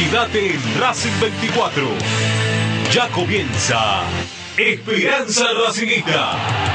[0.00, 1.82] Quédate en Racing 24.
[2.90, 4.00] Ya comienza
[4.56, 6.69] Esperanza Racingista.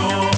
[0.00, 0.29] Pasión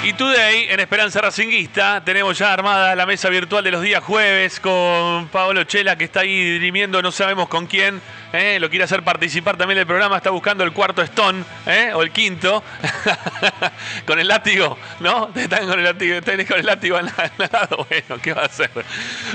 [0.04, 4.58] Y today, en Esperanza Racinguista, tenemos ya armada la mesa virtual de los días jueves
[4.58, 8.02] con Pablo Chela, que está ahí dirimiendo, no sabemos con quién,
[8.32, 8.58] ¿eh?
[8.58, 11.92] lo quiere hacer participar también del programa, está buscando el cuarto Stone, ¿eh?
[11.94, 12.64] o el quinto,
[14.04, 15.30] con el látigo, ¿no?
[15.36, 17.06] Están con el látigo, están con el látigo al
[17.38, 18.72] lado, bueno, ¿qué va a hacer?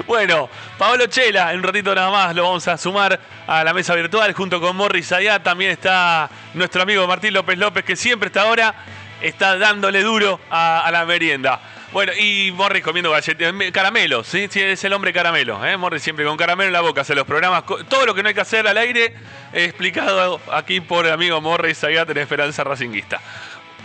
[0.06, 3.18] Bueno, Pablo Chela, en un ratito nada más lo vamos a sumar
[3.48, 7.86] a la mesa virtual junto con Morris allá, también está nuestro amigo Martín López López,
[7.86, 8.76] que siempre está ahora,
[9.22, 11.60] está dándole duro a, la merienda.
[11.92, 14.50] Bueno, y Morris comiendo galletas, caramelos, ¿sí?
[14.54, 15.78] es el hombre caramelo, ¿eh?
[15.78, 18.36] Morris siempre con caramelo en la boca hace los programas, todo lo que no hay
[18.36, 19.16] que hacer al aire,
[19.54, 23.22] explicado aquí por el amigo Morris allá en Esperanza Racinguista.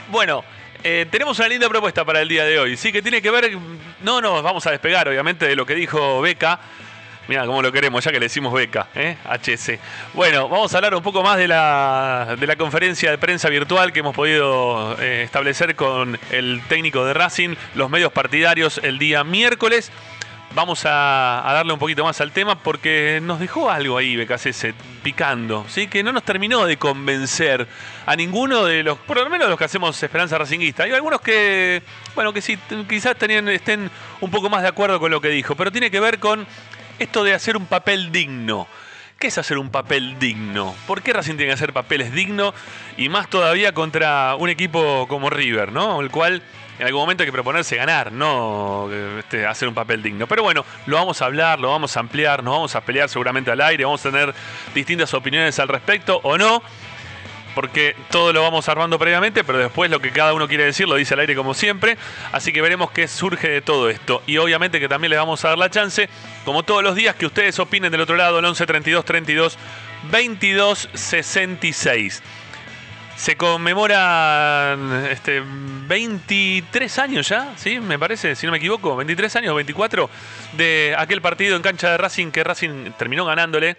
[0.09, 0.45] Bueno,
[0.83, 3.57] eh, tenemos una linda propuesta para el día de hoy, sí, que tiene que ver,
[4.01, 6.59] no nos vamos a despegar obviamente de lo que dijo Beca,
[7.29, 9.17] Mira cómo lo queremos, ya que le decimos beca, ¿eh?
[9.25, 9.79] HS.
[10.13, 13.93] Bueno, vamos a hablar un poco más de la, de la conferencia de prensa virtual
[13.93, 19.23] que hemos podido eh, establecer con el técnico de Racing, los medios partidarios el día
[19.23, 19.93] miércoles.
[20.55, 25.65] Vamos a, darle un poquito más al tema porque nos dejó algo ahí, BKCS, picando,
[25.67, 25.87] ¿sí?
[25.87, 27.67] que no nos terminó de convencer
[28.05, 30.83] a ninguno de los, por lo menos los que hacemos Esperanza Racinguista.
[30.83, 31.83] Hay algunos que,
[32.15, 33.91] bueno, que sí, quizás tenían, estén
[34.21, 36.47] un poco más de acuerdo con lo que dijo, pero tiene que ver con
[37.03, 38.67] esto de hacer un papel digno.
[39.19, 40.75] ¿Qué es hacer un papel digno?
[40.87, 42.55] ¿Por qué Racing tiene que hacer papeles dignos?
[42.97, 46.01] Y más todavía contra un equipo como River, ¿no?
[46.01, 46.43] El cual
[46.79, 48.89] en algún momento hay que proponerse ganar, no
[49.19, 50.27] este, hacer un papel digno.
[50.27, 53.51] Pero bueno, lo vamos a hablar, lo vamos a ampliar, nos vamos a pelear seguramente
[53.51, 54.35] al aire, vamos a tener
[54.75, 56.63] distintas opiniones al respecto o no
[57.55, 60.97] porque todo lo vamos armando previamente, pero después lo que cada uno quiere decir lo
[60.97, 61.97] dice al aire como siempre.
[62.33, 64.23] Así que veremos qué surge de todo esto.
[64.27, 66.09] Y obviamente que también les vamos a dar la chance,
[66.45, 69.59] como todos los días, que ustedes opinen del otro lado, el 11 32 32
[70.11, 72.23] 22 66.
[73.17, 77.79] Se conmemoran este, 23 años ya, ¿sí?
[77.79, 80.11] Me parece, si no me equivoco, 23 años, 24,
[80.55, 83.77] de aquel partido en cancha de Racing que Racing terminó ganándole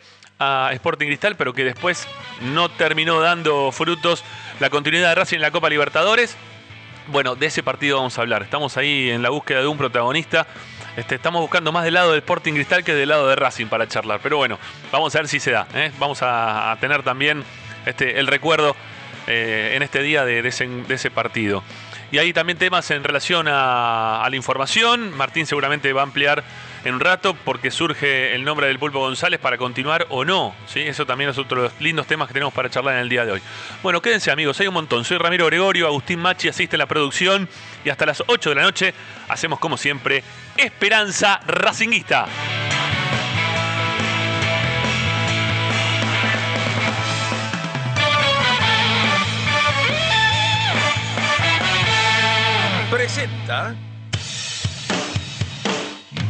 [0.73, 2.07] Sporting Cristal, pero que después
[2.41, 4.23] no terminó dando frutos
[4.59, 6.37] la continuidad de Racing en la Copa Libertadores.
[7.07, 8.43] Bueno, de ese partido vamos a hablar.
[8.43, 10.47] Estamos ahí en la búsqueda de un protagonista.
[10.95, 13.87] Este, estamos buscando más del lado del Sporting Cristal que del lado de Racing para
[13.87, 14.19] charlar.
[14.21, 14.59] Pero bueno,
[14.91, 15.67] vamos a ver si se da.
[15.73, 15.91] ¿eh?
[15.99, 17.43] Vamos a, tener también
[17.85, 18.75] este, el recuerdo
[19.27, 21.63] eh, en este día de, ese, partido.
[22.11, 25.15] Y hay también temas en relación a la información.
[25.17, 26.43] Martín seguramente va a ampliar
[26.83, 30.53] en un rato porque surge el nombre del Pulpo González para continuar o no.
[30.67, 30.81] ¿sí?
[30.81, 33.25] Eso también es otro de los lindos temas que tenemos para charlar en el día
[33.25, 33.41] de hoy.
[33.81, 35.05] Bueno, quédense amigos, hay un montón.
[35.05, 37.47] Soy Ramiro Gregorio, Agustín Machi asiste en la producción
[37.85, 38.93] y hasta las 8 de la noche
[39.27, 40.23] hacemos como siempre
[40.57, 42.27] Esperanza Racinguista.
[52.91, 53.75] Presenta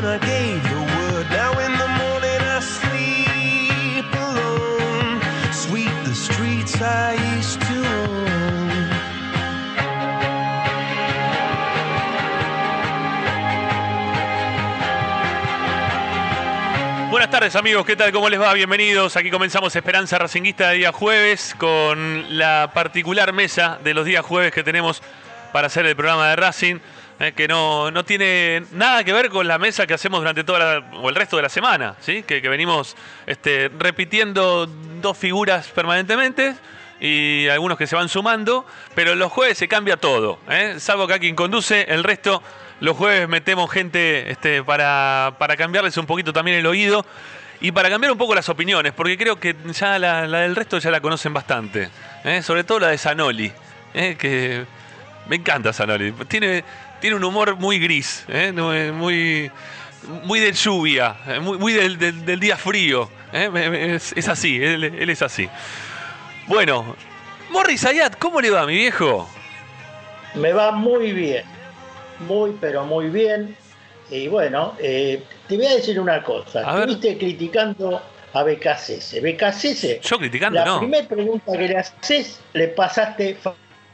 [0.00, 1.26] When I gave the word.
[1.30, 5.20] Now in the morning I sleep alone.
[5.52, 8.28] Sweep the streets I used to own.
[17.10, 18.12] Buenas tardes amigos, ¿qué tal?
[18.12, 18.52] ¿Cómo les va?
[18.52, 19.16] Bienvenidos.
[19.16, 24.52] Aquí comenzamos Esperanza Racinguista de día jueves con la particular mesa de los días jueves
[24.52, 25.02] que tenemos
[25.52, 26.78] para hacer el programa de Racing.
[27.20, 30.58] Eh, que no, no, tiene nada que ver con la mesa que hacemos durante toda
[30.58, 32.22] la, o el resto de la semana, ¿sí?
[32.22, 32.96] que, venimos
[33.26, 36.54] este, repitiendo dos figuras permanentemente
[37.00, 40.76] y algunos que se van sumando, pero los jueves se cambia todo, ¿eh?
[40.78, 42.40] salvo que a quien conduce, el resto
[42.80, 47.04] los jueves metemos gente este, para, para cambiarles un poquito también el oído
[47.60, 50.90] y para cambiar un poco las opiniones, porque creo que ya la, del resto ya
[50.90, 51.90] la conocen bastante,
[52.22, 52.42] ¿eh?
[52.42, 53.52] sobre todo la de Zanoli,
[53.94, 54.16] ¿eh?
[54.16, 54.64] que
[55.28, 56.62] me encanta Zanoli, tiene
[57.00, 58.52] tiene un humor muy gris, ¿eh?
[58.52, 59.50] muy,
[60.24, 63.08] muy de lluvia, muy, muy del, del, del, día frío.
[63.32, 63.94] ¿eh?
[63.94, 65.48] Es, es, así, él, él, es así.
[66.46, 66.96] Bueno,
[67.50, 69.28] Morris Ayat, ¿cómo le va, mi viejo?
[70.34, 71.44] Me va muy bien,
[72.20, 73.56] muy, pero muy bien.
[74.10, 76.60] Y bueno, eh, te voy a decir una cosa.
[76.60, 77.18] A Estuviste ver.
[77.18, 78.02] criticando
[78.32, 79.20] a BKCS.
[79.22, 80.00] BKCS.
[80.00, 80.74] Yo criticando, la no.
[80.74, 83.36] La primera pregunta que le haces, le pasaste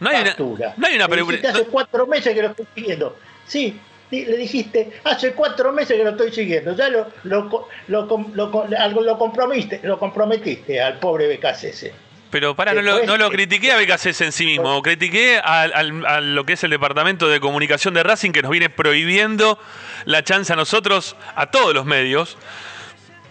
[0.04, 0.74] No hay una- factura.
[0.76, 3.16] no hay una pregunta- hace cuatro meses que lo estoy siguiendo.
[3.46, 3.78] Sí,
[4.10, 6.76] le dijiste, hace cuatro meses que lo estoy siguiendo.
[6.76, 11.90] Ya lo, lo, lo, lo, lo comprometiste, lo comprometiste al pobre BKCS.
[12.30, 16.06] Pero para, no lo, no lo critiqué a BKCS en sí mismo, critiqué al- al-
[16.06, 19.56] a, lo que es el departamento de comunicación de Racing que nos viene prohibiendo
[20.04, 22.36] la chance a nosotros, a todos los medios,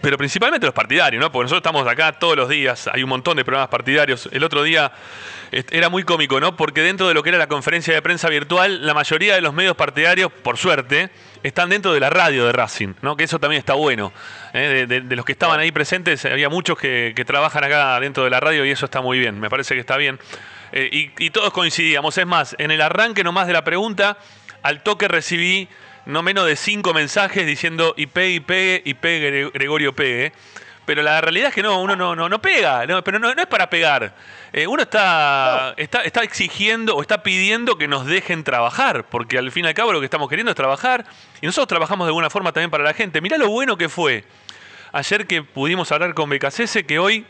[0.04, 1.32] pero principalmente los partidarios, ¿no?
[1.32, 4.28] Porque nosotros estamos acá todos los días, hay un montón de programas partidarios.
[4.32, 4.92] El otro día
[5.50, 6.58] era muy cómico, ¿no?
[6.58, 9.54] Porque dentro de lo que era la conferencia de prensa virtual, la mayoría de los
[9.54, 11.08] medios partidarios, por suerte,
[11.42, 13.16] están dentro de la radio de Racing, ¿no?
[13.16, 14.12] Que eso también está bueno.
[14.52, 14.84] ¿eh?
[14.86, 18.40] De, los que estaban ahí presentes, había muchos que, que trabajan acá dentro de la
[18.40, 20.20] radio y eso está muy bien, me parece que está bien.
[20.72, 22.18] Eh, y, y todos coincidíamos.
[22.18, 24.18] Es más, en el arranque nomás de la pregunta,
[24.62, 25.66] al toque recibí
[26.06, 30.32] no menos de cinco mensajes diciendo y pegue, y pegue, y pegue, Gre- Gregorio pegue.
[30.86, 33.40] Pero la realidad es que no, uno no, no, no pega, no, pero no, no
[33.40, 34.14] es para pegar.
[34.52, 39.50] Eh, uno está, está, está exigiendo o está pidiendo que nos dejen trabajar, porque al
[39.50, 41.06] fin y al cabo lo que estamos queriendo es trabajar
[41.40, 43.22] y nosotros trabajamos de alguna forma también para la gente.
[43.22, 44.24] Mirá lo bueno que fue
[44.92, 47.24] ayer que pudimos hablar con BKCS, que hoy,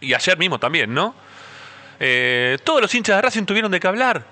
[0.00, 1.14] y ayer mismo también, ¿no?
[2.00, 4.24] Eh, todos los hinchas de Racing tuvieron de qué hablar.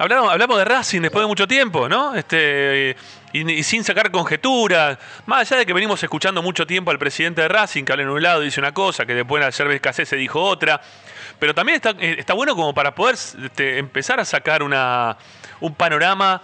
[0.00, 2.14] Hablamos, hablamos de Racing después de mucho tiempo, ¿no?
[2.14, 2.96] Este,
[3.32, 4.96] y, sin sacar conjeturas.
[5.26, 8.10] Más allá de que venimos escuchando mucho tiempo al presidente de Racing, que habla en
[8.10, 10.80] un lado dice una cosa, que después ayer BKC se dijo otra.
[11.40, 15.16] Pero también está, eh, está bueno como para poder este, empezar a sacar una,
[15.58, 16.42] un panorama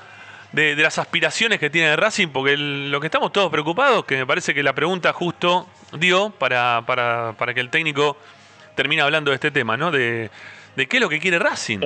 [0.50, 4.52] de, las aspiraciones que tiene Racing, porque lo que estamos todos preocupados, que me parece
[4.52, 8.16] que la pregunta justo dio para, para, para que el técnico
[8.74, 9.92] termine hablando de este tema, ¿no?
[9.92, 10.28] De,
[10.74, 11.78] de qué es lo que quiere Racing.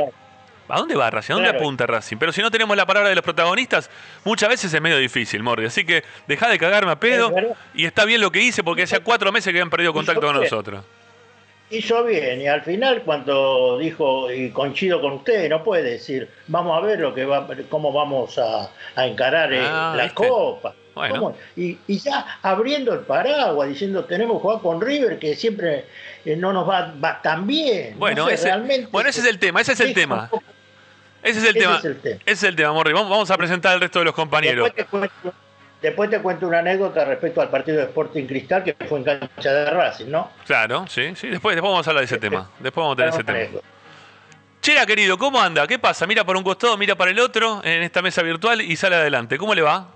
[0.69, 1.33] ¿A dónde va Racing?
[1.33, 1.65] ¿A dónde Claro.
[1.65, 2.17] apunta Racing?
[2.19, 3.89] Pero si no tenemos la palabra de los protagonistas,
[4.25, 5.67] muchas veces es medio difícil, Mordi.
[5.67, 7.33] Así que deja de cagarme a pedo.
[7.75, 10.37] Y está bien lo que hice porque hace cuatro meses que habían perdido contacto con
[10.37, 10.85] nosotros.
[11.71, 16.75] Hizo bien, y al final cuando dijo, y coincido con usted, no puede decir, vamos
[16.83, 20.29] a ver lo que va, cómo vamos a, a encarar eh, Ah, la ¿viste?
[20.29, 20.75] copa.
[20.95, 21.35] Bueno.
[21.57, 25.85] Y, y ya abriendo el paraguas, diciendo tenemos que jugar con River, que siempre
[26.25, 27.93] eh, no nos va, va tan bien.
[27.93, 30.31] No Bueno, sé, ese, realmente- bueno, ese es el tema, ese es el tema.
[31.31, 31.77] Ese es el ese tema.
[31.79, 32.17] es el tema.
[32.21, 32.93] Ese es el tema, Morri.
[32.93, 34.65] Vamos, a presentar al resto de los compañeros.
[34.75, 35.39] Después te, cuento,
[35.83, 39.53] después te cuento una anécdota respecto al partido de Sporting Cristal que fue en cancha
[39.53, 40.31] de Racing, ¿no?
[40.47, 41.29] Claro, sí, sí.
[41.29, 42.51] Después, después vamos a hablar de ese tema.
[42.61, 43.61] Después vamos a tener ese tema.
[44.61, 45.67] Chera, querido, ¿cómo anda?
[45.67, 46.07] ¿Qué pasa?
[46.07, 49.39] Mira por un costado, mira para el otro en esta mesa virtual y sale adelante.
[49.39, 49.89] ¿Cómo le va?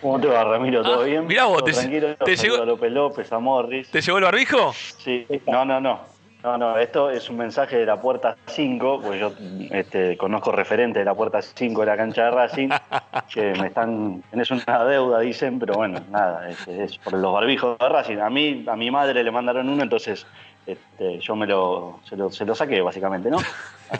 [0.00, 0.82] ¿Cómo te va, Ramiro?
[0.82, 1.26] ¿Todo Ah, bien?
[1.26, 2.14] mirá vos, ¿Todo te- tranquilo?
[2.16, 3.90] te llegó- a López López, a Morris.
[3.90, 4.74] ¿Te llegó el barbijo?
[4.74, 6.09] Sí, no, no, no.
[6.42, 9.32] No, no, esto es un mensaje de la puerta 5, pues yo
[9.70, 12.68] este, conozco referente de la puerta 5 de la cancha de Racing,
[13.34, 17.76] que me están, tenés una deuda, dicen, pero bueno, nada, este, es por los barbijos
[17.78, 18.18] de Racing.
[18.18, 20.26] A mí, a mi madre le mandaron uno, entonces
[20.66, 23.38] este, yo me lo, se lo, se lo saqué, básicamente, ¿no?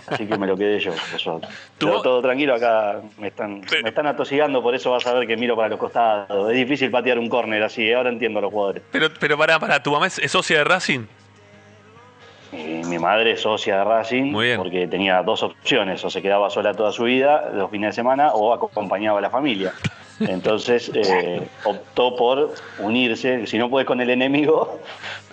[0.07, 0.93] Así que me lo quedé yo,
[1.79, 5.37] Tuvo- todo tranquilo, acá me están, me están atosigando, por eso vas a ver que
[5.37, 6.49] miro para los costados.
[6.51, 7.97] Es difícil patear un córner así, ¿eh?
[7.97, 8.83] ahora entiendo a los jugadores.
[8.93, 11.01] Pero, pero pará, pará, ¿tu mamá es, es socia de Racing?
[12.53, 16.75] Y mi madre es socia de Racing porque tenía dos opciones, o se quedaba sola
[16.75, 19.73] toda su vida los fines de semana o acompañaba a la familia.
[20.19, 24.81] Entonces eh, optó por unirse, si no puedes con el enemigo,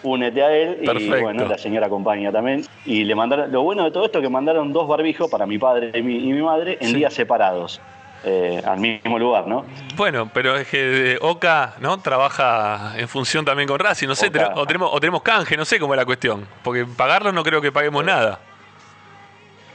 [0.03, 1.17] únete a él Perfecto.
[1.17, 2.63] y bueno, la señora acompaña también.
[2.85, 5.57] Y le mandaron, lo bueno de todo esto es que mandaron dos barbijos para mi
[5.57, 6.95] padre y mi, y mi madre en Sí.
[6.97, 7.81] días separados,
[8.23, 9.65] eh, al mismo lugar, ¿no?
[9.95, 11.99] Bueno, pero es que eh, Oca, ¿no?
[11.99, 14.53] Trabaja en función también con Racing, no sé, Oca.
[14.55, 16.47] o tenemos, o tenemos canje, no sé cómo es la cuestión.
[16.63, 18.39] Porque pagarlo no creo que paguemos nada.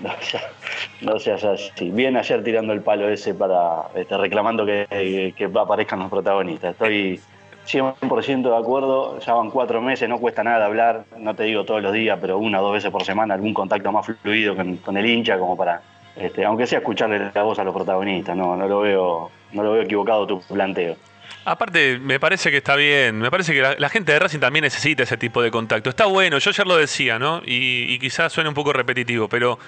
[0.03, 0.45] No seas,
[1.01, 1.91] no seas así.
[1.91, 6.73] Bien ayer tirando el palo ese para este, reclamando que, que aparezcan los protagonistas.
[6.73, 7.21] Estoy
[7.67, 9.19] 100% de acuerdo.
[9.21, 11.05] Ya van cuatro meses, no cuesta nada hablar.
[11.19, 13.93] No te digo todos los días, pero una o dos veces por semana algún contacto
[13.93, 15.83] más fluido con, con el hincha como para,
[16.17, 18.37] este, aunque sea escucharle la voz a los protagonistas.
[18.37, 20.97] No, no lo veo, no lo veo equivocado tu planteo.
[21.45, 23.19] Aparte, me parece que está bien.
[23.19, 25.91] Me parece que la, gente de Racing también necesita ese tipo de contacto.
[25.91, 27.43] Está bueno, yo ayer lo decía, ¿no?
[27.45, 29.59] Y, y quizás suene un poco repetitivo, pero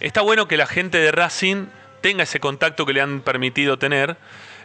[0.00, 1.66] está bueno que la gente de Racing
[2.00, 4.16] tenga ese contacto que le han permitido tener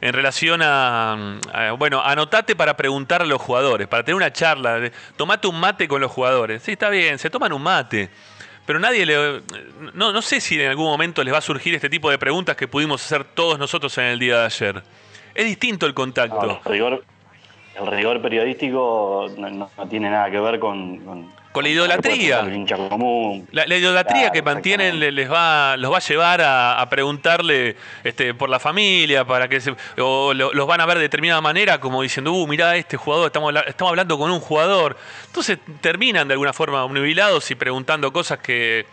[0.02, 4.92] en relación a, a, bueno, anotate para preguntar a los jugadores, para tener una charla,
[5.16, 6.64] tomate un mate con los jugadores.
[6.64, 8.10] Sí, está bien, se toman un mate.
[8.66, 9.42] Pero nadie le...
[9.94, 12.56] No, no sé si en algún momento les va a surgir este tipo de preguntas
[12.56, 14.84] que pudimos hacer todos nosotros en el día de ayer.
[15.34, 16.62] Es distinto el contacto.
[16.66, 22.40] El, rigor, periodístico no, tiene nada que ver con, Con la idolatría.
[22.40, 22.66] el.
[23.52, 27.76] La, la idolatría Claro, que mantienen les va, los va a llevar a, a preguntarle
[28.06, 31.42] este, por la familia, para que se- o lo- los van a ver de determinada
[31.42, 34.96] manera, como diciendo, uh, mirá este jugador, estamos, estamos hablando con un jugador.
[35.28, 38.86] Entonces terminan de alguna forma nubilados y preguntando cosas que,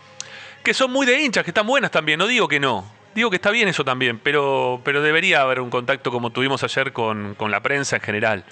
[0.61, 2.85] que son muy de hinchas, que están buenas también, no digo que no.
[3.15, 6.91] Digo que está bien eso también, pero, pero debería haber un contacto como tuvimos ayer
[6.93, 8.43] con, con la prensa en general.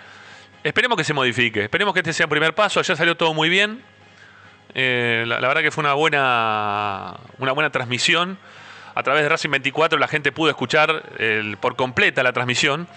[0.64, 2.80] Esperemos que se modifique, esperemos que este sea un primer paso.
[2.80, 3.84] Ayer salió todo muy bien.
[4.80, 8.38] Eh, la, verdad que fue una buena, una buena transmisión.
[8.94, 11.04] A través de Racing 24 la gente pudo escuchar
[11.60, 12.88] por completa la transmisión.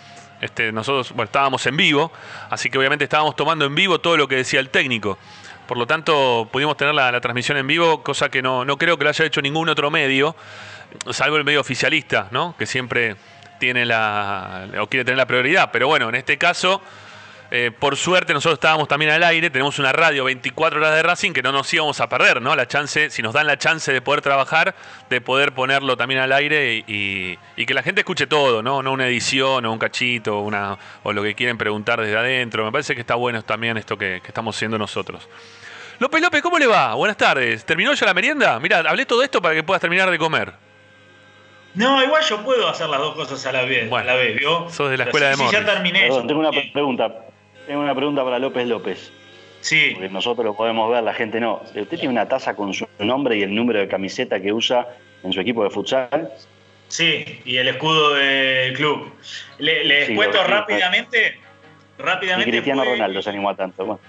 [0.43, 2.13] Este, nosotros estábamos en vivo,
[2.51, 5.19] así que obviamente estábamos tomando en vivo todo lo que decía el técnico.
[5.67, 8.99] Por lo tanto, pudimos tener la, la transmisión en vivo, cosa que no, no creo
[8.99, 10.37] que lo haya hecho ningún otro medio,
[11.11, 12.55] salvo el medio oficialista, ¿no?
[12.59, 13.17] que siempre
[13.59, 15.71] tiene la, o quiere tener la prioridad.
[15.73, 16.83] Pero bueno, en este caso,
[17.51, 21.33] eh, por suerte nosotros estábamos también al aire, tenemos una radio 24 horas de Racing
[21.33, 22.55] que no nos íbamos a perder, ¿no?
[22.55, 24.75] La chance, si nos dan la chance de poder trabajar,
[25.09, 28.83] de poder ponerlo también al aire y, y que la gente escuche todo, ¿no?
[28.83, 32.65] No una edición o un cachito una, o lo que quieren preguntar desde adentro.
[32.65, 35.29] Me parece que está bueno también esto que, que estamos haciendo nosotros.
[35.99, 36.95] López López, ¿cómo le va?
[36.95, 37.65] Buenas tardes.
[37.67, 38.59] ¿Terminó ya la merienda?
[38.61, 40.55] Mira, hablé todo esto para que puedas terminar de comer.
[41.75, 44.37] No, igual yo puedo hacer las dos cosas a la vez, Bueno, a la vez,
[44.39, 44.69] ¿vio?
[44.71, 45.75] sos de la escuela sí, de sí, ya Morris.
[45.75, 46.01] terminé.
[46.01, 46.73] Perdón, yo tengo una terminé.
[46.73, 47.13] pregunta.
[47.71, 49.13] Tengo una pregunta para López López.
[49.61, 51.63] Sí, Porque nosotros lo podemos ver, la gente no.
[51.63, 54.89] ¿Usted tiene una taza con su nombre y el número de camiseta que usa
[55.23, 56.33] en su equipo de futsal?
[56.89, 59.13] sí, y el escudo del club.
[59.59, 61.39] Le- Les Sí, cuento rápidamente.
[61.97, 62.51] Ni Rápidamente.
[62.51, 63.85] Cristiano fue- Ronaldo se animó a tanto.
[63.87, 64.01] Bueno,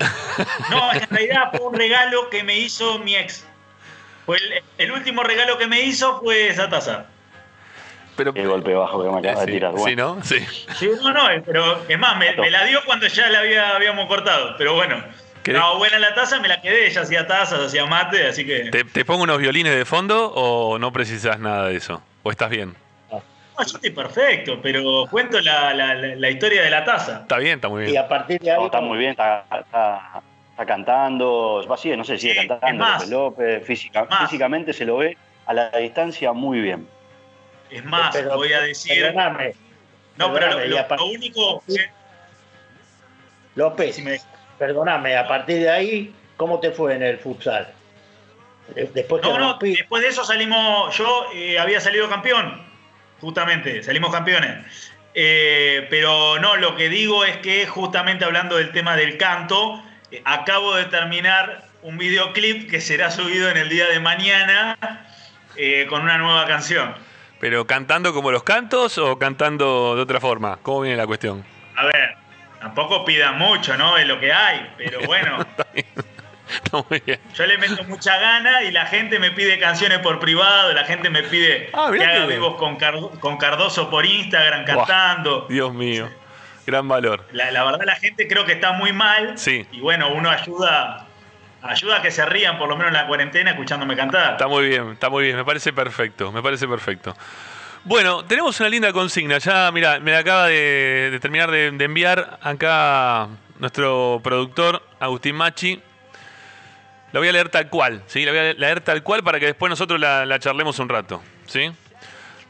[0.72, 3.46] No, en realidad fue un regalo que me hizo mi ex.
[4.26, 7.11] Fue el, el último regalo que me hizo fue esa taza.
[8.16, 9.72] Pero, qué golpe bajo que me acaba de sí, tirar.
[9.74, 10.24] sí, Bueno, ¿no?
[10.24, 10.40] Sí.
[10.78, 14.08] Sí, no, no, pero es más, me, me la dio cuando ya la había, habíamos
[14.08, 14.56] cortado.
[14.58, 15.02] Pero bueno,
[15.44, 16.88] ¿Querés- no, buena la taza, me la quedé.
[16.88, 18.70] Ella hacía tazas, hacía mate, así que.
[18.70, 22.02] ¿Te, te pongo unos violines de fondo o no precisas nada de eso?
[22.24, 22.76] ¿O estás bien?
[23.12, 23.22] No,
[23.68, 27.22] yo estoy perfecto, pero cuento la, la- la- la historia de la taza.
[27.22, 27.98] Está bien, está muy Y bien.
[28.04, 28.58] a partir de ahí.
[28.58, 31.66] no, está muy bien, está, está- está cantando.
[31.70, 32.86] Va, sigue, no sé, sigue Sí, cantando.
[32.86, 33.66] López López.
[33.66, 34.22] Física- Más.
[34.30, 36.88] físicamente se lo ve a la distancia muy bien.
[37.72, 39.02] Es más, Pero- voy a decir.
[39.02, 39.56] Perdóname,
[40.18, 41.64] No, pero lo, lo- único.
[41.68, 41.90] que-
[43.56, 44.20] López, si me-
[44.58, 47.68] perdóname, a partir de ahí, ¿cómo te fue en el futsal?
[48.76, 50.96] De- Después No, no, después de eso salimos.
[50.98, 52.62] Yo eh, había salido campeón,
[53.20, 54.66] justamente, salimos campeones.
[55.14, 60.22] Eh, pero no, lo que digo es que, justamente hablando del tema del canto, eh,
[60.24, 64.78] acabo de terminar un videoclip que será subido en el día de mañana
[65.58, 66.96] eh, con una nueva canción.
[67.42, 70.60] ¿Pero cantando como los cantos o cantando de otra forma?
[70.62, 71.44] ¿Cómo viene la cuestión?
[71.76, 72.16] A ver,
[72.60, 73.98] tampoco pidan mucho, ¿no?
[73.98, 75.44] Es lo que hay, pero bueno.
[76.54, 77.20] Está muy bien.
[77.34, 81.10] Yo le meto mucha gana y la gente me pide canciones por privado, la gente
[81.10, 82.78] me pide Ah, que haga vivos con,
[83.20, 85.48] con Cardoso por Instagram cantando.
[85.50, 86.10] Dios mío.
[86.68, 87.26] Gran valor.
[87.32, 89.66] La, la verdad la gente creo que está muy mal Sí.
[89.72, 91.08] y bueno, uno ayuda
[91.64, 94.34] ayuda a que se rían por lo menos en la cuarentena escuchándome cantar.
[94.34, 95.36] Está muy bien, está muy bien.
[95.36, 97.16] Me parece perfecto, me parece perfecto.
[97.84, 99.40] Bueno, tenemos una linda consigna.
[99.40, 103.28] Ya, mira, me acaba de, terminar de, enviar acá
[103.60, 105.82] nuestro productor, Agustín Machi.
[107.12, 108.24] La voy a leer tal cual, ¿sí?
[108.24, 111.72] La voy a leer tal cual para que después nosotros la, charlemos un rato, ¿sí?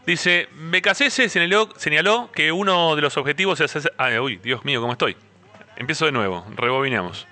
[0.06, 3.94] Dice, Becasese señaló, señaló que uno de los objetivos es hacer...
[3.98, 5.16] Ay, uy, Dios mío, ¿cómo estoy?
[5.78, 7.28] Empiezo de nuevo, rebobinamos.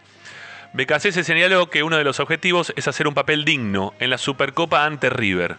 [0.73, 4.85] Becasese señaló que uno de los objetivos es hacer un papel digno en la Supercopa
[4.85, 5.57] ante River.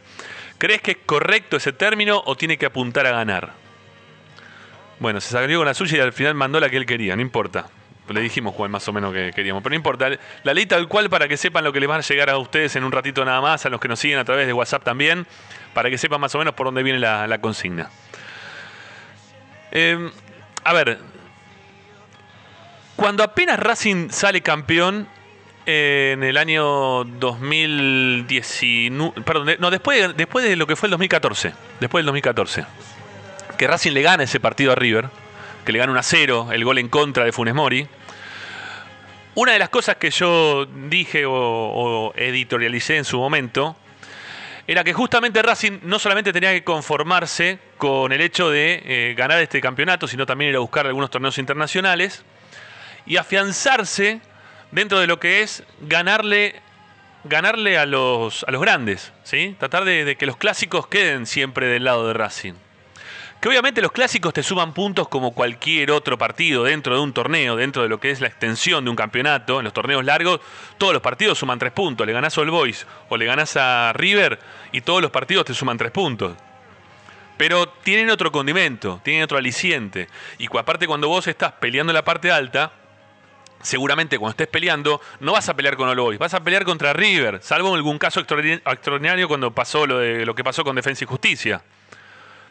[0.59, 3.53] ¿Crees que es correcto ese término o tiene que apuntar a ganar?
[5.01, 7.23] Bueno, se salió con la suya y al final mandó la que él quería, no
[7.23, 7.67] importa.
[8.09, 10.11] Le dijimos cuál más o menos que queríamos, pero no importa.
[10.43, 12.75] La ley tal cual para que sepan lo que les va a llegar a ustedes
[12.77, 15.27] en un ratito nada más, a los que nos siguen a través de WhatsApp también,
[15.75, 17.89] para que sepan más o menos por dónde viene la, consigna.
[19.71, 20.11] Eh,
[20.65, 20.99] a ver,
[23.01, 25.09] cuando apenas Racing sale campeón
[25.65, 30.91] eh, en el año 2019, perdón, no, después, de- después de lo que fue el
[30.91, 32.67] 2014, después del 2014,
[33.57, 35.09] que Racing le gana ese partido a River,
[35.65, 37.89] que le gana 1 a 0, el gol en contra de Funes Mori.
[39.35, 43.77] Una de las cosas que yo dije o, o editorialicé en su momento
[44.67, 49.41] era que justamente Racing no solamente tenía que conformarse con el hecho de eh, ganar
[49.41, 52.27] este campeonato, sino también ir a buscar algunos torneos internacionales
[53.07, 54.21] y afianzarse
[54.71, 56.61] dentro de lo que es ganarle,
[57.25, 59.57] ganarle a, los, a los grandes, ¿sí?
[59.59, 62.55] tratar de, que los clásicos queden siempre del lado de Racing.
[63.41, 67.57] Que obviamente los clásicos te suman puntos como cualquier otro partido dentro de un torneo,
[67.57, 69.59] dentro de lo que es la extensión de un campeonato.
[69.59, 70.41] En los torneos largos,
[70.77, 72.07] todos los partidos suman tres puntos.
[72.07, 74.39] Le ganás a All Boys o le ganás a River
[74.73, 76.37] y todos los partidos te suman tres puntos.
[77.39, 80.09] Pero tienen otro condimento, tienen otro aliciente.
[80.37, 82.73] Y aparte cuando vos estás peleando la parte alta,
[83.63, 86.93] seguramente cuando estés peleando, no vas a pelear con All Boys, vas a pelear contra
[86.93, 90.77] River, salvo en algún caso extraordi- extraordinario cuando pasó lo, de, lo que pasó con
[90.77, 91.63] Defensa y Justicia.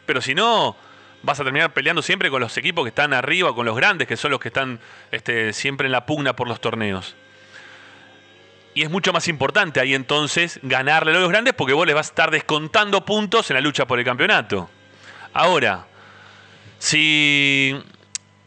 [0.06, 0.76] Pero si no,
[1.22, 4.16] vas a terminar peleando siempre con los equipos que están arriba, con los grandes, que
[4.16, 7.16] son los que están este, siempre en la pugna por los torneos.
[8.72, 12.06] Y es mucho más importante ahí entonces ganarle a los grandes porque vos les vas
[12.06, 14.70] a estar descontando puntos en la lucha por el campeonato.
[15.32, 15.86] Ahora,
[16.78, 17.76] si,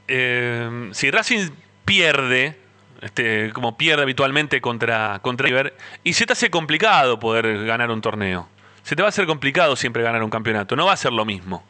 [0.08, 1.50] eh, si Racing
[1.86, 2.60] pierde,
[3.02, 8.02] este, como pierde habitualmente contra, contra River, y se te hace complicado poder ganar un
[8.02, 8.48] torneo.
[8.84, 11.26] Se te va a hacer complicado siempre ganar un campeonato, no va a ser lo
[11.26, 11.64] mismo.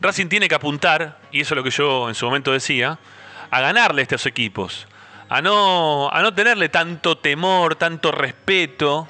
[0.00, 2.98] Racing tiene que apuntar, y eso es lo que yo en su momento decía,
[3.50, 4.86] a ganarle a estos equipos,
[5.28, 9.08] a no, a no tenerle tanto temor, tanto respeto.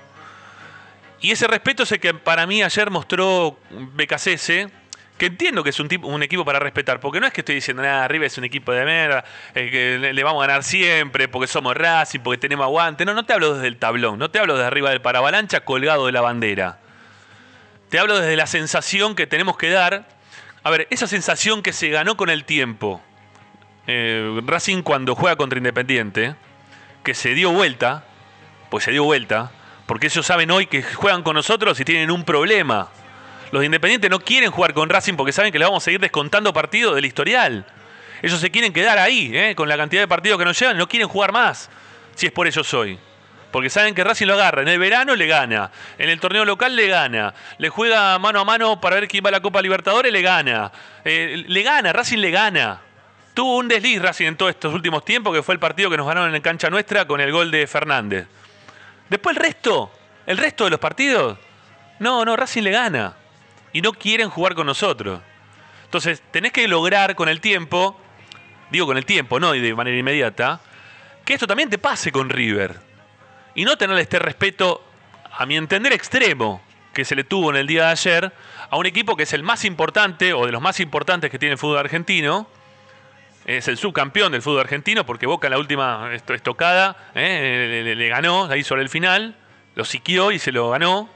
[1.20, 4.68] Y ese respeto es el que para mí ayer mostró BKCS,
[5.16, 7.55] que entiendo que es un, tipo, un equipo para respetar, porque no es que estoy
[7.55, 9.24] diciendo, nada, River es un equipo de mierda,
[9.55, 13.05] eh, que le, vamos a ganar siempre, porque somos Racing, porque tenemos aguante.
[13.05, 16.07] No, no te hablo desde el tablón, no te hablo desde arriba del paravalancha colgado
[16.07, 16.79] de la bandera.
[17.90, 20.09] Te hablo desde la sensación que tenemos que dar.
[20.64, 23.00] A ver, esa sensación que se ganó con el tiempo.
[23.87, 26.35] Eh, Racing cuando juega contra Independiente,
[27.05, 28.05] que se dio vuelta,
[28.68, 29.53] pues se dio vuelta,
[29.87, 32.88] porque ellos saben hoy que juegan con nosotros y tienen un problema.
[33.55, 36.01] Los de Independiente no quieren jugar con Racing porque saben que le vamos a seguir
[36.01, 37.64] descontando partidos del historial.
[38.21, 39.55] Ellos se quieren quedar ahí, ¿eh?
[39.55, 41.71] con la cantidad de partidos que nos llevan, no quieren jugar más,
[42.17, 42.99] si es por ellos hoy.
[43.53, 44.62] Porque saben que Racing lo agarra.
[44.62, 45.71] En el verano le gana.
[45.99, 47.33] En el torneo local le gana.
[47.59, 50.73] Le juega mano a mano para ver quién va a la Copa Libertadores, le gana.
[51.05, 52.81] Eh, le gana, Racing le gana.
[53.35, 56.09] Tuvo un desliz Racing en todos estos últimos tiempos, que fue el partido que nos
[56.09, 58.27] ganaron en cancha nuestra con el gol de Fernández.
[59.09, 59.93] Después el resto,
[60.27, 61.38] el resto de los partidos,
[62.01, 63.14] no, no, Racing le gana.
[63.74, 65.20] Y no quieren jugar con nosotros.
[65.84, 68.00] Entonces, tenés que lograr con el tiempo,
[68.70, 70.60] digo con el tiempo, no de manera inmediata,
[71.26, 72.80] que esto también te pase con River.
[73.54, 74.82] Y no tenerle este respeto,
[75.37, 78.32] a mi entender, extremo que se le tuvo en el día de ayer
[78.70, 81.52] a un equipo que es el más importante o de los más importantes que tiene
[81.54, 82.46] el fútbol argentino.
[83.44, 87.82] Es el subcampeón del fútbol argentino porque Boca en la última esto- estocada eh, le,
[87.84, 89.34] le- le ganó ahí sobre el final,
[89.74, 91.08] lo siquió y se lo ganó.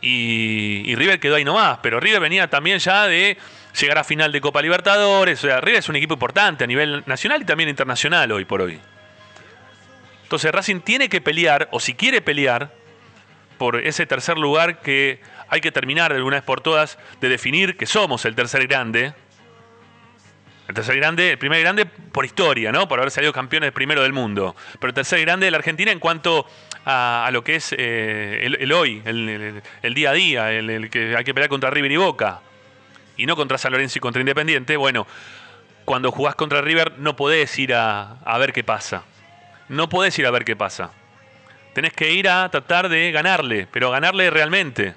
[0.00, 3.36] Y, River quedó ahí nomás, pero River venía también ya de
[3.80, 5.42] llegar a final de Copa Libertadores.
[5.42, 8.62] O sea, River es un equipo importante a nivel nacional y también internacional hoy por
[8.62, 8.78] hoy.
[10.22, 12.70] Entonces Racing tiene que pelear, o si quiere pelear,
[13.56, 17.76] por ese tercer lugar que hay que terminar de una vez por todas de definir
[17.76, 19.14] que somos el tercer grande.
[20.68, 22.86] El tercer grande, el primer grande por historia, ¿no?
[22.86, 24.54] Por haber salido campeones primero del mundo.
[24.78, 26.46] Pero el tercer grande de la Argentina en cuanto
[26.84, 31.24] a, lo que es eh, el, hoy, el, día a día, el, el que hay
[31.24, 32.40] que pelear contra River y Boca.
[33.16, 34.76] Y no contra San Lorenzo y contra Independiente.
[34.76, 35.06] Bueno,
[35.86, 39.04] cuando jugás contra River no podés ir a, a ver qué pasa.
[39.70, 40.90] No podés ir a ver qué pasa.
[41.72, 44.94] Tenés que ir a tratar de ganarle, pero ganarle realmente.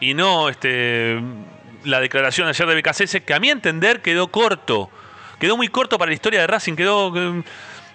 [0.00, 1.20] Y no este,
[1.84, 4.90] la declaración ayer de BKCS, que a mi entender quedó corto.
[5.38, 6.74] Quedó muy corto para la historia de Racing.
[6.76, 7.12] Quedó.
[7.16, 7.42] eh,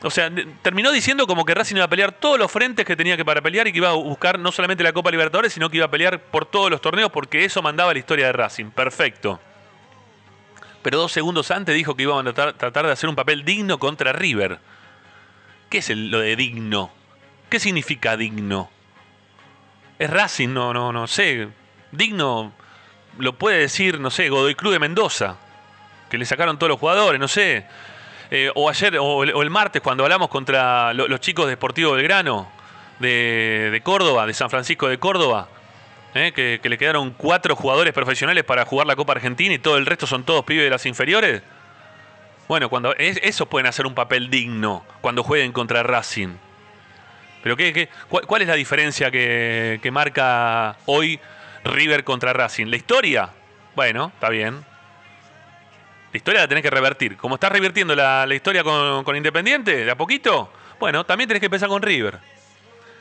[0.04, 0.30] O sea,
[0.62, 3.42] terminó diciendo como que Racing iba a pelear todos los frentes que tenía que para
[3.42, 5.92] pelear y que iba a buscar no solamente la Copa Libertadores, sino que iba a
[5.92, 8.72] pelear por todos los torneos porque eso mandaba la historia de Racing.
[8.72, 9.40] Perfecto.
[10.82, 14.14] Pero dos segundos antes dijo que iban a tratar, de hacer un papel digno contra
[14.14, 14.60] River.
[15.70, 16.92] ¿Qué es lo de digno?
[17.50, 18.70] ¿Qué significa digno?
[19.98, 21.48] Es Racing, no, no, no sé.
[21.92, 22.54] Digno
[23.18, 25.38] lo puede decir, no sé, Godoy Cruz de Mendoza,
[26.10, 27.66] que le sacaron todos los jugadores, no sé.
[28.32, 32.50] Eh, o ayer, o el, martes, cuando hablamos contra lo- los chicos de Sportivo Belgrano,
[33.00, 35.48] de, de Córdoba, de San Francisco de Córdoba,
[36.14, 39.86] eh, que, le quedaron cuatro jugadores profesionales para jugar la Copa Argentina y todo el
[39.86, 41.42] resto son todos pibes de las inferiores.
[42.48, 46.36] Bueno, cuando es- esos pueden hacer un papel digno cuando jueguen contra Racing.
[47.44, 51.20] Pero ¿qué, qué- cuál, es la diferencia que marca hoy
[51.66, 52.68] River contra Racing?
[52.68, 53.30] ¿La historia?
[53.76, 54.64] Bueno, está bien.
[56.12, 57.18] La historia la tenés que revertir.
[57.18, 61.42] Como estás revirtiendo la, la historia con, con Independiente, de a poquito, bueno, también tenés
[61.42, 62.20] que empezar con River.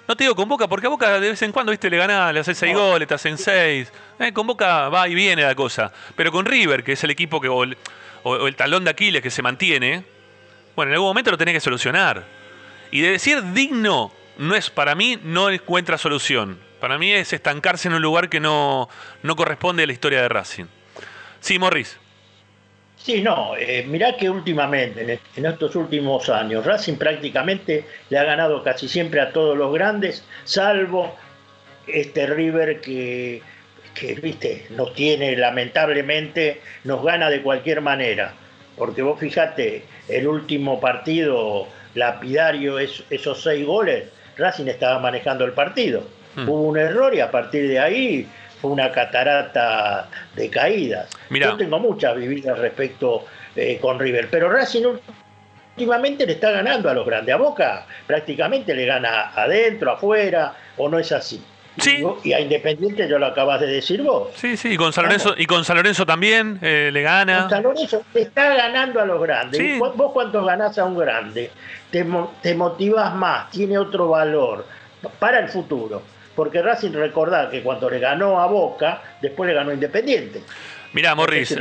[0.08, 2.34] No te digo con Boca, porque a Boca de vez en cuando, viste, le ganás,
[2.34, 3.90] le haces seis goles, te hacen seis.
[4.18, 5.92] Eh, con Boca va y viene la cosa.
[6.16, 7.76] Pero con River, que es el equipo que, o el,
[8.22, 10.04] o- o el talón de Aquiles que se mantiene,
[10.76, 12.24] bueno, en algún momento lo tenés que solucionar.
[12.90, 16.58] Y de decir digno, no es para mí, no encuentra solución.
[16.80, 18.88] Para mí es estancarse en un lugar que no,
[19.22, 20.64] no corresponde a la historia de Racing.
[21.40, 21.98] Sí, Morris.
[22.96, 28.18] Sí, no, eh, mirá que últimamente, en, est- en estos últimos años, Racing prácticamente le
[28.18, 31.14] ha ganado casi siempre a todos los grandes, salvo
[31.86, 33.42] este River que,
[33.94, 38.32] que, viste, nos tiene lamentablemente, nos gana de cualquier manera.
[38.76, 44.04] Porque vos fijate, el último partido lapidario es- esos seis goles,
[44.38, 46.04] Racing estaba manejando el partido.
[46.36, 46.48] Hmm.
[46.48, 48.28] Hubo un error y a partir de ahí
[48.60, 51.08] fue una catarata de caídas.
[51.30, 51.50] Mirá.
[51.50, 53.24] Yo tengo muchas vividas respecto
[53.56, 54.84] eh, con River, pero Racing
[55.76, 57.34] últimamente le está ganando a los grandes.
[57.34, 61.42] A Boca prácticamente le gana adentro, afuera, o no es así.
[61.76, 62.04] Sí.
[62.22, 64.28] Y, a Independiente yo lo acabas de decir vos.
[64.36, 67.40] Sí, sí, y con San Lorenzo, y con San Lorenzo también eh, le gana.
[67.40, 69.58] Con San Lorenzo te está ganando a los grandes.
[69.58, 69.72] Sí.
[69.74, 71.50] ¿Y cu- Vos cuando ganás a un grande,
[71.90, 72.06] te,
[72.42, 74.64] te motivas más, tiene otro valor
[75.18, 76.02] para el futuro.
[76.34, 80.42] Porque Racing recordá que cuando le ganó a Boca, después le ganó a Independiente.
[80.92, 81.48] Mirá, No sé Morris.
[81.48, 81.56] si.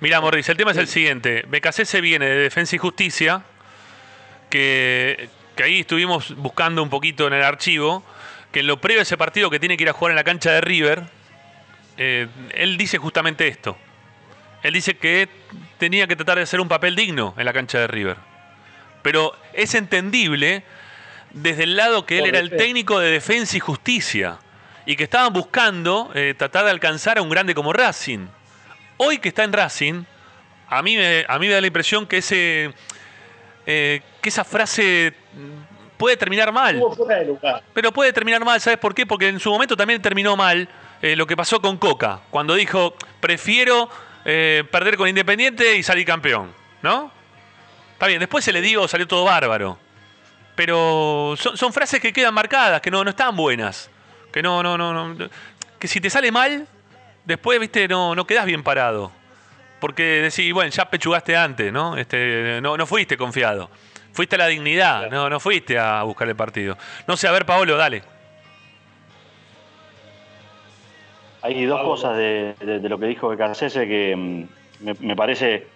[0.00, 1.44] Mirá, Morris, el tema es el siguiente.
[1.70, 3.42] se viene de Defensa y Justicia,
[4.50, 8.02] que, que ahí estuvimos buscando un poquito en el archivo,
[8.50, 10.24] que en lo previo a ese partido que tiene que ir a jugar en la
[10.24, 11.04] cancha de River,
[11.96, 13.76] eh, él dice justamente esto.
[14.62, 15.28] Él dice que
[15.78, 18.16] tenía que tratar de hacer un papel digno en la cancha de River.
[19.02, 20.62] Pero es entendible
[21.34, 24.38] desde el lado que él era el técnico de Defensa y Justicia
[24.86, 28.26] y que estaban buscando eh, tratar de alcanzar a un grande como Racing.
[28.96, 30.04] Hoy que está en Racing,
[30.68, 32.72] a mí me, a mí me da la impresión que ese
[33.66, 35.14] eh, que esa frase
[35.96, 36.80] puede terminar mal.
[37.72, 39.06] Pero puede terminar mal, ¿sabes por qué?
[39.06, 40.68] Porque en su momento también terminó mal
[41.00, 43.88] eh, lo que pasó con Coca, cuando dijo, prefiero
[44.24, 47.10] perder con Independiente y salir campeón, ¿no?
[47.94, 49.78] Está bien, después se le digo, salió todo bárbaro.
[50.64, 53.90] Pero son, son frases que quedan marcadas, que no, no están buenas.
[54.32, 55.28] Que no, no, no, no.
[55.80, 56.68] Que si te sale mal,
[57.24, 59.10] después, viste, no, no quedás bien parado.
[59.80, 61.96] Porque decís, bueno, ya pechugaste antes, ¿no?
[61.96, 63.68] Este, no, no fuiste confiado.
[64.12, 66.78] Fuiste a la dignidad, no, no fuiste a buscar el partido.
[67.08, 68.04] No sé, a ver, Paolo, dale.
[71.42, 75.66] Hay dos cosas de, de- de lo que dijo Becasese que mm, me, me parece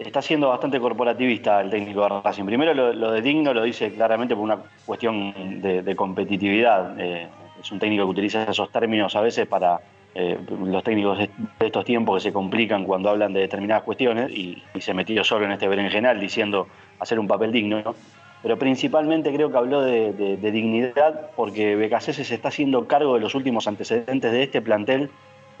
[0.00, 2.44] está siendo bastante corporativista el técnico de Racing.
[2.44, 6.98] Primero lo, de digno lo dice claramente por una cuestión de, competitividad.
[6.98, 7.28] Eh,
[7.60, 9.80] es un técnico que utiliza esos términos a veces para
[10.14, 14.62] eh, los técnicos de estos tiempos que se complican cuando hablan de determinadas cuestiones y,
[14.74, 16.66] y se metió solo en este berenjenal diciendo
[16.98, 17.94] hacer un papel digno.
[18.42, 23.34] Pero principalmente creo que habló de dignidad porque Becasese se está haciendo cargo de los
[23.34, 25.10] últimos antecedentes de este plantel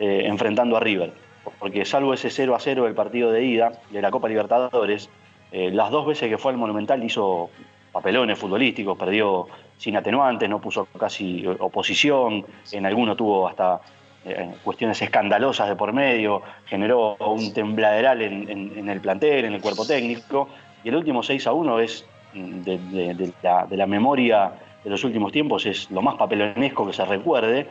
[0.00, 1.12] eh, enfrentando a River.
[1.58, 5.08] Porque salvo ese 0 a 0 del partido de ida de la Copa Libertadores,
[5.52, 7.50] eh, las dos veces que fue al Monumental hizo
[7.92, 13.80] papelones futbolísticos, perdió sin atenuantes, no puso casi oposición, en alguno tuvo hasta
[14.24, 19.86] eh, cuestiones escandalosas de por medio, generó un tembladeral en, el plantel, en el cuerpo
[19.86, 20.48] técnico,
[20.84, 24.52] y el último 6 a 1 es mm, de la, de la memoria
[24.84, 27.66] de los últimos tiempos, es lo más papelonesco que se recuerde,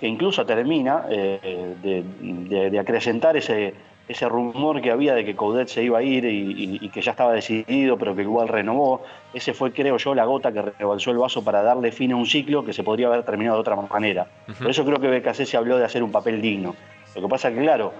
[0.00, 2.02] que incluso termina eh, de,
[2.48, 3.74] de- de acrecentar ese,
[4.08, 7.00] ese rumor que había de que Coudet se iba a ir y, y- y que
[7.00, 9.02] ya estaba decidido, pero que igual renovó.
[9.32, 12.26] Ese fue, creo yo, la gota que rebalsó el vaso para darle fin a un
[12.26, 14.26] ciclo que se podría haber terminado de otra manera.
[14.58, 16.74] Por eso creo que BKC se habló de hacer un papel digno.
[17.14, 17.92] Lo que pasa que, claro,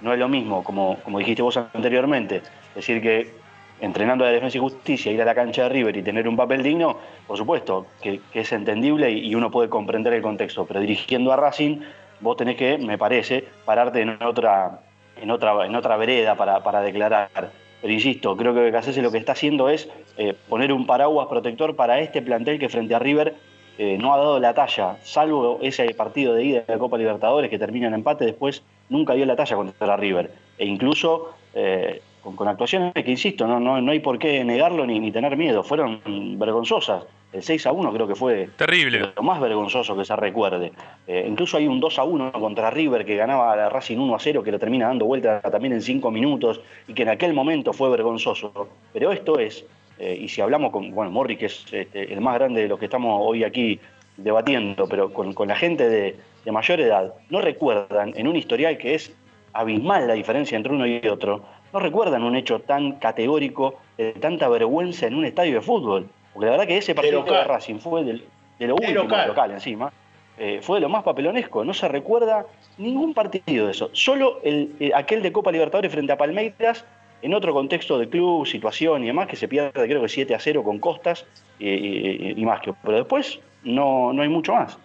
[0.00, 2.42] no es lo mismo, como, como dijiste vos anteriormente,
[2.74, 3.43] decir que
[3.80, 6.36] entrenando a la defensa y justicia, ir a la cancha de River y tener un
[6.36, 11.32] papel digno, por supuesto, que, es entendible y, uno puede comprender el contexto, pero dirigiendo
[11.32, 11.80] a Racing,
[12.20, 14.80] vos tenés que, me parece, pararte en otra,
[15.20, 17.50] en otra, en otra vereda para, para declarar.
[17.80, 21.76] Pero insisto, creo que Becasese lo que está haciendo es eh, poner un paraguas protector
[21.76, 23.34] para este plantel que frente a River
[23.76, 27.50] eh, no ha dado la talla, salvo ese partido de ida de la Copa Libertadores
[27.50, 30.30] que termina en empate, después nunca dio la talla contra River.
[30.56, 34.86] E incluso eh, con, con actuaciones que, insisto, no, no, no hay por qué negarlo
[34.86, 36.00] ni, ni tener miedo, fueron
[36.38, 37.04] vergonzosas.
[37.32, 39.10] El 6 a 1 creo que fue Terrible.
[39.14, 40.72] lo más vergonzoso que se recuerde.
[41.06, 44.14] Eh, incluso hay un 2 a 1 contra River que ganaba a la Racing 1
[44.14, 47.34] a 0, que lo termina dando vuelta también en 5 minutos y que en aquel
[47.34, 48.68] momento fue vergonzoso.
[48.92, 49.64] Pero esto es,
[49.98, 52.78] eh, y si hablamos con, bueno, Morri, que es este, el más grande de los
[52.78, 53.80] que estamos hoy aquí
[54.16, 58.78] debatiendo, pero con, con la gente de, de mayor edad, no recuerdan en un historial
[58.78, 59.12] que es
[59.52, 61.42] abismal la diferencia entre uno y otro,
[61.74, 66.08] no recuerdan un hecho tan categórico, de tanta vergüenza en un estadio de fútbol.
[66.32, 67.44] Porque la verdad que ese partido de.
[67.44, 68.24] Racing fue del-
[68.58, 69.28] de lo De último, local.
[69.28, 69.92] local encima,
[70.38, 71.64] eh, fue de lo más papelonesco.
[71.64, 72.46] No se recuerda
[72.78, 73.90] ningún partido de eso.
[73.92, 76.84] Solo el, eh, aquel de Copa Libertadores frente a Palmeiras,
[77.22, 80.38] en otro contexto de club, situación y demás, que se pierde creo que 7 a
[80.38, 81.26] 0 con Costas
[81.58, 82.72] y, y- y más que.
[82.84, 84.78] Pero después no, no hay mucho más.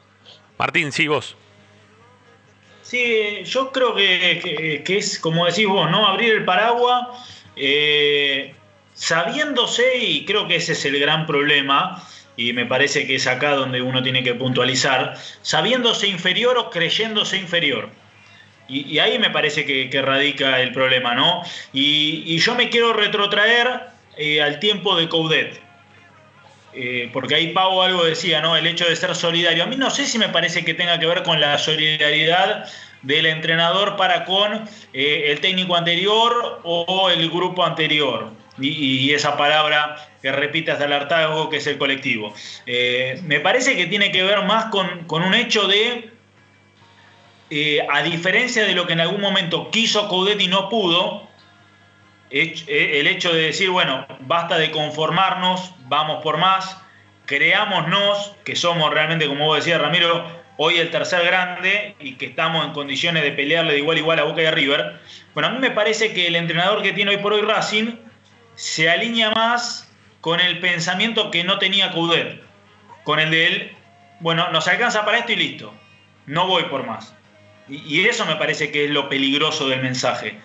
[0.57, 1.35] Martín, sí, vos.
[2.89, 6.07] Sí, yo creo que, que- es, como decís vos, ¿no?
[6.07, 7.07] Abrir el paraguas,
[7.55, 8.55] eh,
[8.95, 12.03] sabiéndose, y creo que ese es el gran problema,
[12.35, 17.37] y me parece que es acá donde uno tiene que puntualizar, sabiéndose inferior o creyéndose
[17.37, 17.89] inferior.
[18.67, 21.43] Y, ahí me parece que, radica el problema, ¿no?
[21.73, 23.81] Y, y yo me quiero retrotraer
[24.17, 25.61] eh, al tiempo de Coudet.
[26.73, 28.55] Eh, porque ahí Pau algo decía, ¿no?
[28.55, 29.63] El hecho de ser solidario.
[29.63, 32.69] A mí no sé si me parece que tenga que ver con la solidaridad
[33.01, 38.31] del entrenador para con eh, el técnico anterior o el grupo anterior.
[38.61, 42.33] Y, esa palabra que repite hasta el hartazgo que es el colectivo.
[42.65, 46.09] Eh, me parece que tiene que ver más con, con un hecho de,
[47.89, 51.28] a diferencia de lo que en algún momento quiso Coudet y no pudo,
[52.31, 56.77] el hecho de decir, bueno, basta de conformarnos, vamos por más,
[57.25, 60.25] creámonos que somos realmente, como vos decías, Ramiro,
[60.57, 64.19] hoy el tercer grande y que estamos en condiciones de pelearle de igual a igual
[64.19, 64.99] a Boca y a River.
[65.33, 67.95] Bueno, a mí me parece que el entrenador que tiene hoy por hoy Racing
[68.55, 69.89] se alinea más
[70.21, 72.41] con el pensamiento que no tenía Coudet,
[73.05, 73.71] con el de él,
[74.19, 75.73] bueno, nos alcanza para esto y listo,
[76.25, 77.15] no voy por más.
[77.69, 80.37] Y, y eso me parece que es lo peligroso del mensaje.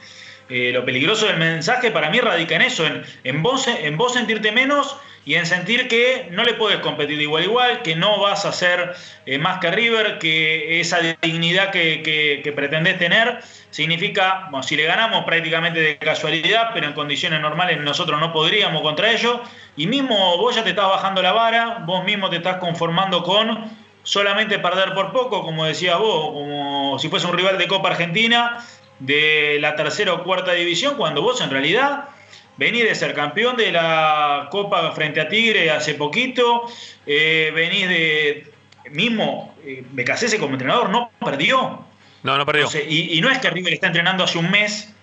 [0.49, 4.13] Eh, lo peligroso del mensaje para mí radica en eso, en, en, vos, en vos
[4.13, 8.45] sentirte menos y en sentir que no le puedes competir igual igual, que no vas
[8.45, 13.39] a ser eh, más que River, que esa dignidad que, que, que pretendés tener
[13.71, 18.83] significa, bueno, si le ganamos prácticamente de casualidad, pero en condiciones normales nosotros no podríamos
[18.83, 19.41] contra ellos,
[19.77, 23.71] y mismo vos ya te estás bajando la vara, vos mismo te estás conformando con
[24.03, 28.63] solamente perder por poco, como decías vos, como si fuese un rival de Copa Argentina,
[28.99, 32.09] de la tercera o cuarta división, cuando vos en realidad
[32.57, 36.67] venís de ser campeón de la Copa frente a Tigre hace poquito,
[37.07, 38.53] eh, venís de
[38.91, 41.85] mismo, eh, Becasese como entrenador no perdió.
[42.23, 42.67] No, no perdió.
[42.67, 44.95] Entonces, y, y no es que River está entrenando hace un mes,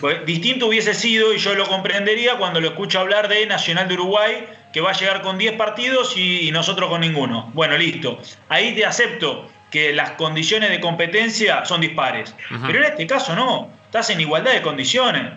[0.00, 3.94] pues, distinto hubiese sido, y yo lo comprendería cuando lo escucho hablar de Nacional de
[3.94, 7.50] Uruguay, que va a llegar con 10 partidos y, y nosotros con ninguno.
[7.54, 8.20] Bueno, listo.
[8.48, 12.34] Ahí te acepto que las condiciones de competencia son dispares.
[12.66, 15.32] Pero en este caso no, estás en igualdad de condiciones.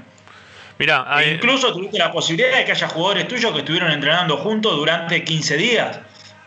[0.78, 4.38] Mirá, E hay- incluso tuviste la posibilidad de que haya jugadores tuyos que estuvieron entrenando
[4.38, 6.00] juntos durante 15 días,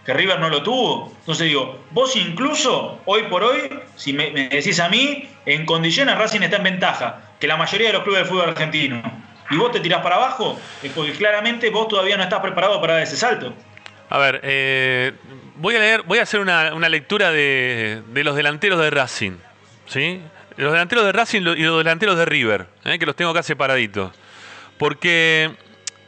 [0.04, 1.12] que River no lo tuvo.
[1.20, 6.16] Entonces digo, vos incluso, hoy por hoy, si me, me decís a mí, en condiciones
[6.18, 9.02] Racing está en ventaja, que la mayoría de los clubes de fútbol argentino.
[9.50, 12.94] Y vos te tirás para abajo, es porque claramente vos todavía no estás preparado para
[12.94, 13.52] dar ese salto.
[14.10, 15.12] A ver, eh,
[15.56, 19.32] voy a leer, voy a hacer una, una lectura de, de los delanteros de Racing,
[19.86, 20.20] ¿sí?
[20.56, 22.98] Los delanteros de Racing y los delanteros de River, ¿eh?
[22.98, 24.12] que los tengo acá separaditos.
[24.78, 25.50] Porque,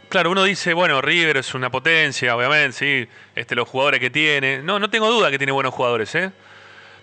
[0.09, 4.59] claro, uno dice, bueno, River es una potencia, obviamente, este, los jugadores que tiene.
[4.63, 6.31] No, no tengo duda que tiene buenos jugadores, ¿eh?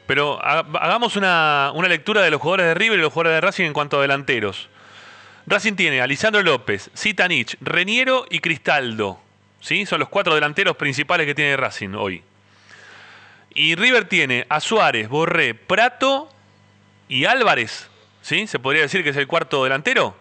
[0.05, 3.41] Pero ha- hagamos una, una lectura de los jugadores de River y los jugadores de
[3.41, 4.69] Racing en cuanto a delanteros.
[5.45, 6.07] Racing tiene a
[6.43, 9.19] López, Zitanich, Reniero y Cristaldo.
[9.63, 9.85] ¿Sí?
[9.87, 12.21] Son los cuatro delanteros principales que tiene Racing hoy.
[13.55, 16.29] Y River tiene a Suárez, Borré, Prato
[17.07, 17.89] y Álvarez.
[18.21, 18.45] ¿sí?
[18.47, 20.15] ¿Se podría decir que es el cuarto delantero?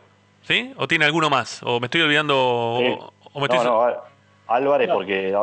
[0.46, 0.72] ¿Sí?
[0.76, 1.60] ¿O tiene alguno más?
[1.62, 2.76] ¿O me estoy olvidando?
[2.80, 2.86] Sí.
[2.98, 4.02] o- o me estoy- No, no,
[4.48, 5.34] Álvarez, porque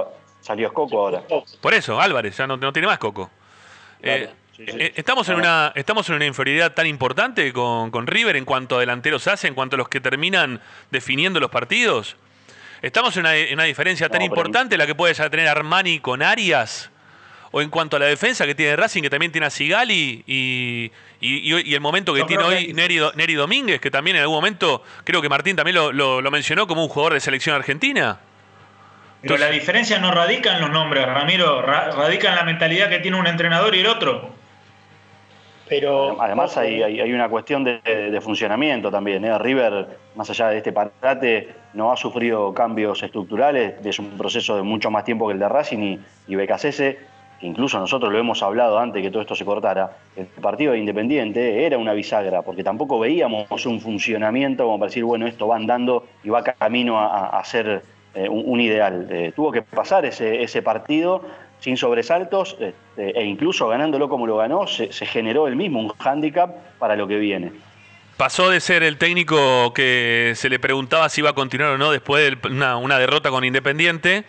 [0.41, 1.23] salió Escoco ahora.
[1.61, 3.29] Por eso, Álvarez, ya no, no tiene más Coco.
[4.01, 4.77] Claro, Eh, sí, sí.
[4.79, 8.75] eh, estamos, en una, estamos en una inferioridad tan importante con, con River en cuanto
[8.77, 12.15] a delanteros hace, en cuanto a los que terminan definiendo los partidos.
[12.81, 15.99] Estamos en una, en una diferencia tan No, importante la que puede ya tener Armani
[15.99, 16.89] con Arias,
[17.51, 20.91] o en cuanto a la defensa que tiene Racing, que también tiene a Sigali, y,
[21.19, 24.15] y- y- y el momento que tiene hoy que- Neri, Do- Neri Domínguez, que también
[24.17, 27.19] en algún momento, creo que Martín también lo, lo- lo mencionó como un jugador de
[27.19, 28.19] selección argentina.
[29.21, 32.89] Pero Entonces- la diferencia no radica en los nombres, Ramiro, ra- radica en la mentalidad
[32.89, 34.33] que tiene un entrenador y el otro.
[35.69, 39.23] Pero Además hay, hay, hay una cuestión de, de funcionamiento también.
[39.23, 39.37] ¿eh?
[39.37, 43.75] River, más allá de este parate, no ha sufrido cambios estructurales.
[43.85, 46.97] Es un proceso de mucho más tiempo que el de Racing y, y Becasese,
[47.39, 49.91] que incluso nosotros lo hemos hablado antes que todo esto se cortara.
[50.15, 55.03] El partido de Independiente era una bisagra, porque tampoco veíamos un funcionamiento como para decir,
[55.03, 57.83] bueno, esto va andando y va camino a, a- a ser
[58.15, 59.07] eh, un, un ideal.
[59.11, 61.21] Eh, tuvo que pasar ese, ese partido
[61.59, 65.89] sin sobresaltos este, e incluso ganándolo como lo ganó, se, se generó el mismo un
[65.89, 67.51] hándicap para lo que viene.
[68.17, 71.89] Pasó de ser el técnico que se le preguntaba si iba a continuar o no
[71.91, 74.25] después de una, una derrota con Independiente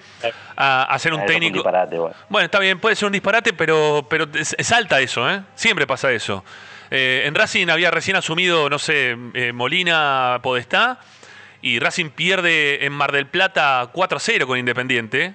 [0.56, 1.54] a, a ser un fue un técnico.
[1.54, 2.14] disparate, bueno.
[2.28, 5.42] Bueno, está bien, puede ser un disparate, pero, pero es, es alta eso, ¿eh?
[5.56, 6.44] Siempre pasa eso.
[6.92, 11.00] Eh, en Racing había recién asumido, no sé, eh, Molina Podestá,
[11.60, 15.34] y Racing pierde en Mar del Plata 4-0 con Independiente,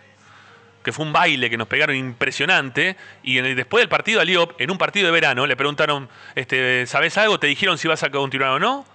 [0.86, 4.70] que fue un baile que nos pegaron impresionante, y después del partido a Liop, en
[4.70, 7.40] un partido de verano, le preguntaron, este, ¿sabes algo?
[7.40, 8.86] ¿Te dijeron si vas a continuar o no?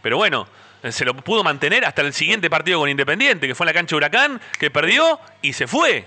[0.00, 0.48] Pero bueno,
[0.82, 3.72] eh, se lo pudo mantener hasta el siguiente partido con Independiente, que fue en la
[3.74, 6.06] cancha de Huracán, que perdió y se fue.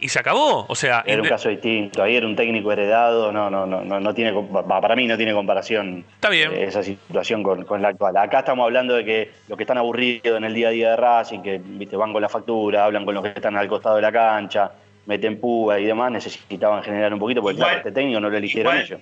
[0.00, 0.66] Y se acabó.
[0.68, 4.00] O sea, Era un caso distinto, ahí era un técnico heredado, no, no, no, no,
[4.00, 4.32] no tiene,
[4.68, 6.52] para mí no tiene comparación Está bien.
[6.52, 8.16] eh, esa situación con, con la actual.
[8.16, 10.96] Acá estamos hablando de que los que están aburridos en el día a día de
[10.96, 14.02] Racing, que viste, van con la factura, hablan con los que están al costado de
[14.02, 14.70] la cancha,
[15.06, 18.36] meten púa y demás, necesitaban generar un poquito, porque Igual- claro, este técnico no lo
[18.36, 19.00] eligieron igual- ellos.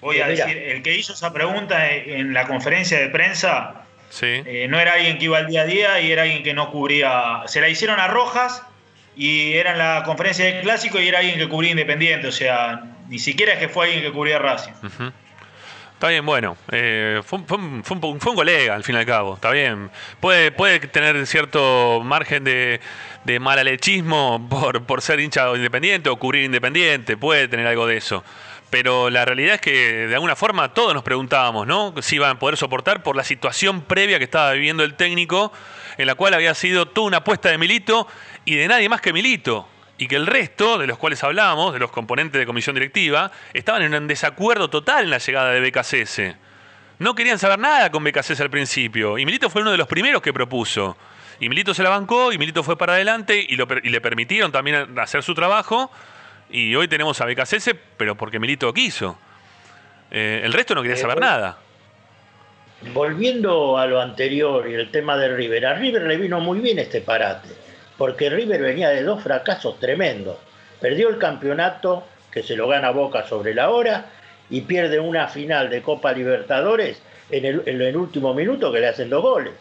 [0.00, 4.26] Voy a decir, el que hizo esa pregunta en la conferencia de prensa sí.
[4.44, 6.70] eh, no era alguien que iba al día a día y era alguien que no
[6.70, 7.42] cubría.
[7.46, 8.62] Se la hicieron a Rojas
[9.16, 12.28] y era en la conferencia del clásico y era alguien que cubría Independiente.
[12.28, 14.72] O sea, ni siquiera es que fue alguien que cubría Racing.
[15.94, 16.58] Está bien, bueno.
[16.70, 19.36] eh, fue un colega, al fin y al cabo.
[19.36, 19.90] Está bien.
[20.20, 22.80] Puede, puede tener cierto margen de,
[23.24, 27.16] de malalechismo por, por ser hincha independiente o cubrir independiente.
[27.16, 28.22] Puede tener algo de eso.
[28.68, 31.94] Pero la realidad es que de alguna forma todos nos preguntábamos, ¿no?
[32.02, 35.52] Si iban a poder soportar por la situación previa que estaba viviendo el técnico,
[35.96, 38.08] en la cual había sido toda una apuesta de Milito
[38.46, 39.68] y de nadie más que Milito.
[39.98, 43.82] Y que el resto, de los cuales hablábamos, de los componentes de comisión directiva, estaban
[43.82, 46.20] en un desacuerdo total en la llegada de BKCS.
[46.98, 49.16] No querían saber nada con BKCS al principio.
[49.18, 50.96] Y Milito fue uno de los primeros que propuso.
[51.40, 54.00] Y Milito se la bancó, y Milito fue para adelante, y, lo per- y le
[54.00, 55.90] permitieron también hacer su trabajo.
[56.50, 59.18] Y hoy tenemos a BKCS, pero porque Milito quiso.
[60.10, 61.58] Eh, el resto no quería Eh, saber nada.
[62.92, 66.78] Volviendo a lo anterior y el tema de River, a River le vino muy bien
[66.78, 67.48] este parate,
[67.98, 70.36] porque River venía de dos fracasos tremendos.
[70.80, 74.06] Perdió el campeonato, que se lo gana Boca sobre la hora,
[74.50, 79.10] y pierde una final de Copa Libertadores en el, en último minuto que le hacen
[79.10, 79.54] dos goles.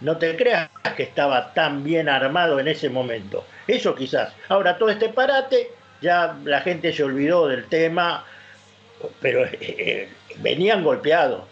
[0.00, 3.44] No te creas que estaba tan bien armado en ese momento.
[3.66, 4.32] Eso quizás.
[4.48, 5.70] Ahora todo este parate,
[6.00, 8.24] ya la gente se olvidó del tema,
[9.20, 11.42] pero eh, venían golpeados.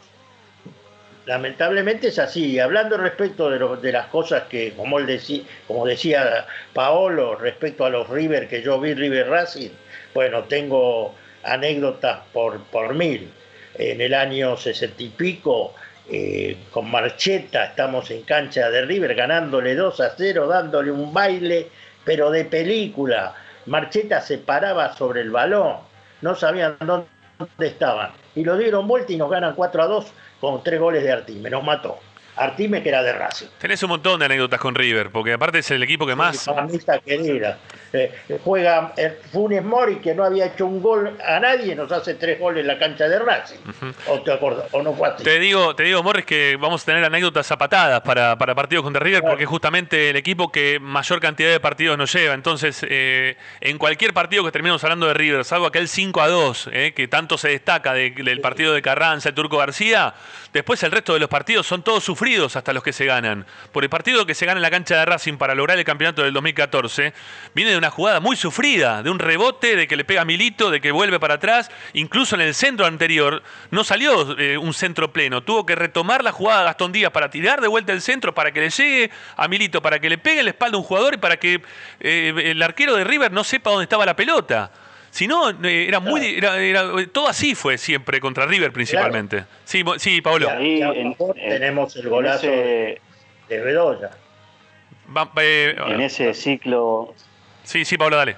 [1.27, 2.59] Lamentablemente es así.
[2.61, 8.09] Hablando respecto de, las cosas que, como, él decía, como decía Paolo, respecto a los
[8.09, 9.71] River que yo vi, River Racing,
[10.15, 13.31] bueno, tengo anécdotas por, por mil.
[13.75, 15.75] En el año sesenta y pico,
[16.09, 21.69] eh, con Marcheta, estamos en cancha de River, ganándole 2 a 0, dándole un baile,
[22.05, 23.35] pero de película.
[23.67, 25.79] Marcheta se paraba sobre el balón,
[26.23, 27.09] no sabían dónde
[27.59, 28.11] estaban.
[28.35, 30.07] Y lo dieron vuelta y nos ganan 4 a 2
[30.41, 31.51] con tres goles de Artime.
[31.51, 31.99] Nos mató.
[32.37, 33.47] Artime que era de Racing.
[33.59, 36.47] Tenés un montón de anécdotas con River, porque aparte es el equipo que más.
[37.05, 37.59] Querida.
[37.93, 38.13] Eh,
[38.45, 42.39] juega eh, Funes Mori, que no había hecho un gol a nadie, nos hace tres
[42.39, 43.57] goles en la cancha de Racing.
[44.09, 44.67] ¿O, te acordás?
[44.73, 45.23] ¿O no fue así?
[45.25, 49.01] Te digo, te digo, Morris, que vamos a tener anécdotas zapatadas para, para partidos contra
[49.03, 52.35] River, porque es justamente el equipo que mayor cantidad de partidos nos lleva.
[52.35, 56.71] Entonces, eh, en cualquier partido que terminemos hablando de River, salvo aquel 5 a 2,
[56.73, 60.15] eh, que tanto se destaca de- del partido de Carranza, el Turco García,
[60.53, 63.47] después el resto de los partidos son todos sufridos hasta los que se ganan.
[63.73, 66.23] Por el partido que se gana en la cancha de Racing para lograr el campeonato
[66.23, 67.13] del 2014,
[67.55, 70.71] viene de una jugada muy sufrida, de un rebote, de que le pega a Milito,
[70.71, 71.71] de que vuelve para atrás.
[71.93, 75.43] Incluso en el centro anterior no salió eh, un centro pleno.
[75.43, 78.61] Tuvo que retomar la jugada Gastón Díaz para tirar de vuelta el centro, para que
[78.61, 81.17] le llegue a Milito, para que le pegue en la espalda a un jugador y
[81.19, 81.61] para que
[82.01, 84.71] eh, el arquero de River no sepa dónde estaba la pelota.
[85.11, 86.37] Si no, eh, era muy.
[86.37, 89.45] Era, era- todo así fue siempre contra River principalmente.
[89.65, 90.49] Sí, sí, Pablo.
[90.61, 93.01] Y a- y a favor tenemos el golazo en ese,
[93.49, 94.11] de Bedoya.
[95.17, 97.15] Va- eh, en ese ciclo,
[97.67, 98.37] sí, sí, Pablo, dale.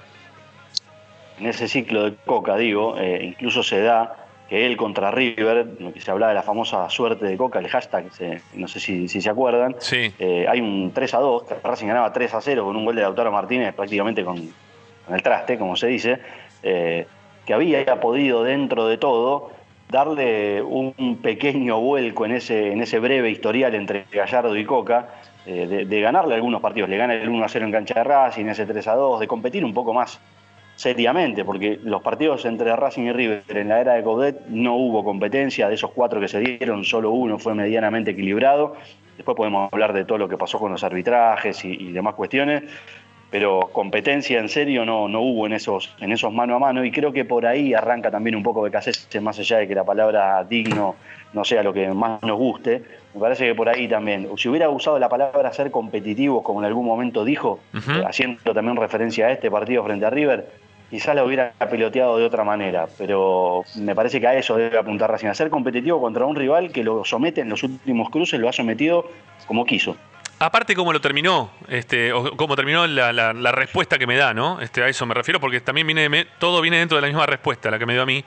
[1.39, 4.13] en ese ciclo de Coca, digo, eh, incluso se da
[4.49, 7.69] que él contra River, lo que se hablaba de la famosa suerte de Coca, el
[7.69, 10.13] hashtag, se- no sé si, si se acuerdan, Sí.
[10.19, 12.95] eh, hay un 3 a 2, que Racing ganaba 3 a 0 con un gol
[12.95, 14.35] de Lautaro Martínez prácticamente con,
[15.05, 16.19] con el traste, como se dice,
[16.63, 17.05] eh,
[17.45, 19.51] que había podido dentro de todo
[19.87, 25.85] darle un pequeño vuelco en ese, en ese breve historial entre Gallardo y Coca, eh,
[25.87, 28.65] de, ganarle algunos partidos, le gana el 1 a 0 en cancha de Racing, ese
[28.65, 30.19] 3 a 2, de competir un poco más
[30.75, 35.03] seriamente, porque los partidos entre Racing y River en la era de Coudet no hubo
[35.03, 38.75] competencia, de esos cuatro que se dieron, solo uno fue medianamente equilibrado.
[39.17, 42.63] Después podemos hablar de todo lo que pasó con los arbitrajes y, y demás cuestiones,
[43.29, 46.91] pero competencia en serio no, no hubo en esos, en esos mano a mano, y
[46.91, 49.83] creo que por ahí arranca también un poco de Becasese, más allá de que la
[49.83, 50.95] palabra digno
[51.33, 52.83] no sea lo que más nos guste.
[53.13, 56.65] Me parece que por ahí también, si hubiera usado la palabra ser competitivos, como en
[56.65, 60.47] algún momento dijo, eh, haciendo también referencia a este partido frente a River,
[60.89, 65.09] quizás la hubiera piloteado de otra manera, pero me parece que a eso debe apuntar
[65.11, 68.49] Racing, a ser competitivo contra un rival que lo somete en los últimos cruces, lo
[68.49, 69.05] ha sometido
[69.47, 69.95] como quiso.
[70.41, 74.33] Aparte cómo lo terminó, este, o cómo terminó la, la- la respuesta que me da,
[74.33, 74.61] ¿no?
[74.61, 77.69] Este, a eso me refiero, porque también viene, todo viene dentro de la misma respuesta,
[77.69, 78.23] la que me dio a mí.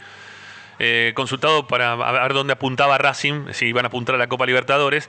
[0.79, 5.09] Eh, consultado para ver dónde apuntaba Racing, si iban a apuntar a la Copa Libertadores.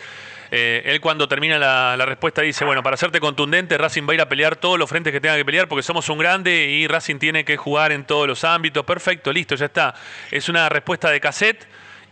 [0.52, 4.22] Eh, él cuando termina la, respuesta dice, bueno, para hacerte contundente, Racing va a ir
[4.22, 7.18] a pelear todos los frentes que tenga que pelear porque somos un grande y Racing
[7.18, 8.86] tiene que jugar en todos los ámbitos.
[8.86, 9.96] Perfecto, listo, ya está.
[10.30, 11.66] Es una respuesta de cassette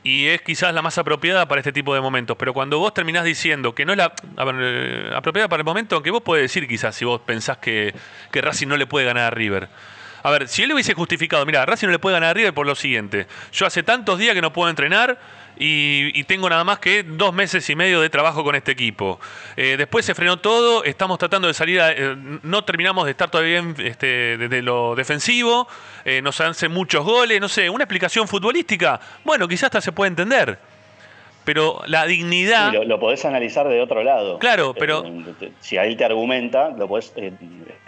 [0.03, 2.35] y es quizás la más apropiada para este tipo de momentos.
[2.39, 4.13] Pero cuando vos terminás diciendo que no es la
[4.59, 7.93] eh, apropiada para el momento, aunque vos podés decir quizás si vos pensás que
[8.33, 9.69] Racing no le puede ganar a River.
[10.23, 12.53] A ver, si él le hubiese justificado, mira, Racing no le puede ganar a River
[12.53, 13.27] por lo siguiente.
[13.51, 15.17] Yo hace tantos días que no puedo entrenar
[15.57, 19.19] y, y tengo nada más que dos meses y medio de trabajo con este equipo.
[19.57, 23.29] Eh, después se frenó todo, estamos tratando de salir, a- eh, no terminamos de estar
[23.29, 25.67] todavía bien este, desde lo defensivo,
[26.05, 30.09] eh, nos hacen muchos goles, no sé, una explicación futbolística, bueno, quizás hasta se puede
[30.09, 30.57] entender.
[31.43, 32.69] Pero la dignidad...
[32.71, 34.37] Y lo, lo podés analizar de otro lado.
[34.37, 35.03] Claro, pero-
[35.59, 37.33] si a él te argumenta, lo podés eh,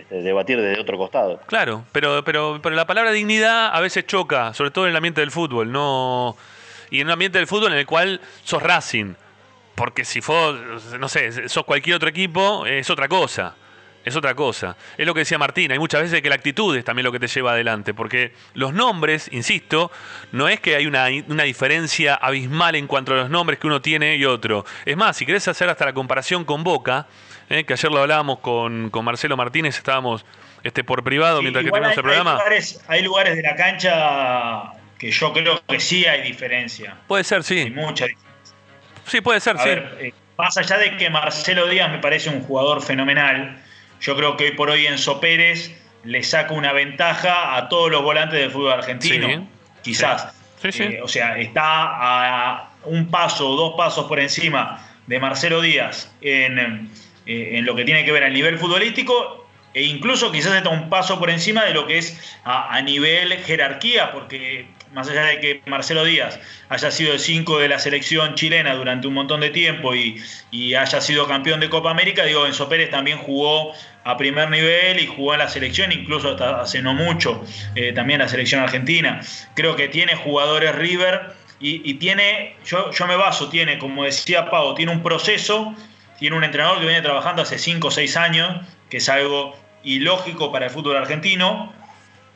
[0.04, 1.40] este, debatir desde otro costado.
[1.48, 5.22] Claro, pero, pero, pero la palabra dignidad a veces choca, sobre todo en el ambiente
[5.22, 6.36] del fútbol, no
[6.90, 9.16] y en un ambiente del fútbol en el cual sos Racing,
[9.76, 10.56] porque si vos,
[11.00, 13.56] no sé, sos cualquier otro equipo, es otra cosa,
[14.06, 14.76] es otra cosa.
[14.98, 17.20] Es lo que decía Martín, hay muchas veces que la actitud es también lo que
[17.20, 19.92] te lleva adelante, porque los nombres, insisto,
[20.32, 23.82] no es que hay una, una diferencia abismal en cuanto a los nombres que uno
[23.82, 24.66] tiene y otro.
[24.86, 27.08] Es más, si querés hacer hasta la comparación con Boca,
[27.50, 30.26] eh, que ayer lo hablábamos con, con Marcelo Martínez, estábamos
[30.64, 32.34] este, por privado Sí, mientras que teníamos el hay, hay programa.
[32.34, 36.96] lugares, hay lugares de la cancha que yo creo que sí hay diferencia.
[37.08, 37.70] Puede ser, Hay sí.
[37.72, 38.56] mucha diferencia.
[39.06, 39.70] Sí, puede ser, A sí.
[39.70, 43.62] ver, eh, más allá de que Marcelo Díaz me parece un jugador fenomenal,
[44.04, 45.72] yo creo que hoy por hoy Enzo Pérez
[46.04, 49.28] le saca una ventaja a todos los volantes del fútbol argentino.
[49.28, 49.40] Sí,
[49.82, 50.34] Quizás.
[50.62, 50.84] Sí, sí.
[50.84, 56.14] Eh, o sea, está a un paso o dos pasos por encima de Marcelo Díaz
[56.22, 56.90] en,
[57.26, 60.90] eh, en lo que tiene que ver al nivel futbolístico e incluso quizás está un
[60.90, 65.40] paso por encima de lo que es a, a nivel jerarquía, porque más allá de
[65.40, 66.40] que Marcelo Díaz
[66.70, 70.22] haya sido el 5 de la selección chilena durante un montón de tiempo y,
[70.52, 73.74] y haya sido campeón de Copa América, digo, Enzo Pérez también jugó
[74.04, 77.44] a primer nivel y jugó en la selección, incluso hasta hace no mucho,
[77.76, 79.22] eh, también la selección argentina.
[79.56, 84.50] Creo que tiene jugadores River y, y tiene, yo, yo me baso, tiene, como decía
[84.50, 85.74] Pau, tiene un proceso,
[86.20, 90.52] tiene un entrenador que viene trabajando hace 5 o 6 años, que es algo ilógico
[90.52, 91.74] para el fútbol argentino,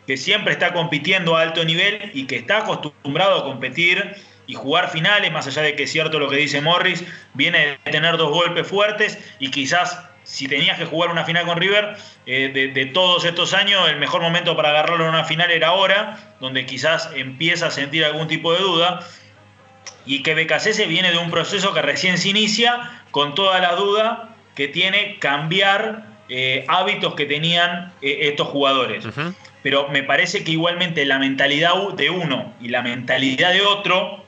[0.07, 4.15] que siempre está compitiendo a alto nivel y que está acostumbrado a competir
[4.47, 7.03] y jugar finales, más allá de que es cierto lo que dice Morris,
[7.33, 11.57] viene de tener dos golpes fuertes y quizás si tenías que jugar una final con
[11.57, 11.95] River,
[12.25, 16.35] eh, de, todos estos años, el mejor momento para agarrarlo en una final era ahora,
[16.41, 19.07] donde quizás empieza a sentir algún tipo de duda,
[20.05, 24.35] y que Becasese viene de un proceso que recién se inicia con toda la duda
[24.53, 29.05] que tiene cambiar eh, hábitos que tenían eh, estos jugadores.
[29.68, 34.24] Pero me parece que igualmente la mentalidad de uno y la mentalidad de otro,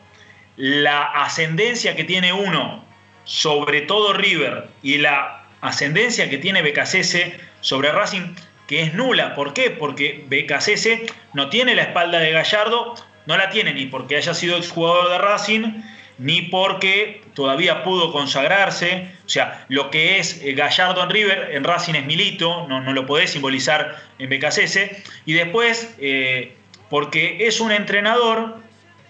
[0.57, 2.83] la ascendencia que tiene uno
[3.23, 8.35] sobre todo River y la ascendencia que tiene Becasese sobre Racing,
[8.67, 9.33] que es nula.
[9.33, 9.69] ¿Por qué?
[9.69, 14.57] Porque Becasese no tiene la espalda de Gallardo, no la tiene ni porque haya sido
[14.57, 15.81] exjugador de Racing,
[16.19, 19.09] ni porque todavía pudo consagrarse.
[19.25, 23.05] O sea, lo que es eh, Gallardo en River, en Racing es Milito, no, lo
[23.05, 25.01] podés simbolizar en Becasese.
[25.25, 26.55] Y después, eh,
[26.89, 28.57] porque es un entrenador,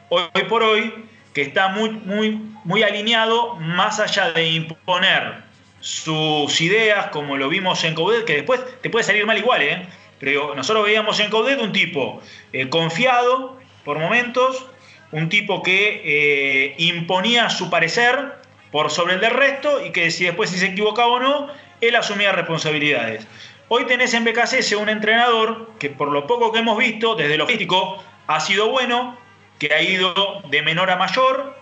[0.10, 0.94] hoy, por hoy,
[1.34, 5.50] que está muy, muy, muy alineado, más allá de imponer
[5.80, 9.88] sus ideas, como lo vimos en Coudet, que después te puede salir mal igual, ¿eh?
[10.20, 14.66] Pero nosotros veíamos en Coudet un tipo eh, confiado por momentos,
[15.12, 18.36] un tipo que eh, imponía su parecer
[18.72, 21.48] por sobre el del resto y que si después si se equivocaba o no,
[21.82, 23.26] él asumía responsabilidades.
[23.68, 27.48] Hoy tenés en BKC un entrenador que por lo poco que hemos visto, desde lo
[27.48, 29.18] físico, ha sido bueno,
[29.60, 31.56] que ha ido de menor a mayor,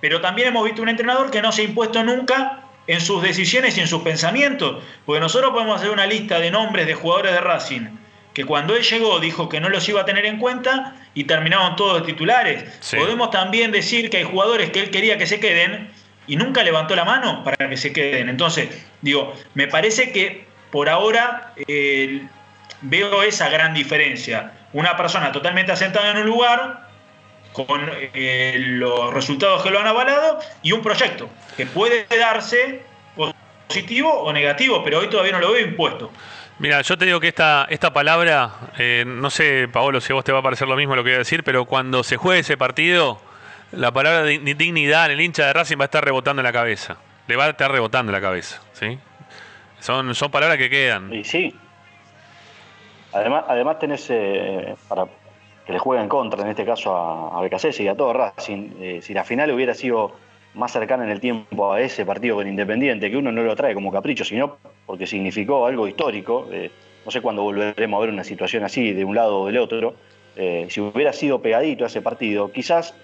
[0.00, 3.76] pero también hemos visto un entrenador que no se ha impuesto nunca en sus decisiones
[3.76, 7.40] y en sus pensamientos, porque nosotros podemos hacer una lista de nombres de jugadores de
[7.40, 7.88] Racing,
[8.38, 11.74] que cuando él llegó dijo que no los iba a tener en cuenta y terminaron
[11.74, 12.64] todos titulares.
[12.78, 12.96] Sí.
[12.96, 15.90] Podemos también decir que hay jugadores que él quería que se queden
[16.28, 18.28] y nunca levantó la mano para que se queden.
[18.28, 18.68] Entonces,
[19.00, 22.28] digo, me parece que por ahora eh,
[22.82, 24.52] veo esa gran diferencia.
[24.72, 26.86] Una persona totalmente asentada en un lugar,
[27.54, 32.82] con eh, los resultados que lo han avalado, y un proyecto que puede darse
[33.16, 36.12] positivo o negativo, pero hoy todavía no lo veo impuesto.
[36.58, 40.24] Mira, yo te digo que esta, esta palabra, eh, no sé, Paolo, si a vos
[40.24, 42.40] te va a parecer lo mismo lo que voy a decir, pero cuando se juegue
[42.40, 43.20] ese partido,
[43.70, 46.52] la palabra di- dignidad en el hincha de Racing va a estar rebotando en la
[46.52, 46.96] cabeza.
[47.28, 48.98] Le va a estar rebotando en la cabeza, ¿sí?
[49.78, 51.12] Son, son palabras que quedan.
[51.14, 51.54] Y sí.
[53.12, 55.04] Además, además tenés, eh, para
[55.64, 58.70] que le juega en contra, en este caso a, a y a todo Racing.
[58.80, 60.16] Eh, si la final hubiera sido
[60.58, 63.74] más cercana en el tiempo a ese partido con Independiente, que uno no lo trae
[63.74, 64.56] como capricho, sino
[64.86, 66.48] porque significó algo histórico.
[66.52, 66.70] eh,
[67.04, 69.94] no sé cuándo volveremos a ver una situación así de un lado o del otro.
[70.36, 72.94] Eh, si hubiera sido pegadito ese partido, quizás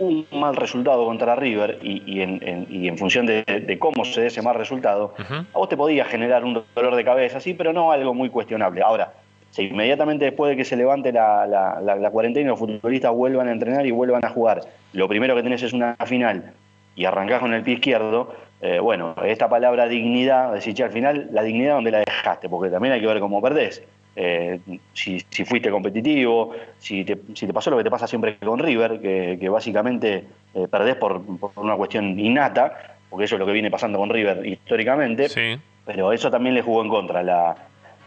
[0.00, 4.04] un mal resultado contra River y, y en, en- y en función de, de cómo
[4.04, 7.54] se dé ese mal resultado, a vos te podía generar un dolor de cabeza, sí,
[7.54, 8.82] pero no algo muy cuestionable.
[8.82, 9.12] Ahora,
[9.50, 13.48] si inmediatamente después de que se levante la, la- la- la cuarentena los futbolistas vuelvan
[13.48, 14.60] a entrenar y vuelvan a jugar,
[14.92, 16.52] lo primero que tenés es una final
[16.98, 21.28] y arrancás con el pie izquierdo, eh, bueno, esta palabra dignidad, decir, che, al final
[21.30, 23.84] la dignidad donde la dejaste, porque también hay que ver cómo perdés.
[24.16, 24.58] Eh,
[24.94, 28.58] si, si fuiste competitivo, si te, si te pasó lo que te pasa siempre con
[28.58, 30.24] River, que, que básicamente
[30.54, 34.10] eh, perdés por, por una cuestión innata, porque eso es lo que viene pasando con
[34.10, 35.56] River históricamente, Sí.
[35.86, 37.54] pero eso también le jugó en contra, la,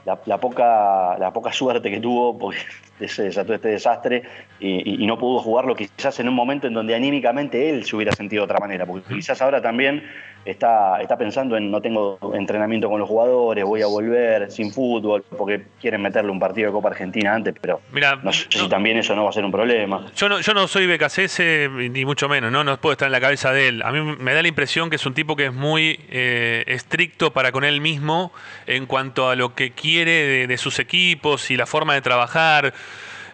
[0.06, 2.60] la- poca, la poca suerte que tuvo, porque
[3.08, 4.24] se desató este desastre
[4.60, 7.96] y, y- y no pudo jugarlo quizás en un momento en donde anímicamente él se
[7.96, 10.04] hubiera sentido de otra manera, porque quizás ahora también
[10.46, 15.24] está, está pensando en no tengo entrenamiento con los jugadores, voy a volver sin fútbol,
[15.38, 18.70] porque quieren meterle un partido de Copa Argentina antes, pero Mira, no sé no- si
[18.70, 20.08] también eso no va a ser un problema.
[20.16, 22.64] Yo no, yo no soy BKCS, ni mucho menos, ¿no?
[22.64, 23.82] No puedo estar en la cabeza de él.
[23.84, 27.32] A mí me da la impresión que es un tipo que es muy eh, estricto
[27.32, 28.32] para con él mismo
[28.68, 32.74] en cuanto a lo que quiere de, de sus equipos y la forma de trabajar.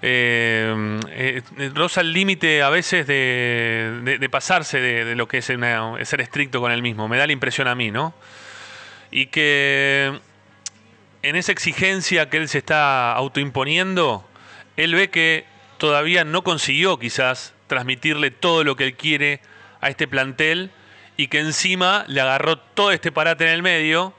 [0.01, 1.41] Eh, eh,
[1.73, 6.61] roza el límite a veces de, de- de pasarse de, lo que es ser estricto
[6.61, 7.07] con él mismo.
[7.07, 8.13] Me da la impresión a mí, ¿no?
[9.11, 10.19] Y que
[11.23, 14.27] en esa exigencia que él se está autoimponiendo,
[14.75, 15.45] él ve que
[15.77, 19.41] todavía no consiguió quizás transmitirle todo lo que él quiere
[19.81, 20.71] a este plantel
[21.17, 24.13] y que encima le agarró todo este parate en el medio.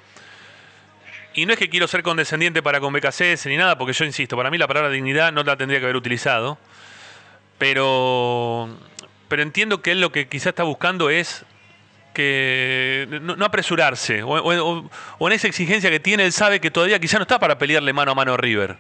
[1.35, 4.37] Y no es que quiero ser condescendiente para con BKCS ni nada, porque yo insisto,
[4.37, 6.59] para mí la palabra dignidad no la tendría que haber utilizado.
[7.59, 8.69] Pero,
[9.29, 11.45] pero entiendo que él lo que quizás está buscando es
[12.15, 14.23] que no, apresurarse.
[14.23, 17.39] O, o- o en esa exigencia que tiene, él sabe que todavía quizá no está
[17.39, 18.77] para pelearle mano a mano a River.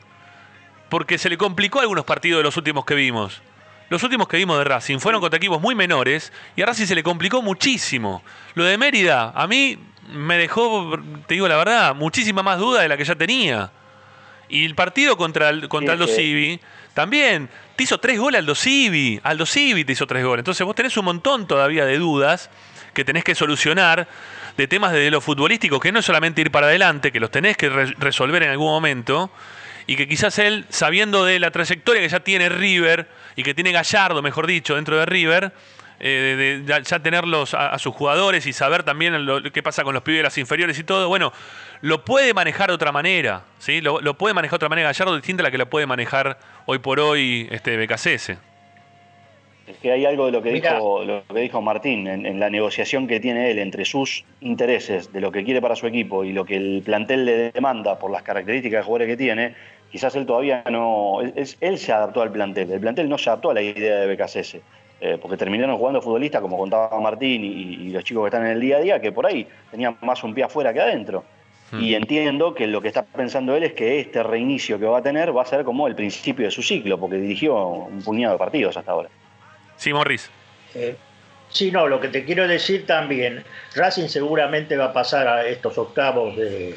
[0.88, 3.42] Porque se le complicó algunos partidos de los últimos que vimos.
[3.90, 6.94] Los últimos que vimos de Racing fueron contra equipos muy menores y a Racing se
[6.94, 8.22] le complicó muchísimo.
[8.54, 9.78] Lo de Mérida, a mí
[10.12, 13.70] me dejó, te digo la verdad, muchísima más duda de la que ya tenía.
[14.48, 16.60] Y el partido contra, el- contra Sí, Aldo Civi,
[16.94, 19.20] también, te hizo tres goles Aldo Civi.
[19.22, 20.40] Aldo Civi te hizo tres goles.
[20.40, 22.50] Entonces vos tenés un montón todavía de dudas
[22.94, 24.08] que tenés que solucionar
[24.56, 27.56] de temas de lo futbolístico, que no es solamente ir para adelante, que los tenés
[27.56, 29.30] que re- resolver en algún momento,
[29.86, 33.70] y que quizás él, sabiendo de la trayectoria que ya tiene River, y que tiene
[33.70, 35.52] Gallardo, mejor dicho, dentro de River,
[36.00, 39.82] eh, de, de ya tenerlos a, a sus jugadores y saber también lo, qué pasa
[39.84, 41.32] con los pibes de las inferiores y todo, bueno,
[41.80, 43.80] lo puede manejar de otra manera, ¿sí?
[43.80, 46.38] Lo, lo puede manejar de otra manera Gallardo distinta a la que lo puede manejar
[46.66, 48.30] hoy por hoy este BKCS.
[49.66, 50.74] Es que hay algo de lo que Mirá.
[50.76, 55.12] dijo lo que dijo Martín en, en la negociación que tiene él entre sus intereses
[55.12, 58.10] de lo que quiere para su equipo y lo que el plantel le demanda por
[58.10, 59.54] las características de jugadores que tiene,
[59.92, 63.28] quizás él todavía no él, es- él se adaptó al plantel, el plantel no se
[63.28, 64.56] adaptó a la idea de BKSS.
[65.00, 68.52] Eh, porque terminaron jugando futbolistas, como contaba Martín y, y los chicos que están en
[68.52, 71.24] el día a día, que por ahí tenían más un pie afuera que adentro.
[71.72, 75.02] Y entiendo que lo que está pensando él es que este reinicio que va a
[75.02, 78.38] tener va a ser como el principio de su ciclo, porque dirigió un puñado de
[78.38, 79.10] partidos hasta ahora.
[79.76, 80.30] Sí, Morris.
[80.74, 80.96] Eh,
[81.50, 83.44] sí, no, lo que te quiero decir también,
[83.74, 86.74] Racing seguramente va a pasar a estos octavos de,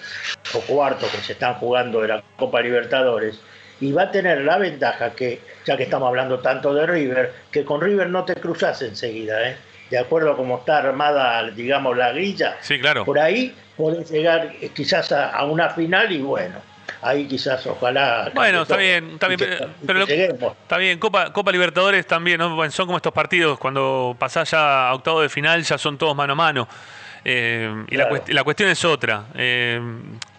[0.54, 3.42] o cuartos que se están jugando de la Copa Libertadores
[3.82, 7.66] y va a tener la ventaja que, ya que estamos hablando tanto de River, que
[7.66, 9.58] con River no te cruzas enseguida, ¿eh?
[9.90, 13.04] de acuerdo a cómo está armada, digamos, la grilla, Sí, claro.
[13.04, 16.56] por ahí podés llegar eh, quizás a, a una final y bueno,
[17.02, 18.32] ahí quizás ojalá...
[18.34, 20.04] Bueno, está bien, está bien, que- pero-.
[20.04, 25.22] Está bien, Copa, Copa Libertadores también, son como estos partidos, cuando pasás ya a octavo
[25.22, 26.68] de final, ya son todos mano a mano.
[27.24, 29.26] Eh, y la, cuest- la cuestión es otra.
[29.36, 29.80] Eh,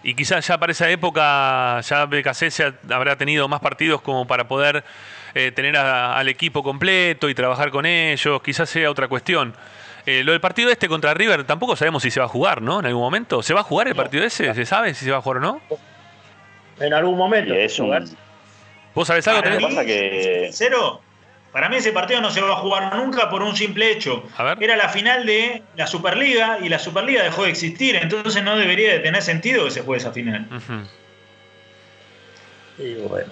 [0.03, 4.47] y quizás ya para esa época ya BKC se habrá tenido más partidos como para
[4.47, 4.83] poder
[5.33, 8.41] eh, tener a- al equipo completo y trabajar con ellos.
[8.41, 9.53] Quizás sea otra cuestión.
[10.05, 12.81] Eh, lo del partido este contra River tampoco sabemos si se va a jugar, ¿no?
[12.81, 13.41] En algún momento.
[13.41, 14.53] ¿Se va a jugar el partido ese?
[14.53, 15.61] ¿Se sabe si se va a jugar o no?
[16.81, 17.53] En algún momento.
[17.53, 18.03] Y es un, jugar.
[18.93, 19.41] ¿Vos sabés algo?
[19.41, 21.01] Tenés- pasa que- Sincero,
[21.53, 24.27] para mí ese partido no se va a jugar nunca por un simple hecho.
[24.35, 24.57] A ver.
[24.61, 28.91] Era la final de la Superliga y la Superliga dejó de existir, entonces no debería
[28.91, 30.47] de tener sentido que se juegue esa final.
[32.77, 33.31] Y bueno.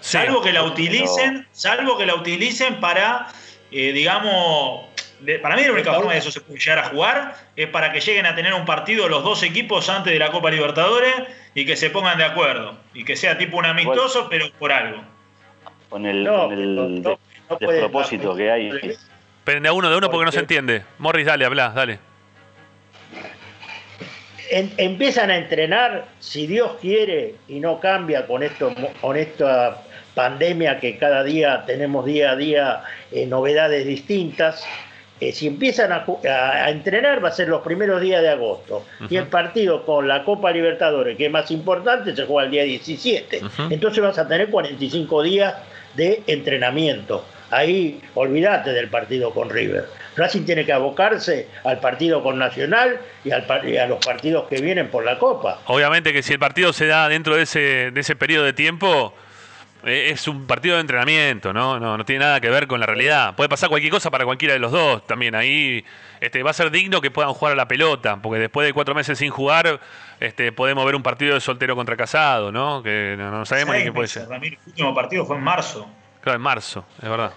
[0.00, 0.18] Sí.
[0.18, 3.28] Salvo que la utilicen, salvo que la utilicen para,
[3.70, 4.86] eh, digamos,
[5.20, 7.92] de- para mí la única forma de eso se puede llegar a jugar es para
[7.92, 11.14] que lleguen a tener un partido los dos equipos antes de la Copa Libertadores
[11.54, 15.04] y que se pongan de acuerdo y que sea tipo un amistoso, pero por algo.
[15.88, 17.18] con el, No, con el no, no, de-
[17.60, 18.68] no despropósito que hay.
[19.38, 20.82] Esperen de a uno de uno porque no se entiende.
[20.98, 21.98] Morris, dale, habla, dale.
[24.50, 29.82] en- empiezan a entrenar, si Dios quiere y no cambia con, esto, con esta
[30.14, 34.62] pandemia que cada día tenemos día a día eh, novedades distintas,
[35.20, 38.28] eh, si empiezan a, ju- a- a entrenar va a ser los primeros días de
[38.28, 38.84] agosto.
[39.08, 42.64] Y el partido con la Copa Libertadores, que es más importante, se juega el día
[42.64, 43.38] 17.
[43.44, 43.62] Ujú.
[43.70, 45.54] Entonces vas a tener 45 días
[45.94, 47.24] de entrenamiento.
[47.52, 49.84] Ahí olvídate del partido con River.
[50.16, 54.48] Racing tiene que abocarse al partido con Nacional y, al par- y a los partidos
[54.48, 55.60] que vienen por la Copa.
[55.66, 59.14] Obviamente que si el partido se da dentro de ese, de ese periodo de tiempo,
[59.84, 61.78] eh, es un partido de entrenamiento, ¿no?
[61.80, 61.96] ¿no?
[61.98, 63.34] No tiene nada que ver con la realidad.
[63.36, 65.34] Puede pasar cualquier cosa para cualquiera de los dos también.
[65.34, 65.84] Ahí
[66.20, 68.94] este, va a ser digno que puedan jugar a la pelota, porque después de cuatro
[68.94, 69.80] meses sin jugar,
[70.20, 72.82] este, podemos ver un partido de soltero contra casado, ¿no?
[72.82, 74.30] Que no, no sabemos ni qué puede meses, ser.
[74.30, 75.86] Ramiro, el último partido fue en marzo.
[76.22, 77.32] Claro, en marzo, es verdad.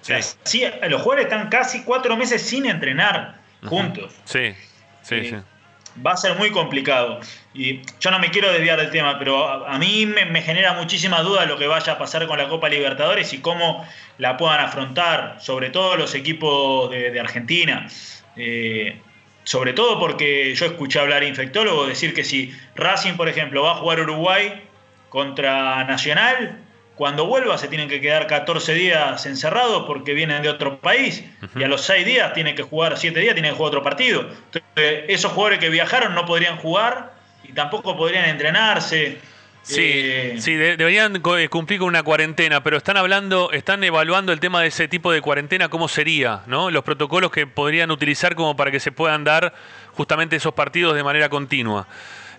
[0.00, 4.14] O sea, sí, los jugadores están casi cuatro meses sin entrenar juntos.
[4.24, 4.54] Sí,
[5.02, 5.36] sí, Eh, sí.
[6.06, 7.18] Va a ser muy complicado.
[7.54, 10.74] Y yo no me quiero desviar del tema, pero a, a mí me, me genera
[10.74, 13.84] muchísima duda lo que vaya a pasar con la Copa Libertadores y cómo
[14.18, 17.88] la puedan afrontar, sobre todo los equipos de, de Argentina.
[18.36, 19.00] Eh,
[19.42, 23.72] sobre todo porque yo escuché hablar a infectólogos decir que si Racing, por ejemplo, va
[23.72, 24.62] a jugar Uruguay
[25.08, 26.58] contra Nacional,
[26.98, 31.24] cuando vuelva se tienen que quedar 14 días encerrados porque vienen de otro país
[31.56, 34.22] y a los 6 días tienen que jugar, 7 días tienen que jugar otro partido.
[34.52, 39.18] Entonces, esos jugadores que viajaron no podrían jugar y tampoco podrían entrenarse.
[39.62, 44.32] Sí, Eh, sí, de- deberían eh, cumplir con una cuarentena, pero están hablando, están evaluando
[44.32, 46.70] el tema de ese tipo de cuarentena, cómo sería, ¿no?
[46.70, 49.52] Los protocolos que podrían utilizar como para que se puedan dar
[49.92, 51.86] justamente esos partidos de manera continua,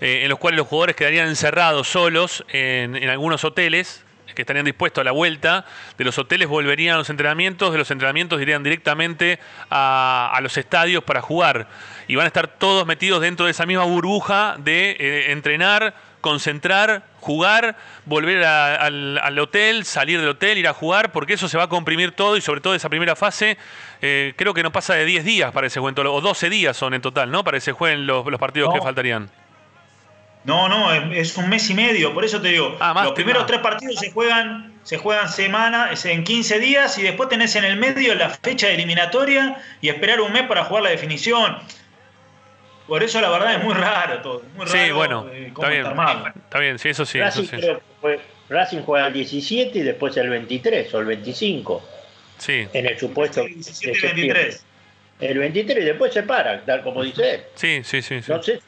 [0.02, 4.04] eh, en los cuales los jugadores quedarían encerrados solos en, en algunos hoteles
[4.40, 5.66] que estarían dispuestos a la vuelta,
[5.98, 9.38] de los hoteles volverían a los entrenamientos, de los entrenamientos irían directamente
[9.70, 11.68] a, a los estadios para jugar.
[12.08, 17.04] Y van a estar todos metidos dentro de esa misma burbuja de eh, entrenar, concentrar,
[17.20, 17.76] jugar,
[18.06, 21.66] volver a- al, al hotel, salir del hotel, ir a jugar, porque eso se va
[21.66, 23.58] a comprimir todo y sobre todo esa primera fase,
[24.02, 26.94] eh, creo que no pasa de 10 días para ese cuento, o 12 días son
[26.94, 27.44] en total, ¿no?
[27.44, 28.76] Para que se jueguen los, los partidos No.
[28.76, 29.30] que faltarían.
[30.46, 33.42] No, no, es, un mes y medio, por eso te digo, Ah, más los primeros
[33.42, 33.48] más.
[33.48, 37.66] tres partidos se juegan, se juegan semana, es en 15 días y después tenés en
[37.66, 41.58] el medio la fecha de eliminatoria y esperar un mes para jugar la definición.
[42.88, 45.86] Por eso la verdad es muy raro todo, muy raro Sí, bueno, eh, está bien.
[46.36, 47.20] está bien, sí, eso sí.
[47.20, 47.58] Eso Racing, sí.
[47.58, 48.20] creo que fue-
[48.50, 51.84] Racing juega el 17 y después el 23 o el 25,
[52.40, 54.40] Sí, en el supuesto El 17 de y septiembre.
[54.42, 54.66] 23.
[55.20, 57.42] El 23 y después se para, tal como dice él.
[57.56, 58.22] sí, sí, sí.
[58.24, 58.32] sí.
[58.32, 58.60] No sé.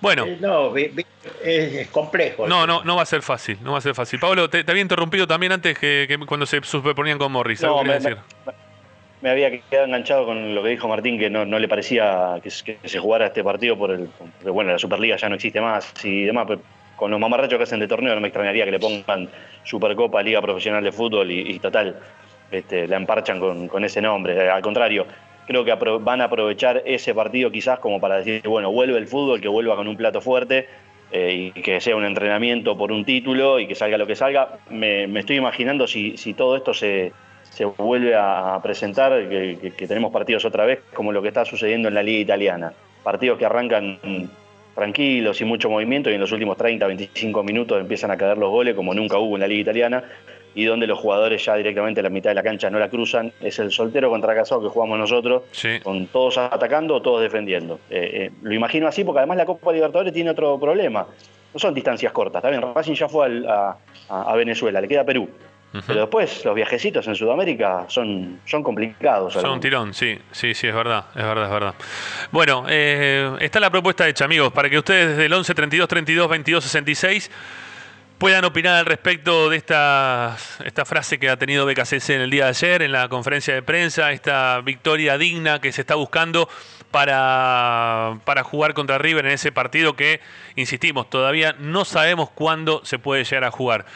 [0.00, 0.24] Bueno.
[0.26, 0.90] Eh, no, es,
[1.44, 2.46] es complejo.
[2.46, 4.20] No, no, no va a ser fácil, no va a ser fácil.
[4.20, 7.62] Pablo, te, te había interrumpido también antes que, que cuando se superponían con Morris.
[7.64, 8.16] ¿Algo No, me, decir?
[8.46, 8.52] me-
[9.20, 12.50] me había quedado enganchado con lo que dijo Martín, que no, no le parecía que,
[12.50, 14.08] se- que se jugara este partido por el.
[14.16, 16.44] Porque bueno, la Superliga ya no existe más y demás.
[16.46, 16.60] pero
[16.94, 19.28] con los mamarrachos que hacen de torneo no me extrañaría que le pongan
[19.64, 21.96] Supercopa, Liga Profesional de Fútbol y, y total,
[22.50, 24.48] este, la emparchan con, con ese nombre.
[24.50, 25.06] Al contrario,
[25.48, 29.40] creo que van a aprovechar ese partido quizás como para decir, bueno, vuelve el fútbol,
[29.40, 30.68] que vuelva con un plato fuerte.
[31.10, 34.58] eh, y que sea un entrenamiento por un título y que salga lo que salga.
[34.68, 37.12] Me, estoy imaginando si, todo esto se,
[37.78, 41.94] vuelve a presentar, que, que- tenemos partidos otra vez, como lo que está sucediendo en
[41.94, 42.74] la liga italiana.
[43.02, 43.98] Partidos que arrancan
[44.74, 48.50] tranquilos, sin mucho movimiento, y en los últimos 30, 25 minutos empiezan a caer los
[48.50, 50.04] goles, como nunca hubo en la liga italiana,
[50.60, 53.32] y donde los jugadores ya directamente a la mitad de la cancha no la cruzan.
[53.40, 55.78] Es el soltero contra casado que jugamos nosotros, Sí.
[55.84, 57.78] con todos atacando o todos defendiendo.
[57.88, 61.06] Eh, eh, lo imagino así porque además la Copa Libertadores tiene otro problema.
[61.54, 65.30] No son distancias cortas, está bien, Racing ya fue al- a, Venezuela, le queda Perú.
[65.86, 69.34] Pero después los viajecitos en Sudamérica son, son complicados.
[69.34, 71.74] Son un tirón, sí, sí, sí, es verdad, es verdad, es verdad.
[72.32, 76.28] Bueno, eh, está la propuesta hecha, amigos, para que ustedes desde el 11 32 32
[76.28, 77.30] 22 66
[78.18, 82.44] puedan opinar al respecto de esta, esta frase que ha tenido BKCC en el día
[82.44, 86.48] de ayer, en la conferencia de prensa, esta victoria digna que se está buscando
[86.90, 90.20] para, para jugar contra River en ese partido que,
[90.56, 93.86] insistimos, todavía no sabemos cuándo se puede llegar a jugar.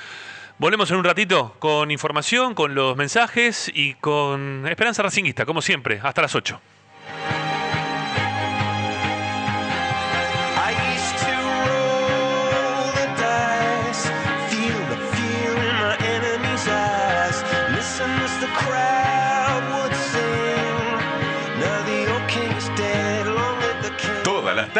[0.58, 5.98] Volvemos en un ratito con información, con los mensajes y con Esperanza Racinguista, como siempre,
[6.02, 6.60] hasta las 8.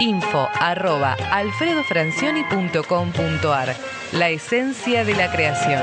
[0.00, 3.76] Info arroba alfredofrancioni.com.ar.
[4.12, 5.82] La esencia de la creación.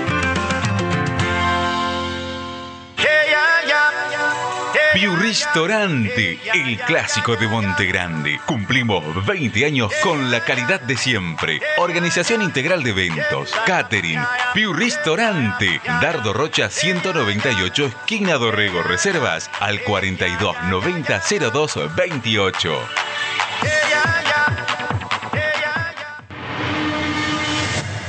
[4.93, 8.39] Piu Ristorante, el clásico de Monte Grande.
[8.45, 11.61] Cumplimos 20 años con la calidad de siempre.
[11.77, 14.19] Organización integral de eventos, catering.
[14.53, 18.83] Piu Ristorante, Dardo Rocha 198, esquina Dorrego.
[18.83, 21.21] Reservas al 42 90
[21.51, 22.89] 02 28.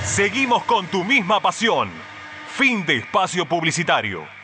[0.04, 1.90] Seguimos con tu misma pasión.
[2.56, 4.41] Fin de espacio publicitario.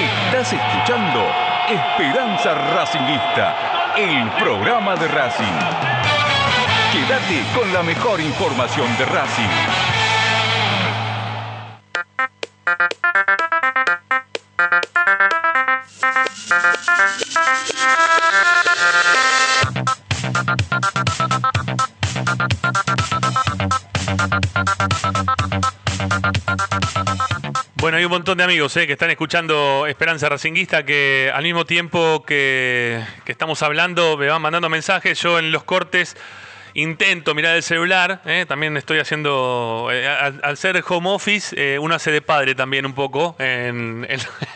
[0.00, 1.26] Estás escuchando
[1.68, 5.44] Esperanza Racingista, el programa de Racing.
[6.90, 9.89] Quédate con la mejor información de Racing.
[27.90, 31.64] Bueno, hay un montón de amigos eh, que están escuchando Esperanza Racinguista que al mismo
[31.64, 35.20] tiempo que, estamos hablando me van mandando mensajes.
[35.20, 36.16] Yo en los cortes
[36.74, 38.22] intento mirar el celular.
[38.26, 42.94] eh, también estoy haciendo, eh, al, ser home office, uno hace de padre también un
[42.94, 43.34] poco.
[43.40, 44.06] En,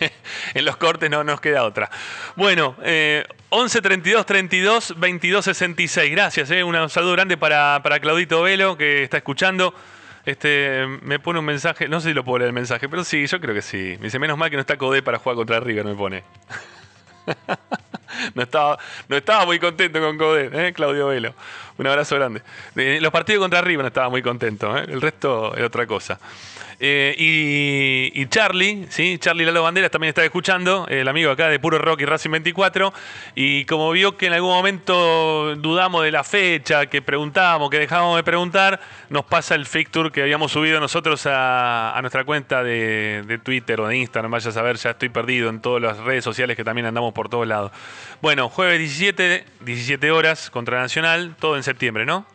[0.55, 1.91] los cortes no nos queda otra.
[2.37, 6.13] Bueno, eh, 11 32 32 22 66.
[6.13, 6.51] Gracias.
[6.51, 9.75] un saludo grande para, para Claudito Velo que está escuchando.
[10.27, 13.27] Este, me pone un mensaje, no sé si lo puedo leer el mensaje, pero sí,
[13.27, 13.97] yo creo que sí.
[13.99, 16.25] Me dice, menos mal que no está Codé para jugar contra River, me pone.
[18.35, 20.73] no, estaba, no estaba muy contento con Codé, ¿eh?
[20.73, 21.35] Claudio Velo.
[21.77, 22.43] Un abrazo grande.
[22.75, 24.85] Los partidos contra River no estaba muy contento, ¿eh?
[24.89, 26.19] el resto es otra cosa.
[26.87, 29.17] Eh, y, Charlie, ¿sí?
[29.19, 32.93] Charlie Lalo Banderas también está escuchando, el amigo acá de Puro Rock y Racing 24.
[33.35, 38.17] Y como vio que en algún momento dudamos de la fecha, que preguntábamos, que dejábamos
[38.17, 43.23] de preguntar, nos pasa el fixture que habíamos subido nosotros a, a nuestra cuenta de,
[43.27, 44.33] de Twitter o de Instagram.
[44.33, 47.31] Vaya a saber, ya estoy perdido en todas las redes sociales que también andamos por
[47.31, 47.73] todos lados.
[48.21, 52.27] Bueno, jueves 17, 17 horas contra Nacional, todo en septiembre, ¿no?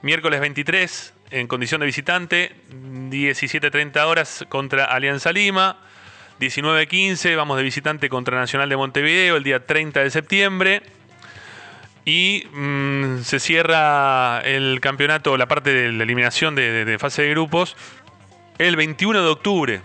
[0.00, 5.78] Miércoles 23 en condición de visitante, 17.30 horas contra Alianza Lima.
[6.40, 10.82] 19.15 vamos de visitante contra Nacional de Montevideo el día 30 de septiembre.
[12.04, 17.76] Y mm, se cierra el campeonato, la parte de la eliminación de, fase de grupos,
[18.58, 19.80] el 21 de octubre.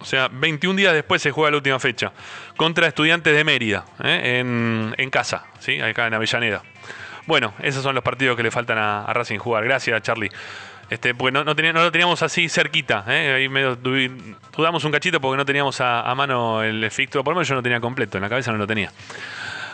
[0.00, 2.12] O sea, 21 días después se juega la última fecha.
[2.56, 4.40] Contra Estudiantes de Mérida, ¿eh?
[4.40, 5.80] en, en casa, ¿sí?
[5.80, 6.62] acá en Avellaneda.
[7.26, 9.64] Bueno, esos son los partidos que le faltan a, Racing jugar.
[9.64, 10.30] Gracias, Charlie.
[10.88, 13.04] Este, porque no, lo teníamos así cerquita.
[13.08, 13.34] ¿eh?
[13.34, 17.24] Ahí medio dudamos un cachito porque no teníamos a, mano el fixture.
[17.24, 18.92] Por lo menos yo no tenía completo, en la cabeza no lo tenía.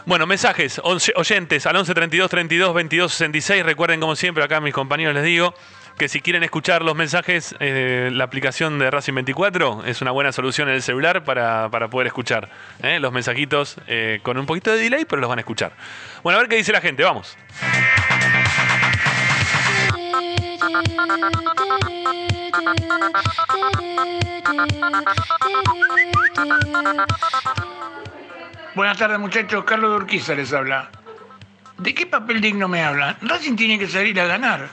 [0.05, 3.65] Bueno, mensajes, oyentes al 11 32 32 22 66.
[3.65, 5.55] Recuerden, como siempre, acá a mis compañeros les digo
[5.97, 10.33] que si quieren escuchar los mensajes, eh, la aplicación de Racing 24 es una buena
[10.33, 12.49] solución en el celular para, para poder escuchar
[12.83, 12.99] ¿eh?
[12.99, 15.73] los mensajitos eh, con un poquito de delay, pero los van a escuchar.
[16.23, 17.37] Bueno, a ver qué dice la gente, vamos.
[28.75, 30.91] Buenas tardes muchachos, Carlos de Urquiza les habla.
[31.79, 33.17] ¿De qué papel digno me hablan?
[33.23, 34.69] Racing tiene que salir a ganar.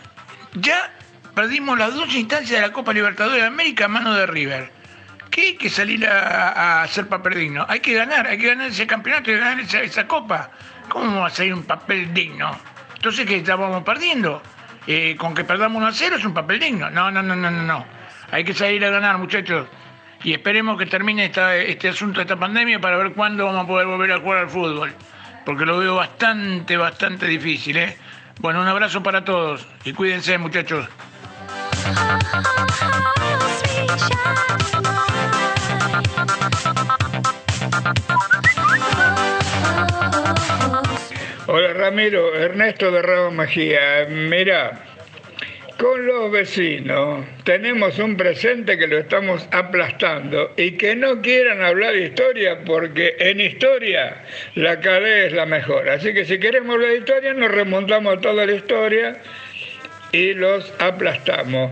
[0.53, 0.91] Ya
[1.39, 4.69] perdimos las dos instancias de la Copa Libertadores de América a mano de River.
[5.31, 7.65] ¿Qué hay que salir a, hacer papel digno?
[7.69, 10.51] Hay que ganar, hay que ganar ese campeonato, hay que ganar esa, copa.
[10.89, 12.51] ¿Cómo va a salir un papel digno?
[12.93, 14.41] Entonces, ¿qué estábamos perdiendo?
[14.85, 16.89] Eh, con que perdamos 1 a 0 es un papel digno.
[16.89, 17.85] No, no, no, no, no, no.
[18.31, 19.65] Hay que salir a ganar, muchachos.
[20.25, 21.31] Y esperemos que termine
[21.67, 24.93] este asunto esta pandemia para ver cuándo vamos a poder volver a jugar al fútbol.
[25.45, 27.97] Porque lo veo bastante, bastante difícil, ¿eh?
[28.41, 30.89] Bueno, un abrazo para todos y cuídense, muchachos.
[41.47, 44.05] Hola Ramiro, Ernesto de Rabo Mejía.
[44.07, 44.85] Mira,
[45.79, 51.93] con los vecinos tenemos un presente que lo estamos aplastando y que no quieran hablar
[51.93, 55.89] de historia porque en historia la cadena es la mejor.
[55.89, 59.17] Así que si queremos hablar de historia nos remontamos a toda la historia
[60.11, 61.71] y los aplastamos.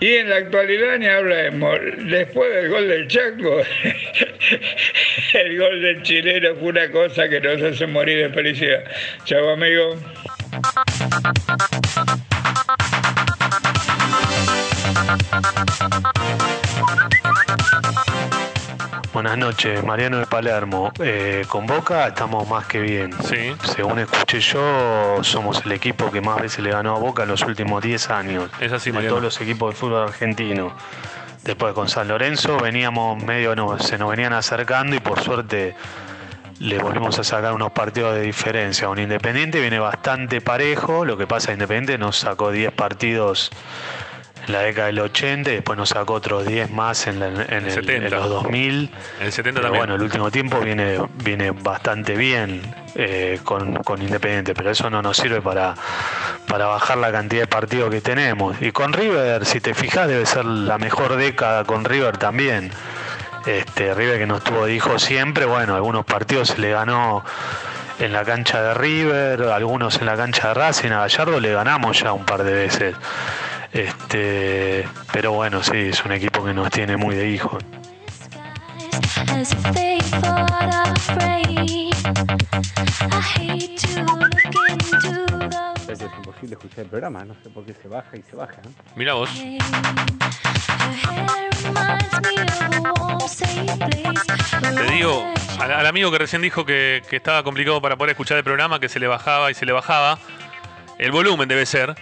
[0.00, 1.78] Y en la actualidad ni hablemos.
[1.98, 3.62] Después del gol del Chaco,
[5.34, 8.82] el gol del chileno fue una cosa que nos hace morir de felicidad.
[9.24, 9.96] Chao, amigo.
[19.12, 20.90] Buenas noches, Mariano de Palermo.
[20.98, 23.12] Eh, con Boca estamos más que bien.
[23.62, 27.42] Según escuché yo, somos el equipo que más veces le ganó a Boca en los
[27.42, 28.50] últimos 10 años.
[28.58, 29.16] Es así, de Mariano.
[29.16, 30.74] todos los equipos de fútbol argentino.
[31.44, 35.76] Después con San Lorenzo veníamos medio, no, se nos venían acercando y por suerte
[36.58, 38.88] le volvimos a sacar unos partidos de diferencia.
[38.88, 43.50] Un Independiente viene bastante parejo, lo que pasa Independiente nos sacó 10 partidos
[44.46, 47.64] en la década del 80 y después nos sacó otros 10 más en, la- en
[47.66, 48.06] el- 70.
[48.06, 48.90] en los 2000.
[49.20, 49.80] En el 70 Pero también.
[49.80, 52.62] bueno, el último tiempo viene, viene bastante bien
[52.94, 55.74] eh, con, con Independiente, pero eso no nos sirve para,
[56.48, 58.60] para bajar la cantidad de partidos que tenemos.
[58.60, 62.70] Y con River, si te fijas, debe ser la mejor década con River también.
[63.46, 67.24] Este, River que nos tuvo de hijo siempre, bueno, algunos partidos se le ganó
[67.98, 72.00] en la cancha de River, algunos en la cancha de Racing, a Gallardo le ganamos
[72.00, 72.94] ya un par de veces.
[73.72, 77.56] Este, pero bueno, sí, es un equipo que nos tiene muy de hijo.
[79.38, 79.54] Es
[86.18, 88.60] imposible escuchar el programa, no sé por qué se baja y se baja.
[88.94, 89.30] Mira vos.
[94.60, 95.24] Te digo,
[95.58, 98.78] al, al amigo que recién dijo que, que estaba complicado para poder escuchar el programa,
[98.80, 100.18] que se le bajaba y se le bajaba,
[100.98, 101.94] el volumen debe ser.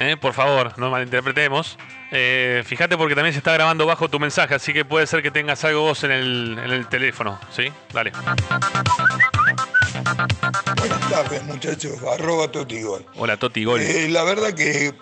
[0.00, 0.16] ¿Eh?
[0.16, 1.78] Por favor, no malinterpretemos.
[2.10, 5.30] Eh, fíjate porque también se está grabando bajo tu mensaje, así que puede ser que
[5.30, 7.38] tengas algo vos en el, en el teléfono.
[7.54, 7.70] ¿Sí?
[7.92, 8.12] Dale.
[10.76, 12.02] Buenas tardes, muchachos.
[12.02, 13.06] Arroba Totigol.
[13.16, 13.80] Hola, Toti Gol.
[13.80, 14.94] Eh, la verdad que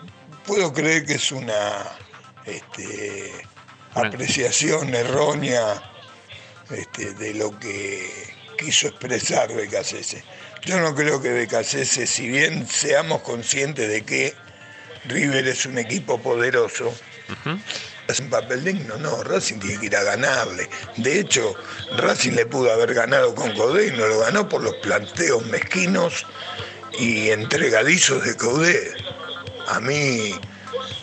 [0.46, 1.84] puedo creer que es una
[2.44, 3.32] este,
[3.94, 5.82] apreciación errónea
[6.70, 8.10] este, de lo que
[8.58, 10.24] quiso expresar Becasese.
[10.64, 14.34] Yo no creo que Becasese, si bien seamos conscientes de que
[15.06, 16.94] River es un equipo poderoso,
[18.06, 20.68] es un papel digno, no, Racing tiene que ir a ganarle.
[20.96, 21.54] De hecho,
[21.96, 26.26] Racing le pudo haber ganado con Codé y no lo ganó por los planteos mezquinos
[26.98, 28.94] y entregadizos de Codé.
[29.68, 30.34] A mí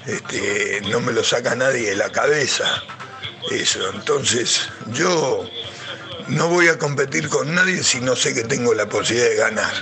[0.07, 2.83] este, no me lo saca nadie de la cabeza
[3.51, 3.89] eso.
[3.93, 5.47] Entonces, yo
[6.27, 9.73] no voy a competir con nadie si no sé que tengo la posibilidad de ganar.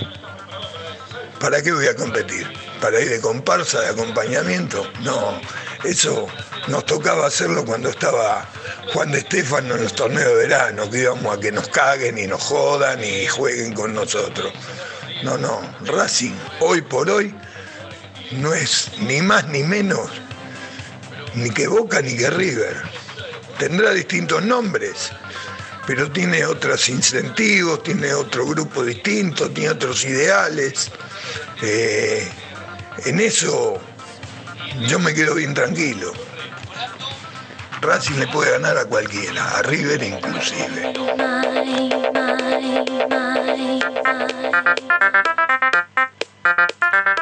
[1.40, 2.46] ¿Para qué voy a competir?
[2.84, 4.86] para ir de comparsa, de acompañamiento.
[5.00, 5.40] No,
[5.84, 6.26] eso
[6.68, 8.46] nos tocaba hacerlo cuando estaba
[8.92, 12.26] Juan de Estefano en los torneos de verano, que íbamos a que nos caguen y
[12.26, 14.52] nos jodan y jueguen con nosotros.
[15.22, 17.34] No, no, Racing hoy por hoy
[18.32, 20.10] no es ni más ni menos
[21.34, 22.82] ni que Boca ni que River.
[23.58, 25.10] Tendrá distintos nombres,
[25.86, 30.90] pero tiene otros incentivos, tiene otro grupo distinto, tiene otros ideales.
[31.62, 32.28] Eh,
[33.04, 33.80] en eso
[34.88, 36.12] yo me quedo bien tranquilo.
[37.80, 40.94] Racing le puede ganar a cualquiera, a River inclusive.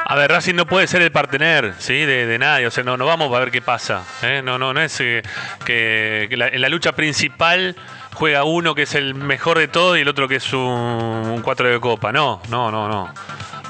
[0.05, 2.05] A ver, Racing no puede ser el partener, ¿sí?
[2.05, 2.67] De, nadie.
[2.67, 4.03] O sea, no, no vamos a ver qué pasa.
[4.21, 4.41] ¿eh?
[4.43, 5.23] No, no, no es eh,
[5.65, 7.75] que, en la lucha principal
[8.13, 11.41] juega uno que es el mejor de todo y el otro que es un, un
[11.41, 12.11] cuatro de copa.
[12.11, 13.13] No, no, no, no.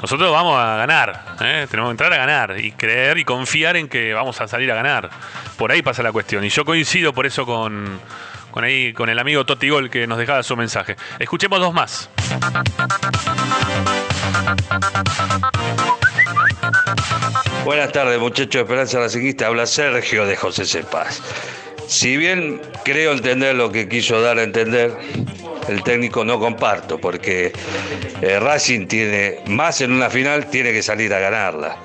[0.04, 1.38] Nosotros vamos a ganar.
[1.40, 1.66] ¿eh?
[1.72, 4.76] Tenemos que entrar a ganar y creer y confiar en que vamos a salir a
[4.76, 5.10] ganar.
[5.58, 6.44] Por ahí pasa la cuestión.
[6.44, 8.02] Y yo coincido por eso con,
[8.52, 10.98] con, el amigo Toti Gol que nos dejaba su mensaje.
[11.20, 12.10] Escuchemos dos más.
[17.64, 19.48] Buenas tardes, muchachos de Esperanza Racinguista.
[19.48, 21.22] Habla Sergio de José Cepaz.
[21.94, 24.98] Si bien creo entender lo que quiso dar a entender,
[25.70, 27.54] el técnico no comparto, porque
[28.20, 31.78] eh, Racing tiene, más en una final, tiene que salir a ganarla.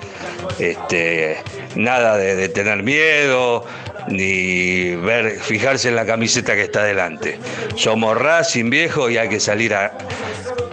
[0.57, 1.37] Este,
[1.75, 3.67] nada de, de tener miedo,
[4.07, 7.37] ni ver, fijarse en la camiseta que está delante.
[7.75, 9.95] Somos Racing viejo y hay que salir a,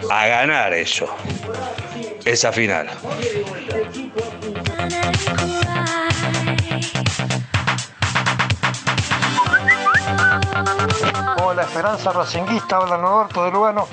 [0.09, 1.15] a ganar eso,
[2.25, 2.89] esa final.
[11.49, 13.87] Hola, Esperanza Racinguista, habla Norberto de Lugano.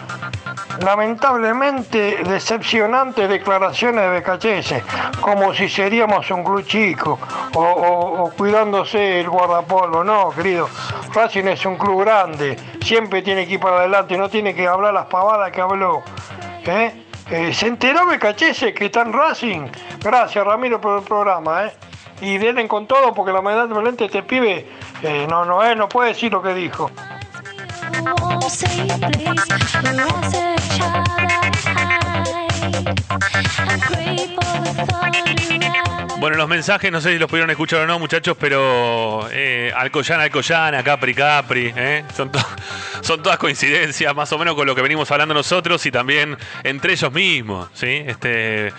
[0.84, 4.82] Lamentablemente decepcionantes declaraciones de Becachese,
[5.20, 7.16] como si seríamos un club chico
[7.55, 10.02] o, cuidándose el guardapolvo.
[10.02, 10.68] No, querido,
[11.12, 14.92] Racing es un club grande, siempre tiene que ir para adelante, no tiene que hablar
[14.92, 16.02] las pavadas que habló.
[16.66, 17.05] ¿eh?
[17.30, 19.68] Eh, ¿Se enteró Becachese que está en Racing?
[20.00, 21.66] Gracias Ramiro por el programa.
[21.66, 21.72] ¿eh?
[22.20, 24.66] Y denle con todo porque lamentablemente este pibe
[25.02, 26.90] eh, no, no, eh, no puede decir lo que dijo.
[33.86, 35.53] Great for the thunder.
[36.25, 40.22] Bueno, los mensajes, no sé si los pudieron escuchar o no, muchachos, pero eh, Alcoyana,
[40.22, 42.03] Alcoyana, Capri, Capri, ¿eh?
[42.16, 42.39] son, to-
[43.03, 46.95] son todas coincidencias, más o menos con lo que venimos hablando nosotros y también entre
[46.95, 48.05] ellos mismos, ¿sí?
[48.07, 48.72] Este,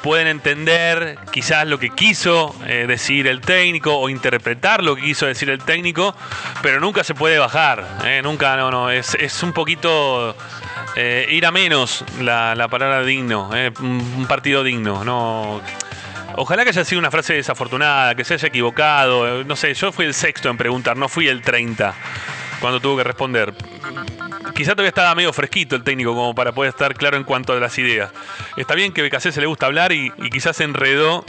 [0.00, 5.26] pueden entender quizás lo que quiso eh, decir el técnico o interpretar lo que quiso
[5.26, 6.14] decir el técnico,
[6.62, 8.20] pero nunca se puede bajar, ¿eh?
[8.22, 10.36] nunca, no, no, es, es un poquito
[10.94, 13.50] eh, ir a menos la, la palabra digno,
[13.80, 15.60] un partido digno, no...
[16.36, 19.44] Ojalá que haya sido una frase desafortunada, que se haya equivocado.
[19.44, 21.94] No sé, yo fui el sexto en preguntar, no fui el 30
[22.60, 23.52] cuando tuvo que responder.
[24.54, 27.56] Quizá todavía estaba medio fresquito el técnico como para poder estar claro en cuanto a
[27.56, 28.10] las ideas.
[28.56, 31.24] Está bien que BKC se le gusta hablar y, quizás se enredó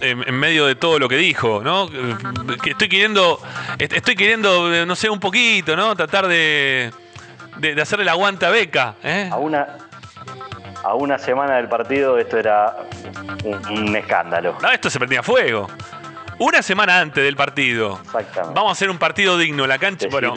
[0.00, 1.88] en, medio de todo lo que dijo, ¿no?
[2.66, 3.40] Estoy queriendo,
[3.78, 5.94] est- estoy queriendo, eh, no sé, un poquito, ¿no?
[5.94, 6.90] Tratar de,
[7.58, 9.28] de, hacerle la aguanta a Beca, ¿eh?
[9.30, 9.66] A una,
[10.82, 12.76] a una semana del partido esto era
[13.44, 14.56] un, un escándalo.
[14.60, 15.68] No, esto se prendía fuego.
[16.38, 18.00] Una semana antes del partido.
[18.52, 19.64] Vamos a hacer un partido digno.
[19.66, 20.08] La cancha.
[20.10, 20.34] Bueno,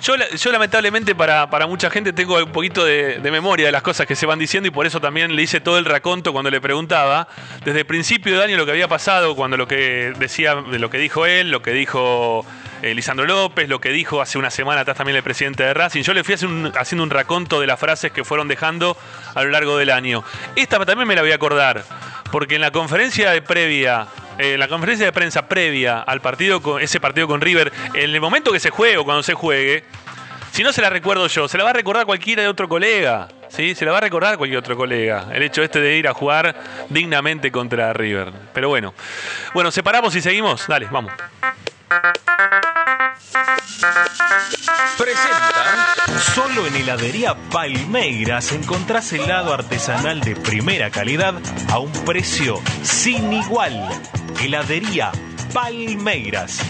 [0.00, 3.82] yo, yo lamentablemente para, para mucha gente tengo un poquito de, de memoria de las
[3.82, 6.50] cosas que se van diciendo y por eso también le hice todo el raconto cuando
[6.50, 7.28] le preguntaba
[7.64, 10.88] desde el principio de año lo que había pasado, cuando lo que decía, de lo
[10.88, 12.46] que dijo él, lo que dijo
[12.82, 16.02] eh, Lisandro López, lo que dijo hace una semana atrás también el presidente de Racing.
[16.02, 18.96] Yo le fui haciendo un raconto de las frases que fueron dejando
[19.34, 20.24] a lo largo del año.
[20.56, 21.84] Esta también me la voy a acordar,
[22.32, 24.08] porque en la conferencia de previa,
[24.38, 28.20] eh, la conferencia de prensa previa al partido con ese partido con River, en el
[28.20, 29.84] momento que se juegue o cuando se juegue,
[30.50, 33.28] si no se la recuerdo yo, se la va a recordar cualquiera de otro colega.
[33.48, 33.74] ¿sí?
[33.74, 35.26] Se la va a recordar cualquier otro colega.
[35.32, 36.54] El hecho este de ir a jugar
[36.88, 38.32] dignamente contra River.
[38.52, 38.92] Pero bueno.
[39.54, 40.66] Bueno, separamos y seguimos.
[40.66, 41.12] Dale, vamos.
[44.98, 45.94] Presenta.
[46.34, 51.34] Solo en heladería Palmeiras encontrás helado artesanal de primera calidad
[51.70, 53.88] a un precio sin igual.
[54.40, 55.12] Heladería
[55.52, 56.60] Palmeiras.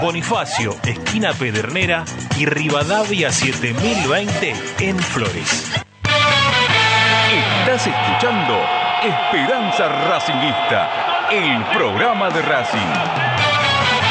[0.00, 2.04] Bonifacio, esquina Pedernera
[2.38, 5.70] y Rivadavia 7020 en Flores.
[7.60, 8.58] Estás escuchando
[9.02, 13.25] Esperanza Racingista, el programa de Racing.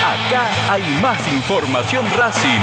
[0.05, 2.61] Acá hay más información Racing.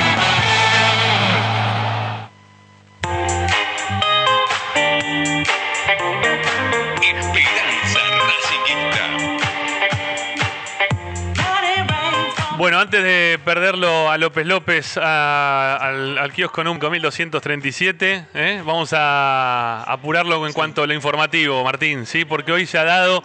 [12.57, 18.63] Bueno, antes de perderlo a López López al, kiosco número 1237, ¿eh?
[18.65, 22.25] vamos a apurarlo en cuanto a lo informativo, Martín, ¿sí?
[22.25, 23.25] porque hoy se ha dado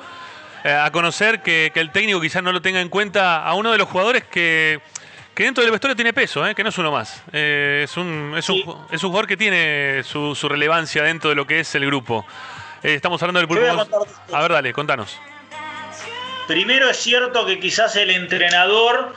[0.73, 3.77] a conocer que, que el técnico quizás no lo tenga en cuenta a uno de
[3.77, 4.79] los jugadores que,
[5.33, 6.55] que dentro del vestuario tiene peso, ¿eh?
[6.55, 7.23] que no es uno más.
[7.31, 11.35] Eh, es, un, es, un, es un jugador que tiene su, su relevancia dentro de
[11.35, 12.25] lo que es el grupo.
[12.83, 14.07] Eh, estamos hablando del a pulpo.
[14.33, 15.19] A ver, dale, contanos.
[16.47, 19.13] Primero es cierto que quizás el entrenador,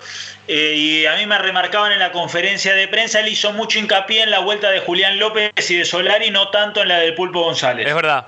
[0.49, 4.25] eh, y a mí me remarcaban en la conferencia de prensa, él hizo mucho hincapié
[4.25, 7.45] en la vuelta de Julián López y de Solari, no tanto en la del Pulpo
[7.45, 7.87] González.
[7.87, 8.27] Es verdad.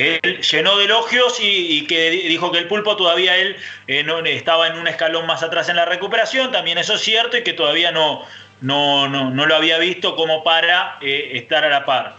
[0.00, 3.56] Que él llenó de elogios y, y que di- dijo que el Pulpo todavía él
[3.86, 7.36] eh, no, estaba en un escalón más atrás en la recuperación, también eso es cierto,
[7.36, 8.24] y que todavía no,
[8.62, 12.16] no, no, no lo había visto como para eh, estar a la par.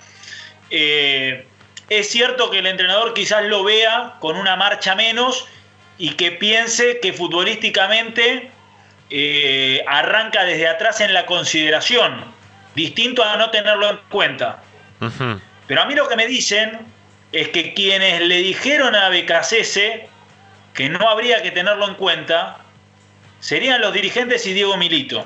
[0.69, 1.43] Eh,
[1.89, 5.47] es cierto que el entrenador quizás lo vea con una marcha menos
[5.97, 8.51] y que piense que futbolísticamente
[9.87, 12.25] arranca desde atrás en la consideración,
[12.75, 14.61] distinto a no tenerlo en cuenta.
[15.67, 16.90] Pero a mí lo que me dicen
[17.31, 20.07] es que quienes le dijeron a Becasese
[20.73, 22.57] que no habría que tenerlo en cuenta
[23.39, 25.25] serían los dirigentes y Diego Milito.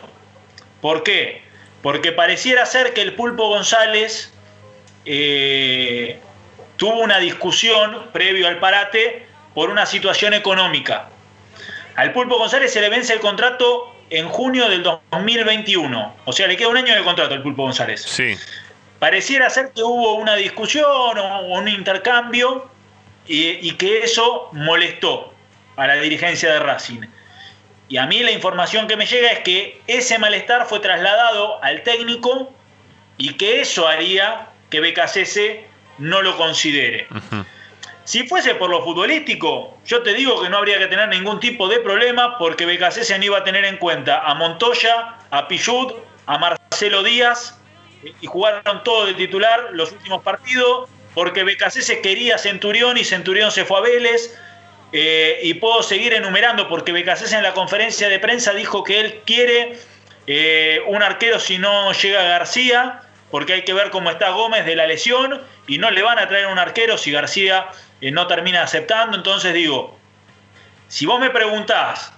[0.81, 1.41] ¿Por qué?
[1.81, 4.33] Porque pareciera ser que el Pulpo González
[5.05, 6.19] eh,
[6.77, 11.09] tuvo una discusión previo al parate por una situación económica.
[11.95, 16.15] Al Pulpo González se le vence el contrato en junio del 2021.
[16.25, 18.01] O sea, le queda un año de contrato al Pulpo González.
[18.01, 18.37] Sí.
[19.05, 22.67] Pareciera ser que hubo una discusión o un intercambio
[23.27, 25.31] y, y que eso molestó
[25.75, 27.01] a la dirigencia de Racing.
[27.87, 31.83] Y a mí la información que me llega es que ese malestar fue trasladado al
[31.83, 32.51] técnico
[33.17, 35.39] y que eso haría que BKCS
[35.99, 37.07] no lo considere.
[38.05, 41.67] Si fuese por lo futbolístico, yo te digo que no habría que tener ningún tipo
[41.67, 45.93] de problema porque BKCS no iba a tener en cuenta a Montoya, a Pichut,
[46.25, 47.59] a Marcelo Díaz
[48.21, 53.65] y jugaron todos de titular los últimos partidos porque BKCS quería Centurión y Centurión se
[53.65, 54.37] fue a Vélez.
[54.91, 59.21] Eh, y puedo seguir enumerando porque BKCS en la conferencia de prensa dijo que él
[59.25, 59.77] quiere
[60.27, 63.01] eh, un arquero si no llega García,
[63.31, 66.27] porque hay que ver cómo está Gómez de la lesión y no le van a
[66.27, 67.67] traer un arquero si García
[68.01, 69.17] eh, no termina aceptando.
[69.17, 69.97] Entonces digo,
[70.87, 72.13] si vos me preguntás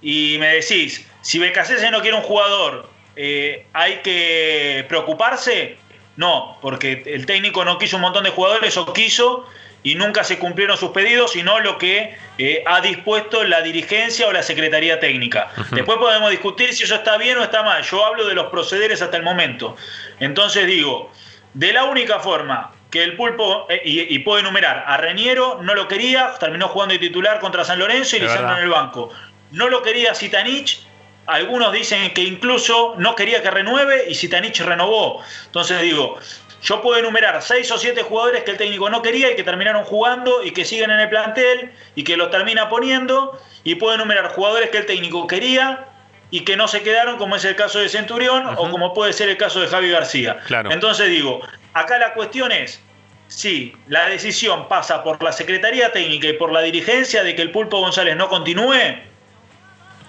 [0.00, 5.76] y me decís, si BKCS no quiere un jugador, eh, ¿hay que preocuparse?
[6.16, 9.46] No, porque el técnico no quiso un montón de jugadores o quiso
[9.82, 14.32] y nunca se cumplieron sus pedidos, sino lo que eh, ha dispuesto la dirigencia o
[14.32, 15.50] la Secretaría Técnica.
[15.70, 17.82] Después podemos discutir si eso está bien o está mal.
[17.82, 19.76] Yo hablo de los procederes hasta el momento.
[20.20, 21.10] Entonces digo,
[21.54, 25.74] de la única forma que el pulpo, eh, y, y puedo enumerar, a Reñero no
[25.74, 29.10] lo quería, terminó jugando de titular contra San Lorenzo y Lisandro en el banco.
[29.50, 30.86] No lo quería Zitanich,
[31.26, 35.22] algunos dicen que incluso no quería que renueve y Zitanich renovó.
[35.46, 36.18] Entonces digo,
[36.62, 39.84] yo puedo enumerar seis o siete jugadores que el técnico no quería y que terminaron
[39.84, 43.40] jugando y que siguen en el plantel y que los termina poniendo.
[43.64, 45.86] Y puedo enumerar jugadores que el técnico quería
[46.30, 49.28] y que no se quedaron, como es el caso de Centurión o como puede ser
[49.28, 50.38] el caso de Javi García.
[50.46, 50.72] Claro.
[50.72, 51.40] Entonces digo,
[51.74, 52.80] acá la cuestión es,
[53.28, 57.50] si la decisión pasa por la Secretaría Técnica y por la dirigencia de que el
[57.50, 59.11] Pulpo González no continúe,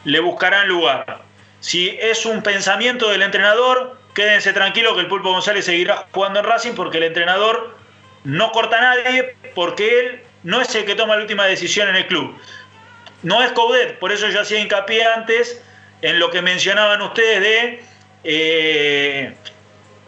[0.03, 1.21] le buscarán lugar.
[1.59, 6.45] Si es un pensamiento del entrenador, quédense tranquilos que el Pulpo González seguirá jugando en
[6.45, 7.77] Racing porque el entrenador
[8.23, 11.95] no corta a nadie porque él no es el que toma la última decisión en
[11.95, 12.37] el club.
[13.21, 15.63] No es Coudet, por eso yo hacía hincapié antes
[16.01, 17.83] en lo que mencionaban ustedes de
[18.25, 19.33] eh,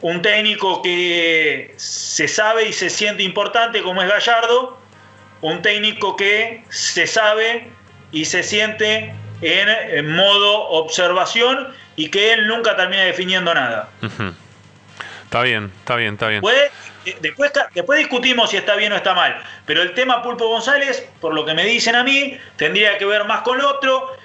[0.01, 4.77] un técnico que se sabe y se siente importante como es Gallardo,
[5.41, 7.69] un técnico que se sabe
[8.11, 13.89] y se siente en, en modo observación y que él nunca termina definiendo nada.
[15.23, 16.41] Está bien, está bien, está bien.
[16.41, 16.71] Puede-
[17.05, 21.07] eh, después, después discutimos si está bien o está mal, pero el tema Pulpo González,
[21.21, 24.15] por lo que me dicen a mí, tendría que ver más con lo otro,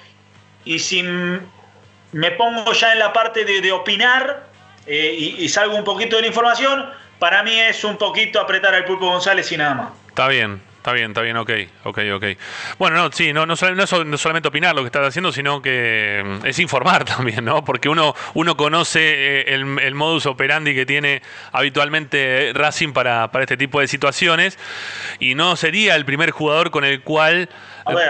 [0.65, 4.47] y si me pongo ya en la parte de, de opinar
[4.87, 6.89] eh, y, y salgo un poquito de la información,
[7.19, 9.89] para mí es un poquito apretar al Pulpo González y nada más.
[10.07, 11.51] Está bien, está bien, está bien, ok,
[11.83, 12.25] ok, ok.
[12.79, 15.61] Bueno, no, sí, no, no, no es no solamente opinar lo que estás haciendo, sino
[15.61, 17.63] que mm, es informar también, ¿no?
[17.63, 21.21] Porque uno, uno conoce eh, el, el modus operandi que tiene
[21.51, 24.57] habitualmente Racing para, para este tipo de situaciones
[25.19, 27.49] y no sería el primer jugador con el cual.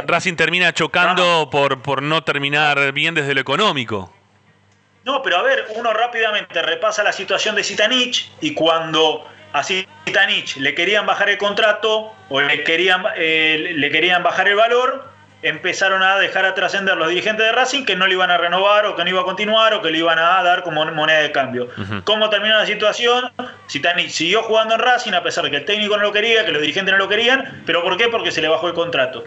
[0.06, 4.14] Racing termina chocando por, por no terminar bien desde lo económico.
[5.04, 10.58] No, pero a ver, uno rápidamente repasa la situación de Zitanich y cuando a Zitanich
[10.58, 15.12] le querían bajar el contrato o le querían, eh, le querían bajar el valor,
[15.44, 18.86] empezaron a dejar a trascender los dirigentes de Racing que no le iban a renovar
[18.86, 21.32] o que no iba a continuar o que le iban a dar como moneda de
[21.32, 21.70] cambio.
[22.04, 23.32] ¿Cómo terminó la situación?
[23.70, 26.52] Zidane siguió jugando en Racing a pesar de que el técnico no lo quería, que
[26.52, 28.08] los dirigentes no lo querían, pero ¿por qué?
[28.08, 29.24] Porque se le bajó el contrato.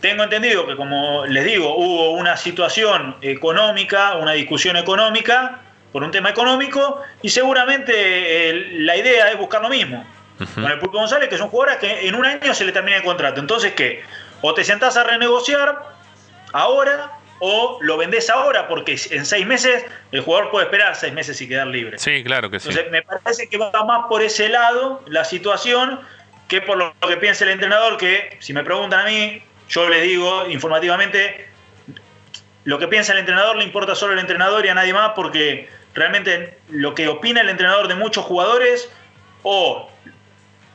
[0.00, 5.60] Tengo entendido que, como les digo, hubo una situación económica, una discusión económica
[5.92, 10.04] por un tema económico y seguramente eh, la idea es buscar lo mismo.
[10.54, 12.72] Con el Pulpo González, que es un jugador a que en un año se le
[12.72, 13.40] termina el contrato.
[13.40, 14.02] Entonces, ¿qué?
[14.40, 15.78] O te sentás a renegociar
[16.52, 21.40] ahora o lo vendés ahora, porque en seis meses el jugador puede esperar seis meses
[21.40, 21.98] y quedar libre.
[21.98, 22.68] Sí, claro que sí.
[22.68, 26.00] Entonces, me parece que va más por ese lado la situación
[26.48, 30.02] que por lo que piensa el entrenador, que si me preguntan a mí, yo les
[30.02, 31.48] digo informativamente,
[32.64, 35.68] lo que piensa el entrenador le importa solo al entrenador y a nadie más, porque
[35.94, 38.90] realmente lo que opina el entrenador de muchos jugadores
[39.42, 39.90] o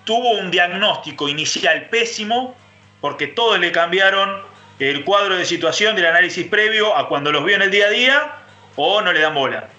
[0.05, 2.55] tuvo un diagnóstico inicial pésimo,
[3.01, 4.41] porque todos le cambiaron
[4.79, 7.89] el cuadro de situación del análisis previo a cuando los vio en el día a
[7.89, 8.31] día,
[8.75, 9.69] o no le dan bola.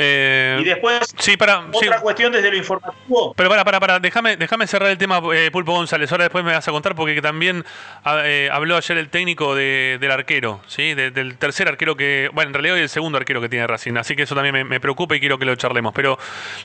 [0.00, 3.34] Eh, Y después, sí, para, otra cuestión desde lo informativo.
[3.36, 6.10] Pero para, para, para, déjame, déjame cerrar el tema eh, Pulpo González.
[6.12, 7.64] Ahora después me vas a contar porque también
[8.04, 10.94] ah, eh, habló ayer el técnico de- del arquero, ¿sí?
[10.94, 13.96] De- del tercer arquero que, bueno, en realidad hoy el segundo arquero que tiene Racing,
[13.96, 15.92] así que eso también me, me preocupa y quiero que lo charlemos.
[15.94, 16.16] Pero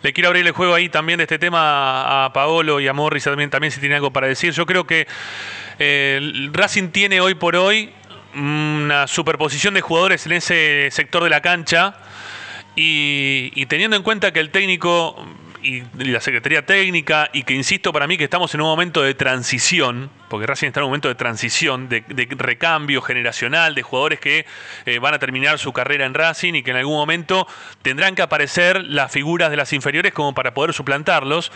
[0.03, 3.23] le quiero abrir el juego ahí también de este tema a Paolo y a Morris
[3.23, 4.51] también, también si tiene algo para decir.
[4.53, 5.07] Yo creo que
[5.79, 7.91] eh, Racing tiene hoy por hoy
[8.35, 11.95] una superposición de jugadores en ese sector de la cancha.
[12.75, 15.15] Y, teniendo en cuenta que el técnico
[15.61, 19.13] y, la Secretaría Técnica, y que insisto para mí que estamos en un momento de
[19.13, 24.47] transición, porque Racing está en un momento de transición, de, recambio generacional, de jugadores que
[24.87, 27.47] eh, van a terminar su carrera en Racing y que en algún momento
[27.83, 31.51] tendrán que aparecer las figuras de las inferiores como para poder suplantarlos.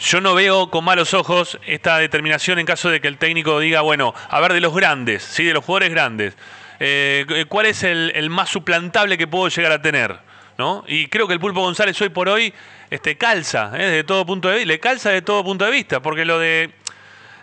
[0.00, 3.82] Yo no veo con malos ojos esta determinación en caso de que el técnico diga,
[3.82, 5.44] bueno, a ver, de los grandes, ¿sí?
[5.44, 6.36] de los jugadores grandes,
[6.80, 10.27] eh, ¿cuál es el más suplantable que puedo llegar a tener?
[10.58, 10.84] ¿No?
[10.88, 12.52] Y creo que el Pulpo González hoy por hoy
[12.90, 13.84] este, calza, ¿eh?
[13.84, 16.72] desde todo punto de vista, le calza de todo punto de vista, porque lo de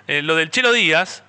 [0.08, 1.24] eh, lo del Chelo Díaz,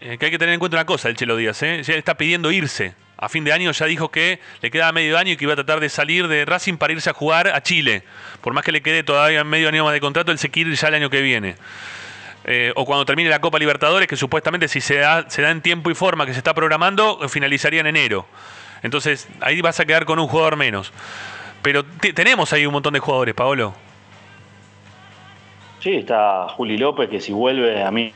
[0.00, 1.82] eh, que hay que tener en cuenta una cosa, el Chelo Díaz, ¿eh?
[1.82, 2.94] ya está pidiendo irse.
[3.18, 5.56] A fin de año ya dijo que le quedaba medio año y que iba a
[5.56, 8.04] tratar de salir de Racing para irse a jugar a Chile.
[8.40, 10.76] Por más que le quede todavía medio año más de contrato, él se quiere ir
[10.76, 11.56] ya el año que viene.
[12.44, 15.60] Eh, o cuando termine la Copa Libertadores, que supuestamente si se da, se da en
[15.60, 18.26] tiempo y forma que se está programando, finalizaría en enero.
[18.82, 20.92] Entonces ahí vas a quedar con un jugador menos.
[21.62, 23.74] Pero te- tenemos ahí un montón de jugadores, Paolo.
[25.80, 28.12] Sí, está Juli López, que si vuelve a mí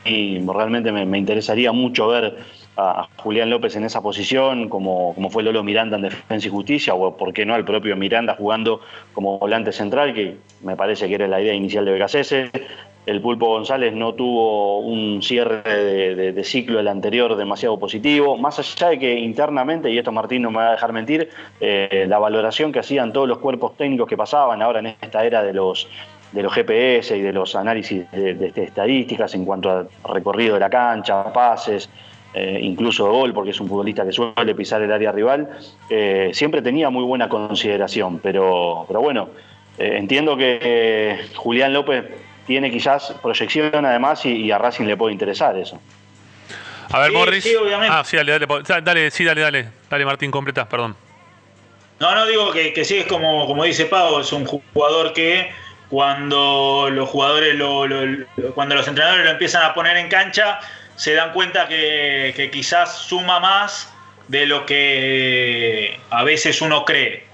[0.47, 2.37] realmente me, me interesaría mucho ver
[2.77, 6.93] a, Julián López en esa posición, como, como fue Lolo Miranda en Defensa y Justicia,
[6.93, 8.81] o por qué no al propio Miranda jugando
[9.13, 12.51] como volante central, que me parece que era la idea inicial de Becasese.
[13.05, 15.61] El Pulpo González no tuvo un cierre
[16.33, 20.49] de, ciclo el anterior demasiado positivo, más allá de que internamente, y esto Martín no
[20.49, 21.29] me va a dejar mentir,
[21.61, 25.43] eh, la valoración que hacían todos los cuerpos técnicos que pasaban ahora en esta era
[25.43, 25.87] de los
[26.31, 30.55] de los GPS y de los análisis de, de- de estadísticas en cuanto al recorrido
[30.55, 31.87] de la cancha, pases,
[32.35, 35.47] eh, incluso de gol, porque es un futbolista que suele pisar el área rival,
[35.89, 39.29] eh, siempre tenía muy buena consideración, pero, pero bueno,
[39.77, 42.03] eh, entiendo que eh, Julián López
[42.45, 45.79] tiene quizás proyección además y, y a Racing le puede interesar eso.
[46.91, 47.43] A ver, Sí, Morris.
[47.43, 47.95] sí, obviamente.
[47.97, 49.69] Ah, sí, dale, dale, dale, sí, dale, dale.
[49.89, 50.95] Dale, Martín, completa, perdón.
[51.99, 55.49] No, no digo que, que sí, es como, como dice Pau, es un jugador que
[55.89, 60.59] cuando los jugadores, lo- lo- lo- cuando los entrenadores lo empiezan a poner en cancha,
[60.95, 63.93] se dan cuenta que, que quizás suma más
[64.27, 67.25] de lo que a veces uno cree,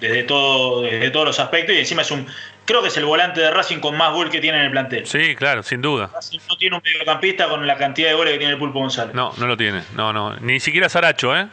[0.00, 2.26] desde, todo, desde todos los aspectos, y encima es un,
[2.64, 5.06] creo que es el volante de Racing con más gol que tiene en el plantel.
[5.06, 6.10] Sí, claro, sin duda.
[6.14, 9.14] Racing no tiene un mediocampista con la cantidad de goles que tiene el Pulpo González.
[9.14, 9.82] No, no lo tiene.
[9.94, 10.36] No, no.
[10.36, 11.46] Ni siquiera Saracho, ¿eh?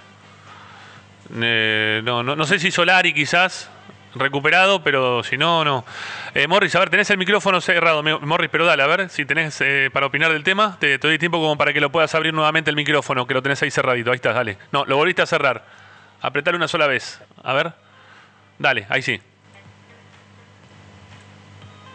[1.41, 3.69] Eh, no, no, no sé si Solari quizás
[4.15, 5.85] recuperado, pero si no, no.
[6.33, 9.59] Eh, Morris, a ver, tenés el micrófono cerrado, Morris, pero dale, a ver, si tenés
[9.61, 12.33] eh, para opinar del tema, te, te doy tiempo como para que lo puedas abrir
[12.33, 14.11] nuevamente el micrófono, que lo tenés ahí cerradito.
[14.11, 14.57] Ahí estás, dale.
[14.71, 15.63] No, lo volviste a cerrar.
[16.21, 17.21] Apretalo una sola vez.
[17.43, 17.71] A ver.
[18.57, 19.21] Dale, ahí sí.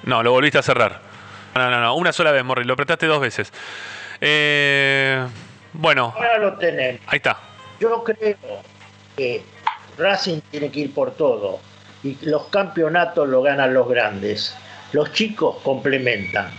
[0.04, 1.00] No, lo volviste a cerrar.
[1.54, 3.52] No, no, no, una sola vez, Morris, lo apretaste dos veces.
[4.20, 5.24] Eh,
[5.72, 7.00] bueno, Ahora lo tenemos.
[7.06, 7.38] ahí está.
[7.80, 8.36] Yo creo
[9.16, 9.42] que
[9.98, 11.60] Racing tiene que ir por todo
[12.04, 14.54] y los campeonatos lo ganan los grandes.
[14.92, 16.50] Los chicos complementan.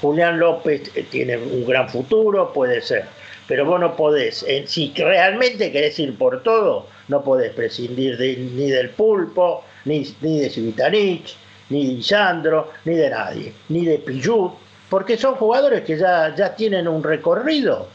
[0.00, 3.04] Julián López eh, tiene un gran futuro, puede ser,
[3.46, 8.70] pero vos no podés, si realmente querés ir por todo, no podés prescindir de- ni
[8.70, 11.34] del pulpo, ni, ni de Civitanich,
[11.70, 14.52] ni de Isandro, ni de nadie, ni de Pillut,
[14.90, 17.88] porque son jugadores que ya, ya tienen un recorrido.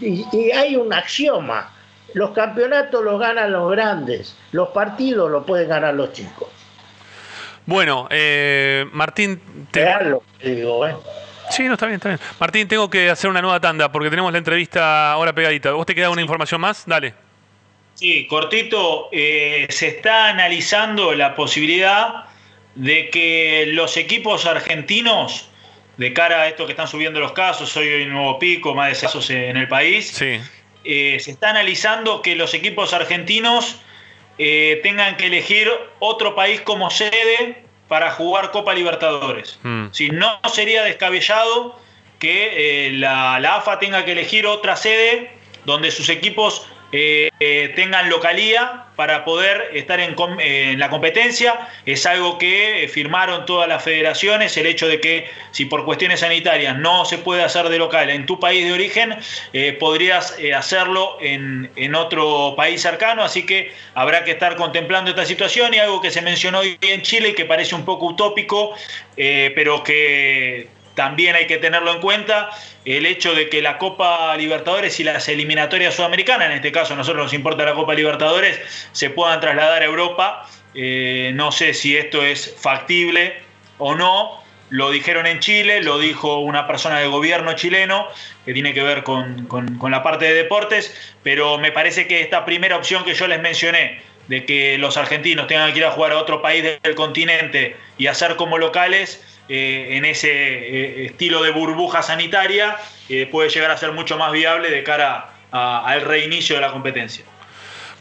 [0.00, 1.72] Y hay un axioma,
[2.16, 6.48] los campeonatos los ganan los grandes, los partidos los pueden ganar los chicos.
[7.66, 9.38] Bueno, eh, Martín.
[9.70, 9.84] Te...
[9.84, 10.96] Real lo que digo, ¿eh?
[11.50, 12.20] Sí, no, está bien, está bien.
[12.40, 15.72] Martín, tengo que hacer una nueva tanda porque tenemos la entrevista ahora pegadita.
[15.72, 16.84] ¿Vos te queda una información más?
[16.86, 17.12] Dale.
[17.92, 22.24] Sí, cortito, eh, se está analizando la posibilidad
[22.76, 25.50] de que los equipos argentinos,
[25.98, 28.94] de cara a esto que están subiendo los casos, hoy hay un nuevo pico, más
[28.94, 30.18] de casos en el país,
[30.86, 33.76] eh, se está analizando que los equipos argentinos
[34.38, 39.58] eh, tengan que elegir otro país como sede para jugar Copa Libertadores.
[39.62, 39.86] Mm.
[39.92, 41.78] Si no sería descabellado
[42.18, 45.30] que eh, la, la AFA tenga que elegir otra sede
[45.64, 46.66] donde sus equipos
[46.98, 51.68] eh, tengan localía para poder estar en, eh, la competencia.
[51.84, 56.20] Es algo que eh, firmaron todas las federaciones, el hecho de que si por cuestiones
[56.20, 59.16] sanitarias no se puede hacer de local en tu país de origen,
[59.78, 65.74] podrías hacerlo en, en otro país cercano, así que habrá que estar contemplando esta situación
[65.74, 68.74] y algo que se mencionó hoy en Chile y que parece un poco utópico,
[69.16, 72.50] pero que también hay que tenerlo en cuenta
[72.84, 76.96] el hecho de que la Copa Libertadores y las eliminatorias sudamericanas, en este caso a
[76.96, 78.58] nosotros nos importa la Copa Libertadores,
[78.90, 80.48] se puedan trasladar a Europa.
[80.74, 83.34] Eh, no sé si esto es factible
[83.78, 84.42] o no.
[84.68, 88.08] Lo dijeron en Chile, lo dijo una persona del gobierno chileno
[88.44, 92.20] que tiene que ver con, con- con la parte de deportes, pero me parece que
[92.20, 95.92] esta primera opción que yo les mencioné, de que los argentinos tengan que ir a
[95.92, 101.42] jugar a otro país del continente y hacer como locales, eh, en ese eh, estilo
[101.42, 102.76] de burbuja sanitaria,
[103.08, 107.24] eh, puede llegar a ser mucho más viable de cara al reinicio de la competencia.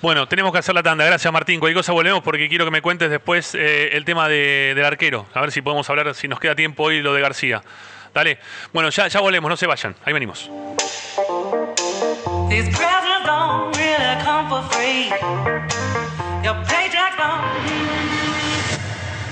[0.02, 1.06] Bueno, tenemos que hacer la tanda.
[1.06, 1.60] Gracias, Martín.
[1.60, 5.26] Cualquier cosa volvemos porque quiero que me cuentes después eh, el tema de- del arquero.
[5.34, 7.62] A ver si podemos hablar, si nos queda tiempo hoy, lo de García.
[8.14, 8.38] Dale.
[8.74, 9.96] Bueno, ya, ya volvemos, no se vayan.
[10.06, 10.50] Ahí venimos.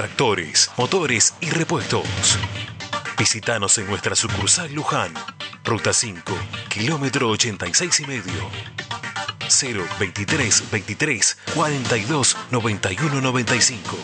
[0.00, 2.38] Tractores, motores y repuestos.
[3.18, 5.12] Visítanos en nuestra sucursal Luján,
[5.62, 6.32] ruta 5,
[6.70, 8.50] kilómetro 86 y medio.
[9.98, 13.98] 023 23 42 91 95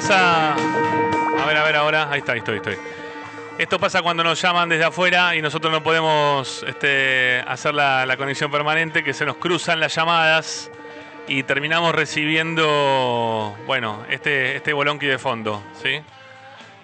[0.00, 0.54] Pasa.
[0.54, 2.08] A ver, a ver ahora.
[2.08, 2.76] Ahí está, estoy, estoy.
[3.58, 8.48] Esto pasa cuando nos llaman desde afuera y nosotros no podemos este, hacer la, conexión
[8.48, 10.70] permanente, que se nos cruzan las llamadas
[11.26, 16.00] y terminamos recibiendo, bueno, este, este bolonqui de fondo, ¿sí?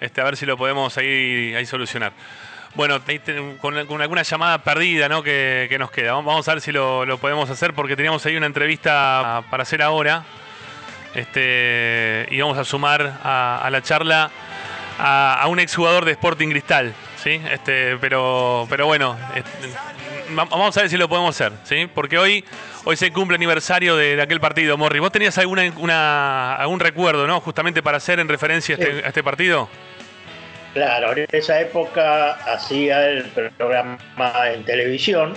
[0.01, 2.11] Este, a ver si lo podemos ahí, ahí solucionar.
[2.73, 2.99] Bueno,
[3.61, 5.23] con, con alguna llamada perdida ¿no?
[5.23, 6.11] que, que nos queda.
[6.11, 9.81] Vamos a ver si lo, lo podemos hacer porque teníamos ahí una entrevista para hacer
[9.81, 10.25] ahora.
[11.15, 14.29] Este, y vamos a sumar a, a la charla
[14.99, 16.93] a, a un exjugador de Sporting Cristal.
[17.23, 17.41] ¿sí?
[17.51, 19.69] Este, pero, pero bueno, este,
[20.37, 21.53] va- vamos a ver si lo podemos hacer.
[21.63, 21.89] ¿sí?
[21.93, 22.43] Porque hoy,
[22.83, 24.77] hoy se cumple aniversario de, de aquel partido.
[24.77, 27.39] Morri, ¿vos tenías alguna, una, algún recuerdo ¿no?
[27.41, 29.69] justamente para hacer en referencia a este, a este partido?
[30.73, 33.23] Claro, en esa época hacía el
[33.57, 33.97] programa
[34.53, 35.33] en televisión,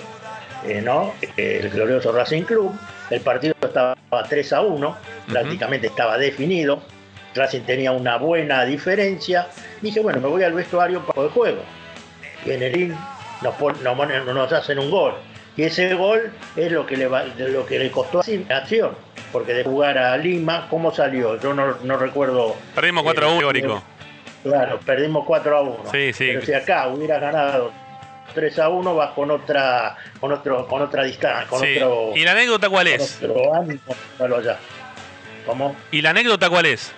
[0.66, 1.14] eh, ¿no?
[1.36, 2.76] El glorioso Racing Club.
[3.10, 3.94] El partido estaba
[4.28, 4.96] 3 a 1,
[5.30, 6.82] prácticamente estaba definido.
[7.34, 9.46] Racing tenía una buena diferencia.
[9.80, 11.62] Dije, bueno, me voy al vestuario para el juego.
[12.44, 12.92] Y en el ring
[13.42, 13.96] nos, pon- nos,
[14.34, 15.14] nos hacen un gol.
[15.56, 18.92] Y ese gol es lo que le, va- lo que le costó a acción.
[19.32, 21.38] Porque de jugar a Lima, ¿cómo salió?
[21.40, 22.56] Yo no, no recuerdo.
[22.74, 23.82] Perdimos 4 a 1, eh, teórico.
[24.42, 25.76] Claro, perdimos 4 a 1.
[25.92, 26.26] Sí, sí.
[26.28, 27.72] Pero si acá hubieras ganado
[28.34, 31.76] 3 a 1, vas con otra, con otro, con otra distancia, con Sí.
[31.76, 32.12] otro.
[32.16, 33.18] ¿Y la anécdota cuál es?
[33.22, 33.80] otro ánimo,
[34.18, 34.58] bueno, allá.
[35.46, 35.74] ¿Cómo?
[35.90, 36.92] ¿Y la anécdota cuál es?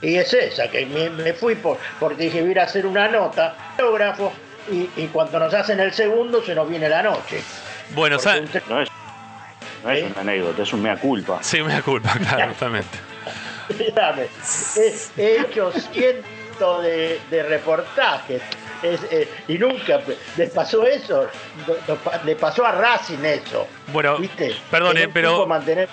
[0.00, 2.86] Y es esa, que me, me fui por, porque dije, voy a ir a hacer
[2.86, 4.32] una nota, autógrafo,
[4.70, 7.42] y, y cuando nos hacen el segundo se nos viene la noche.
[7.90, 8.88] Bueno, Porque sa- un tre- No es,
[9.84, 11.38] no es una anécdota, es un mea culpa.
[11.42, 12.52] Sí, me da culpa, claro.
[13.78, 14.26] Dígame,
[14.76, 18.42] he, he hecho cientos de, de reportajes
[18.84, 20.00] es, eh, y nunca
[20.36, 21.26] les pasó eso,
[22.24, 23.66] le pasó a Racing eso.
[23.88, 24.54] Bueno, ¿viste?
[24.70, 25.88] perdone, no pero- mantener.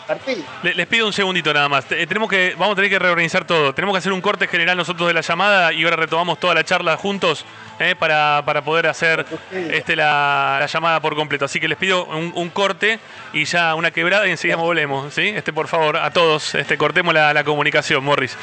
[0.63, 1.85] Le- Les pido un segundito nada más.
[1.85, 3.73] Te- Tenemos que, vamos a tener que reorganizar todo.
[3.73, 6.63] Tenemos que hacer un corte general nosotros de la llamada y ahora retomamos toda la
[6.63, 7.45] charla juntos
[7.80, 11.45] eh, para, para poder hacer este, la, la llamada por completo.
[11.45, 12.99] Así que les pido un, un corte
[13.34, 15.13] y ya una quebrada y enseguida volvemos.
[15.13, 15.30] ¿sí?
[15.35, 18.38] Este, por favor, a todos, este, cortemos la, la comunicación, Morris.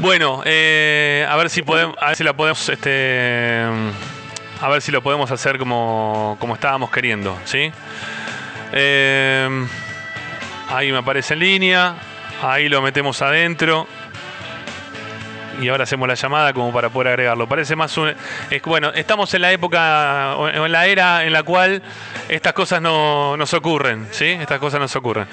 [0.00, 3.62] Bueno, eh, a ver si podemos, a ver si la podemos, este,
[4.62, 7.70] a ver si lo podemos hacer como, como estábamos queriendo, ¿sí?
[8.72, 9.66] Eh,
[10.70, 11.96] ahí me aparece en línea,
[12.42, 13.86] ahí lo metemos adentro.
[15.60, 17.46] Y ahora hacemos la llamada como para poder agregarlo.
[17.48, 18.14] Parece más un.
[18.50, 21.82] Es, bueno, estamos en la época, en la era en la cual
[22.28, 24.24] estas cosas no nos ocurren, ¿sí?
[24.26, 25.26] Estas cosas nos ocurren.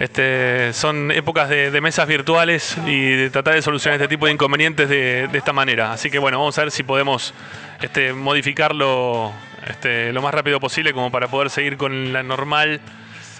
[0.00, 4.32] Este, son épocas de, de mesas virtuales y de tratar de solucionar este tipo de
[4.32, 5.92] inconvenientes de, de esta manera.
[5.92, 7.34] Así que bueno, vamos a ver si podemos
[7.82, 9.32] este, modificarlo
[9.66, 12.80] este, lo más rápido posible como para poder seguir con la normal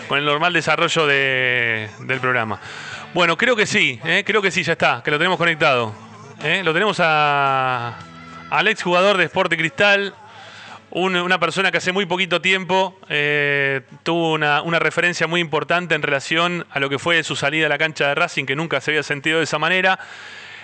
[0.09, 2.61] con el normal desarrollo de- del programa.
[3.13, 4.23] Bueno, creo que sí, ¿eh?
[4.25, 5.93] creo que sí, ya está, que lo tenemos conectado.
[6.43, 6.63] ¿Eh?
[6.65, 7.97] Lo tenemos a,
[8.51, 10.15] al ex jugador de Sporting Cristal,
[10.91, 16.03] un- una persona que hace muy poquito tiempo eh, tuvo una, referencia muy importante en
[16.03, 18.93] relación a lo que fue su salida a la cancha de Racing, que nunca se
[18.93, 19.99] había sentido de esa manera.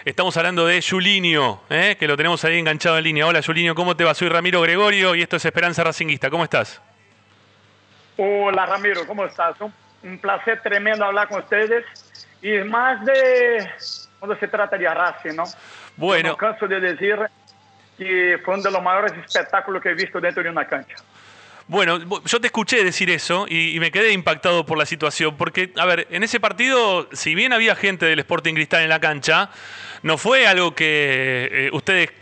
[0.04, 1.96] Estamos hablando de Julinho, ¿eh?
[1.98, 3.26] que lo tenemos ahí enganchado en línea.
[3.26, 4.14] Hola Julinho, ¿cómo te va?
[4.14, 6.28] Soy Ramiro Gregorio y esto es Esperanza Racinguista.
[6.28, 6.80] ¿Cómo estás?
[8.16, 9.60] Hola Ramiro, ¿cómo estás?
[9.60, 9.72] Un,
[10.02, 11.84] un placer tremendo hablar con ustedes
[12.42, 13.70] y más de
[14.22, 15.42] cuando se trata de Racing, ¿no?
[15.96, 16.28] Bueno.
[16.28, 17.16] No canso de decir
[17.98, 20.94] que fue uno de los mayores espectáculos que he visto dentro de una cancha.
[21.66, 25.72] Bueno, yo te escuché decir eso y, y me quedé impactado por la situación, porque,
[25.76, 29.50] a ver, en ese partido, si bien había gente del Sporting Cristal en la cancha,
[30.02, 32.12] no fue algo que eh, ustedes,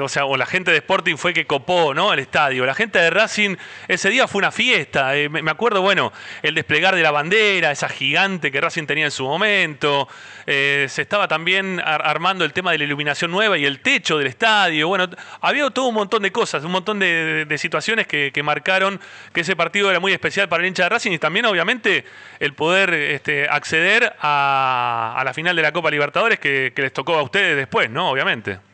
[0.00, 2.12] o sea, o la gente de Sporting fue que copó, ¿no?
[2.12, 2.64] El estadio.
[2.64, 5.16] La gente de Racing ese día fue una fiesta.
[5.16, 6.12] Eh, me acuerdo, bueno,
[6.42, 10.08] el desplegar de la bandera, esa gigante que Racing tenía en su momento.
[10.46, 14.16] Eh, se estaba también ar- armando el tema de la iluminación nueva y el techo
[14.18, 14.88] del estadio.
[14.88, 15.08] Bueno,
[15.40, 19.00] había todo un montón de cosas, un montón de, situaciones que, marcaron
[19.32, 22.04] que ese partido era muy especial para el hincha de Racing y también, obviamente,
[22.40, 27.22] el poder este, acceder a, la final de la Copa Libertadores que les tocó a
[27.22, 28.10] ustedes después, ¿no?
[28.10, 28.67] Obviamente.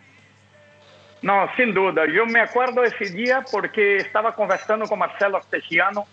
[1.25, 2.05] No, sin duda.
[2.07, 6.05] Yo me acuerdo ese día porque estaba conversando con Marcelo Astesiano,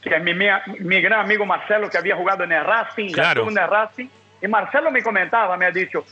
[0.00, 0.46] que es mi, mi,
[0.78, 3.40] mi gran amigo Marcelo, que había jugado en el Racing, ya Claro.
[3.42, 4.06] estuvo en el Racing.
[4.40, 6.04] Y Marcelo me comentaba, me ha dicho,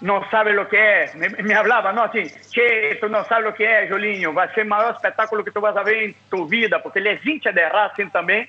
[0.00, 1.14] no sabe lo que es.
[1.16, 4.48] Me, me hablaba, no, así, che, tú no sabes lo que es, Julinho, va a
[4.54, 7.26] ser el mayor espectáculo que tú vas a ver en tu vida, porque él es
[7.26, 8.48] hincha de Racing también.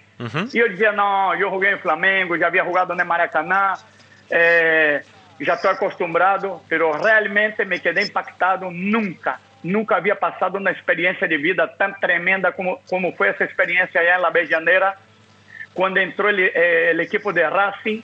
[0.54, 3.74] E eu dizia, não, eu joguei em Flamengo, já havia jogado no Maracanã,
[4.30, 5.04] eh,
[5.40, 9.40] já estou acostumbrado, pero realmente me quedei impactado nunca.
[9.64, 14.08] Nunca havia passado uma experiência de vida tão tremenda como, como foi essa experiência aí
[14.10, 14.96] em La Bejaneira,
[15.74, 18.04] quando entrou ele, eh, equipo de Racing,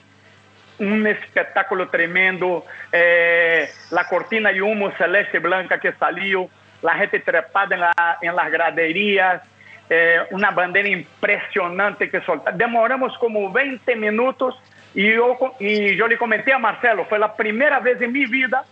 [0.80, 6.50] un espectáculo tremendo, eh, la cortina de humo celeste blanca que salió,
[6.82, 9.42] la gente trepada en, la- en las graderías,
[9.90, 12.58] eh, una bandera impresionante que soltaron.
[12.58, 14.56] Demoramos como 20 minutos
[14.94, 18.26] y yo, co- y yo le comenté a Marcelo, fue la primera vez en mi
[18.26, 18.64] vida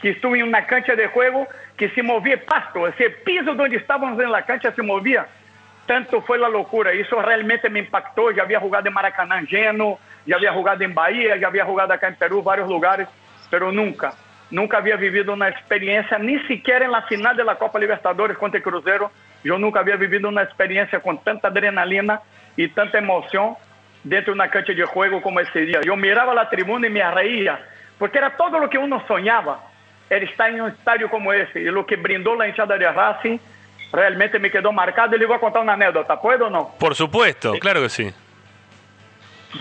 [0.00, 1.46] que estuve en una cancha de juego
[1.76, 5.26] que se movía pasto, ese piso donde estábamos en la cancha se movía.
[5.86, 8.32] Tanto foi a loucura, isso realmente me impactou.
[8.32, 12.08] Já havia jogado em Maracanã lleno, já havia jogado em Bahia, já havia jogado acá
[12.08, 13.08] em Peru, vários lugares,
[13.50, 14.14] pero nunca,
[14.52, 19.10] nunca havia vivido uma experiência, nem sequer na final da Copa Libertadores contra o Cruzeiro,
[19.44, 22.20] eu nunca havia vivido uma experiência com tanta adrenalina
[22.56, 23.56] e tanta emoção
[24.02, 25.80] dentro de uma cancha de jogo como esse dia.
[25.84, 27.58] Eu mirava a tribuna e me reía,
[27.98, 29.60] porque era todo o que uno sonhava,
[30.08, 33.38] era estar em um estádio como esse, e o que brindou a hinchada de Racing
[33.92, 36.68] realmente me quedó marcado y le voy a contar una anécdota, ¿puedo o no?
[36.78, 38.14] Por supuesto, claro que sí.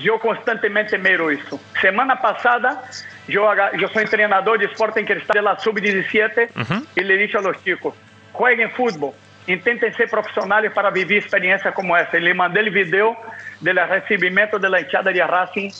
[0.03, 1.59] Yo constantemente miro eso.
[1.81, 2.83] Semana pasada,
[3.27, 7.63] yo, yo soy entrenador de Sporting Cristal de la Sub-17 y le dicho a los
[7.63, 7.95] chicos,
[8.31, 9.13] jueguen fútbol,
[9.49, 12.17] intenten ser profesionales para vivir experiencias como esa.
[12.17, 13.17] Y le mandé el video
[13.59, 15.71] del recibimiento de la hinchada de Racing.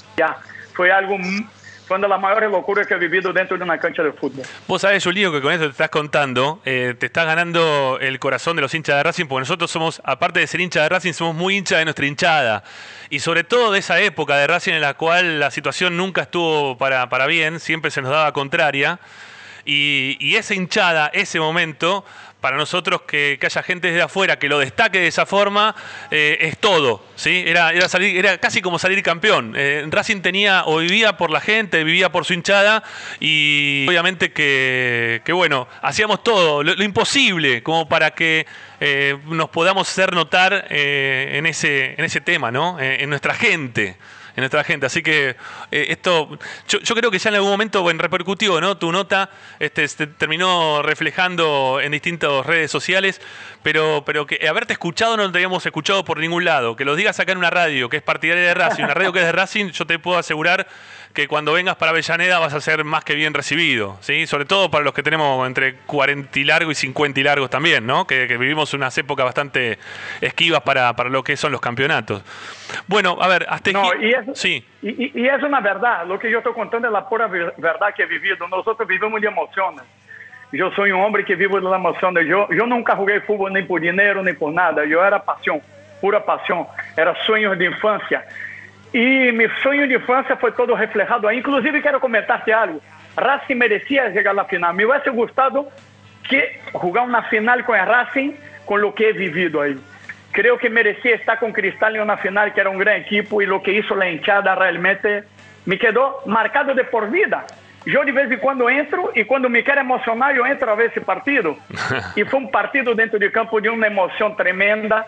[0.74, 1.18] Fue algo,
[1.88, 4.44] fue una de las mayores locuras que he vivido dentro de una cancha de fútbol.
[4.68, 8.56] Vos sabés, Julio, que con esto te estás contando, eh, te estás ganando el corazón
[8.56, 11.36] de los hinchas de Racing, porque nosotros somos, aparte de ser hinchas de Racing, somos
[11.36, 12.64] muy hinchas de nuestra hinchada.
[13.10, 16.78] Y sobre todo de esa época de Racing en la cual la situación nunca estuvo
[16.78, 19.00] para, para bien, siempre se nos daba contraria.
[19.66, 22.06] Y, y esa hinchada, ese momento,
[22.42, 25.76] para nosotros que, haya gente desde afuera que lo destaque de esa forma,
[26.12, 27.04] eh, es todo.
[27.16, 27.44] ¿sí?
[27.46, 29.54] Era, era, salir, era casi como salir campeón.
[29.58, 32.84] Eh, Racing tenía o vivía por la gente, vivía por su hinchada
[33.20, 38.46] y obviamente que, que, bueno, hacíamos todo, lo, lo imposible como para que
[38.80, 42.80] eh, nos podamos hacer notar en, ese, en ese tema, ¿no?
[42.80, 43.98] En nuestra gente
[44.40, 44.86] en nuestra gente.
[44.86, 45.36] Así que
[45.72, 46.30] eh, esto,
[46.68, 48.78] yo, yo creo que ya en algún momento bueno, repercutió, ¿no?
[48.78, 49.30] Tu nota
[49.60, 53.22] este, se terminó reflejando en distintas redes sociales,
[53.64, 56.76] pero, pero que haberte escuchado no te habíamos escuchado por ningún lado.
[56.76, 59.20] Que lo digas acá en una radio que es partidaria de Racing, una radio que
[59.20, 60.68] es de Racing, yo te puedo asegurar
[61.14, 64.28] que cuando vengas para Avellaneda vas a ser más que bien recibido, ¿sí?
[64.28, 67.86] Sobre todo para los que tenemos entre 40 y largo y 50 y largos también,
[67.86, 68.06] ¿no?
[68.08, 69.80] Que, que vivimos unas épocas bastante
[70.22, 72.24] esquivas para, para lo que son los campeonatos.
[72.88, 74.64] Bueno, a ver, hasta No, y eso, Sí.
[74.82, 77.54] y, y- y eso na verdad, lo que yo estoy contando es la pura ver-
[77.58, 78.48] verdad que he vivido.
[78.48, 79.82] Nosotros vivimos de emociones.
[80.52, 82.16] Yo soy un hombre que vivo de la emoción.
[82.26, 84.84] Yo, yo nunca jugué fútbol ni por dinero ni por nada.
[84.86, 85.62] Yo era pasión,
[86.02, 86.66] pura pasión.
[86.98, 88.26] Era sueños de infancia.
[88.92, 91.38] Y mi sueño de infancia fue todo reflejado ahí.
[91.38, 92.82] Inclusive quiero comentarte algo.
[93.16, 94.74] Racing merecía llegar a la final.
[94.74, 95.70] Me hubiese gustado
[96.28, 98.32] que jugar una final con el Racing
[98.66, 99.76] con lo que he vivido ahí.
[100.32, 103.46] Creo que merecía estar con Cristal en una final que era un gran equipo y
[103.46, 105.24] lo que hizo la hinchada realmente
[105.66, 107.46] me quedó marcado de por vida.
[107.86, 110.92] Yo de vez en cuando entro y cuando me quiero emocionar yo entro a ver
[110.92, 111.58] ese partido.
[112.16, 115.06] Y fue un partido dentro del campo de una emoción tremenda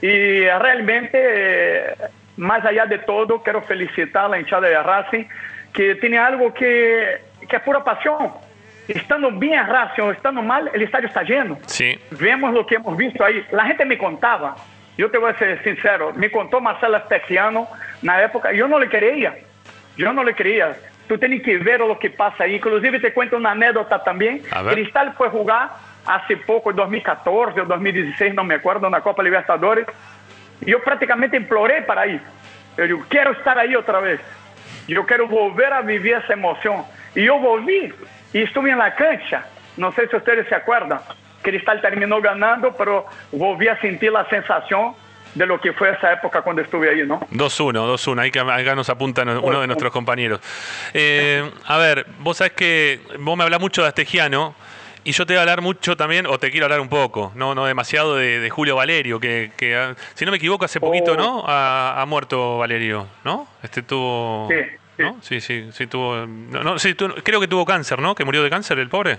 [0.00, 1.94] y realmente, eh,
[2.36, 5.24] más allá de todo, quiero felicitar a la hinchada de Racing
[5.72, 8.32] que tiene algo que, que es pura pasión.
[8.86, 11.58] Estando bien en Racing o estando mal, el estadio está lleno.
[11.66, 11.98] Sí.
[12.10, 13.44] Vemos lo que hemos visto ahí.
[13.50, 14.54] La gente me contaba,
[14.96, 17.66] yo te voy a ser sincero, me contó Marcelo Especiano
[18.02, 19.34] na época, yo no le creía.
[19.96, 20.76] Yo no le creía.
[21.08, 22.56] Tú tienes que ver lo que pasa ahí.
[22.56, 24.42] Inclusive te cuento una anécdota también.
[24.50, 24.74] A ver.
[24.74, 25.70] Cristal fue jugar
[26.06, 29.86] hace poco, en 2014 o 2016, no me acuerdo, na Copa Libertadores.
[30.60, 32.20] Y yo prácticamente imploré para ir.
[32.76, 34.20] Digo, quero estar aí outra vez.
[34.88, 36.86] Eu quero volver a viver essa emoção.
[37.16, 37.92] E eu volvi
[38.32, 39.44] e estive na cancha.
[39.76, 41.00] Não sei se vocês se acordam.
[41.42, 44.96] Cristal terminou ganhando, pero volví a sentir a sensação
[45.34, 47.20] de lo que foi essa época quando estuve aí, ¿no?
[47.32, 48.18] 2-1, 2-1.
[48.20, 50.40] Ahí que acá nos apunta uno de nuestros compañeros.
[50.94, 54.54] Eh, a ver, vos sabés que vos me hablás mucho de Astegiano.
[55.04, 57.54] Y yo te voy a hablar mucho también, o te quiero hablar un poco, no,
[57.54, 61.14] no demasiado, de, de Julio Valerio, que, que, ah, si no me equivoco, hace poquito,
[61.16, 61.44] ¿no?
[61.46, 63.46] Ha, ha muerto Valerio, ¿no?
[63.62, 64.48] Este tuvo.
[64.50, 65.16] Sí, ¿no?
[65.20, 66.26] Sí, sí, sí tuvo.
[66.26, 68.14] No, no, sí, tu- creo que tuvo cáncer, ¿no?
[68.14, 69.18] Que murió de cáncer el pobre.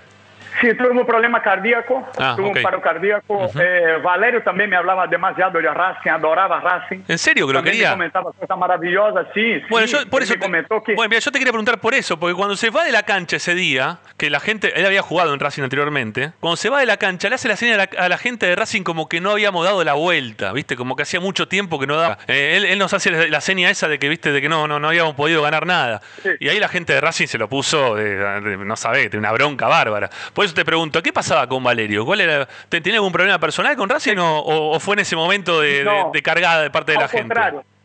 [0.62, 3.50] Sí, tuve un problema cardíaco, Ah, tuve un paro cardíaco.
[3.60, 7.00] Eh, Valerio también me hablaba demasiado de Racing, adoraba Racing.
[7.08, 7.90] ¿En serio que lo quería?
[7.90, 9.62] Me comentaba cosas maravillosas, sí.
[9.70, 10.34] Bueno, sí, yo por eso.
[10.36, 12.84] me comentó que Bueno, mira, yo te quería preguntar por eso, porque cuando se va
[12.84, 14.74] de la cancha ese día, que la gente.
[14.80, 16.32] Él había jugado en Racing anteriormente.
[16.40, 18.46] Cuando se va de la cancha, le hace la señal a la, a la gente
[18.46, 20.76] de Racing como que no habíamos dado la vuelta, ¿viste?
[20.76, 22.18] Como que hacía mucho tiempo que no daba.
[22.28, 24.32] Eh, él, él nos hace la, la seña esa de que, ¿viste?
[24.32, 26.02] De que no, no, no habíamos podido ganar nada.
[26.40, 29.32] Y ahí la gente de Racing se lo puso, de, de- no sabés, de una
[29.32, 30.10] bronca bárbara.
[30.34, 32.06] Por eso te pregunto, ¿qué pasaba con Valerio?
[32.06, 35.16] ¿Cuál era, te- ¿Tenía algún problema personal con Racing o, o- o fue en ese
[35.16, 36.12] momento de, de- No.
[36.14, 37.34] de cargada de parte de la ao gente?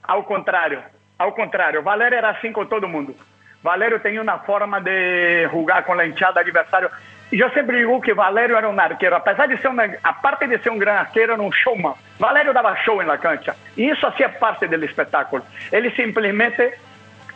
[0.03, 0.83] ao contrário,
[1.19, 1.83] ao contrário.
[1.83, 3.15] Valério era assim com todo mundo.
[3.63, 6.91] Valério tem uma forma de jogar com a hinchada adversário.
[7.33, 10.47] E eu sempre digo que Valério era um arqueiro, apesar de ser um, a parte
[10.49, 11.95] de ser um grande arqueiro, era um showman.
[12.19, 13.55] Valério dava show na cancha.
[13.77, 15.45] E isso fazia parte do espetáculo.
[15.71, 16.75] Ele simplesmente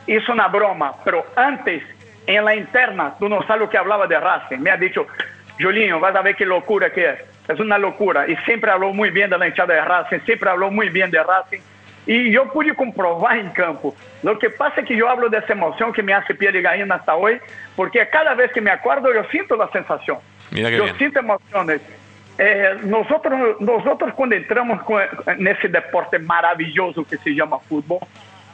[0.09, 1.82] hizo una broma, pero antes,
[2.26, 4.59] en la interna, tú no sabes lo que hablaba de Racing.
[4.59, 5.06] Me ha dicho,
[5.59, 7.18] Julinho, vas a ver qué locura que es.
[7.48, 8.26] Es una locura.
[8.28, 11.22] Y siempre habló muy bien de la hinchada de Racing, siempre habló muy bien de
[11.22, 11.60] Racing.
[12.06, 13.94] Y yo pude comprobar en campo.
[14.22, 16.62] Lo que pasa es que yo hablo de esa emoción que me hace piel de
[16.62, 17.38] gallina hasta hoy,
[17.76, 18.70] porque cada vez que me
[19.30, 20.18] siento la sensación.
[20.51, 20.96] Mira qué yo bien.
[20.96, 21.80] siento emociones.
[22.36, 24.80] Eh, nosotros, nosotros cuando entramos
[25.38, 28.01] nesse deporte maravilloso que se llama fútbol,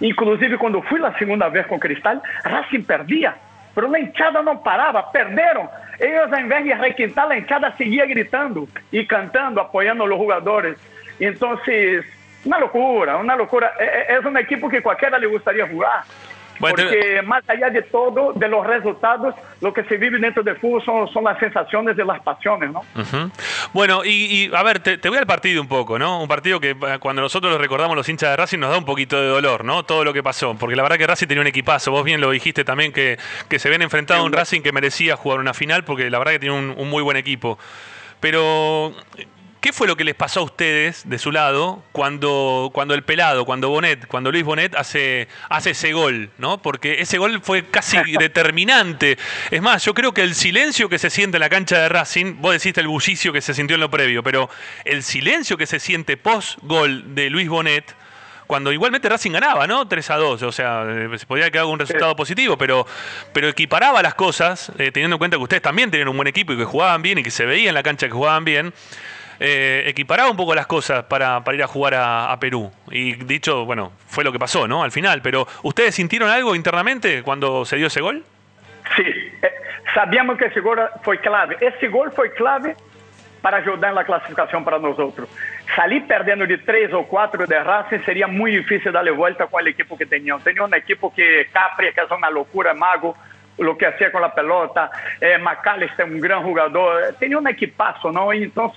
[0.00, 3.36] inclusive quando fui la segunda vez con Cristal, Racing perdía,
[3.74, 5.68] pero la hinchada no paraba, perderon.
[5.98, 10.76] Ellos en vez de requintar, la hinchada seguía gritando y cantando, apoyando a los jugadores.
[11.18, 12.04] Entonces,
[12.44, 13.72] una locura, una locura.
[13.78, 16.02] Eh, eh, Es un equipo que cualquiera le gustaría jugar.
[16.60, 20.84] Porque más allá de todo, de los resultados, lo que se vive dentro del fútbol
[20.84, 22.82] son, son las sensaciones y las pasiones, ¿no?
[23.72, 26.20] Bueno, y, y, a ver, te, te voy al partido un poco, ¿no?
[26.20, 28.84] Un partido que eh, cuando nosotros lo recordamos los hinchas de Racing nos da un
[28.84, 29.84] poquito de dolor, ¿no?
[29.84, 32.30] Todo lo que pasó, porque la verdad que Racing tenía un equipazo, vos bien lo
[32.30, 33.18] dijiste también, que,
[33.48, 36.32] que se habían enfrentado a un Racing que merecía jugar una final, porque la verdad
[36.32, 37.58] que tiene un, un muy buen equipo.
[38.20, 38.92] Pero,
[39.60, 43.44] ¿qué fue lo que les pasó a ustedes de su lado cuando, cuando el pelado,
[43.44, 46.62] cuando Bonet, cuando Luis Bonet hace, hace ese gol, ¿no?
[46.62, 49.18] Porque ese gol fue casi determinante.
[49.50, 52.36] Es más, yo creo que el silencio que se siente en la cancha de Racing,
[52.40, 54.48] vos decís el bullicio que se sintió en lo previo, pero
[54.84, 57.94] el silencio que se siente post gol de Luis Bonet,
[58.46, 59.86] cuando igualmente Racing ganaba, ¿no?
[59.86, 62.84] 3 a 2, o sea, eh, se podía quedar con un resultado positivo, pero,
[63.32, 66.52] pero equiparaba las cosas, eh, teniendo en cuenta que ustedes también tenían un buen equipo
[66.52, 68.74] y que jugaban bien y que se veía en la cancha que jugaban bien,
[69.40, 72.70] eh, equiparaba un poco las cosas para, para ir a jugar a, a Perú.
[72.90, 74.82] Y dicho, bueno, fue lo que pasó, ¿no?
[74.84, 78.22] Al final, pero ¿ustedes sintieron algo internamente cuando se dio ese gol?
[78.96, 79.54] Sí, eh,
[79.94, 81.56] sabíamos que ese gol foi clave.
[81.60, 82.76] Esse gol foi clave
[83.40, 85.26] para ajudar na classificação para nós outros.
[85.74, 89.62] Salir perdendo de três ou quatro de Racing seria muito difícil darle volta com a
[89.62, 90.38] equipe que tinham.
[90.40, 93.16] Tinha uma equipe que Capri, que é uma loucura, Mago,
[93.56, 94.90] o que hacía com a pelota,
[95.20, 98.32] eh, McAllister, um grande jogador, tinha um equipaço, não?
[98.32, 98.72] Então,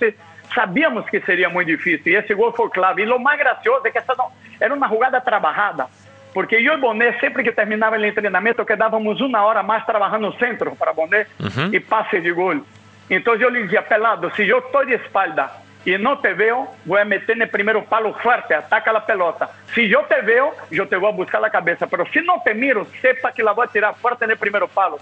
[0.54, 2.12] sabíamos que seria muito difícil.
[2.12, 3.02] E esse gol foi clave.
[3.02, 5.86] E o mais gracioso é que essa não, era uma jogada trabalhada.
[6.32, 10.38] Porque eu e Boné, sempre que terminava o treinamento, quedávamos uma hora mais trabalhando no
[10.38, 11.26] centro para Boné
[11.72, 12.60] e passe de gol.
[13.08, 15.50] Então eu lhe dizia, pelado, se eu estou de espalda
[15.86, 19.48] e não te veo, vou meter no primeiro palo forte, ataca a pelota.
[19.74, 21.86] Se eu te veo, eu te vou buscar a cabeça.
[21.86, 24.98] Pero se não te miro, sepa que la vou tirar forte no primeiro palo.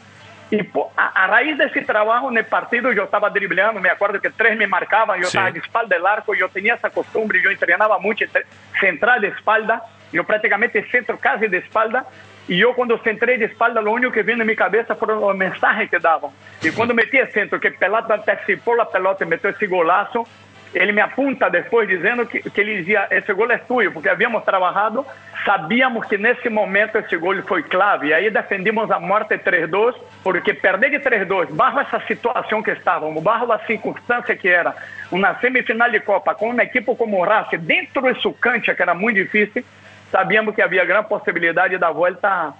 [0.52, 4.28] E pô, a, a raiz desse trabalho no partido, eu estava driblando, me acordo que
[4.28, 5.28] três me marcavam, eu Sim.
[5.28, 8.44] estava de espalda del arco, eu tinha essa costumbre, eu treinava muito entre-
[8.78, 9.80] central de espalda,
[10.12, 12.04] eu praticamente centro quase de espalda,
[12.46, 15.34] e eu quando centrei de espalda, o único que veio na minha cabeça foram os
[15.34, 16.30] mensagens que davam.
[16.62, 20.26] E quando meti centro, que Pelado antecipou a pelota e meteu esse golaço,
[20.74, 24.42] ele me apunta depois dizendo que, que ele dizia, esse gol é tuyo, porque havíamos
[24.44, 25.04] trabalhado,
[25.44, 30.54] sabíamos que nesse momento esse gol foi clave, e aí defendimos a morte 3-2, porque
[30.54, 34.74] perder de 3-2, barro essa situação que estávamos, barro a circunstância que era
[35.10, 38.82] uma semifinal de Copa, com uma equipe como o Racing, dentro de su cancha, que
[38.82, 39.64] era muito difícil,
[40.10, 42.54] sabíamos que havia grande possibilidade da volta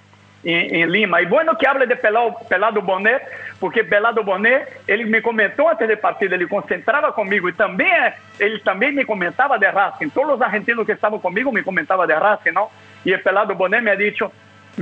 [0.44, 1.20] em, em Lima.
[1.20, 3.24] E bueno que habla de Pelado, Bonet,
[3.60, 7.90] porque Pelado Bonet, ele me comentou antes de partida, ele concentrava comigo e também
[8.39, 10.09] ele também me comentava de Racing.
[10.10, 12.69] Todos os argentinos que estavam comigo me comentavam de Racing, não?
[13.05, 14.31] E Pelado Bonet me ha dicho,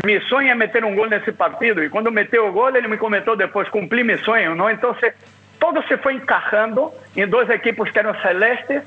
[0.05, 1.83] mi sonho é meter um gol nesse partido.
[1.83, 4.71] E quando meteu o gol, ele me comentou depois, cumpri meu sonho, não?
[4.71, 4.97] Então,
[5.59, 8.83] todo se foi encaixando em duas equipes que eram celestes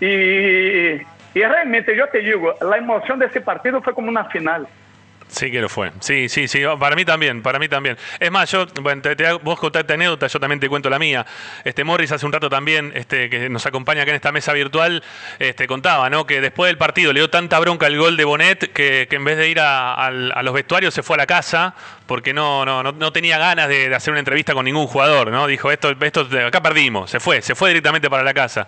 [0.00, 1.00] e,
[1.34, 4.66] e realmente, eu te digo, a emoção desse partido foi como uma final.
[5.30, 5.92] Sí que lo fue.
[6.00, 6.62] Sí, sí, sí.
[6.78, 7.96] Para mí también, para mí también.
[8.18, 11.24] Es más, yo, bueno, te, te- vos contaste anécdota, yo también te cuento la mía.
[11.64, 15.02] Este Morris hace un rato también, este, que nos acompaña acá en esta mesa virtual,
[15.38, 16.26] este, contaba, ¿no?
[16.26, 19.24] Que después del partido le dio tanta bronca el gol de Bonet que, que en
[19.24, 21.74] vez de ir a, los vestuarios se fue a la casa
[22.06, 25.30] porque no, no, no, no tenía ganas de, de hacer una entrevista con ningún jugador,
[25.30, 25.46] ¿no?
[25.46, 28.66] Dijo, esto, esto, acá perdimos, se fue, se fue directamente para la casa.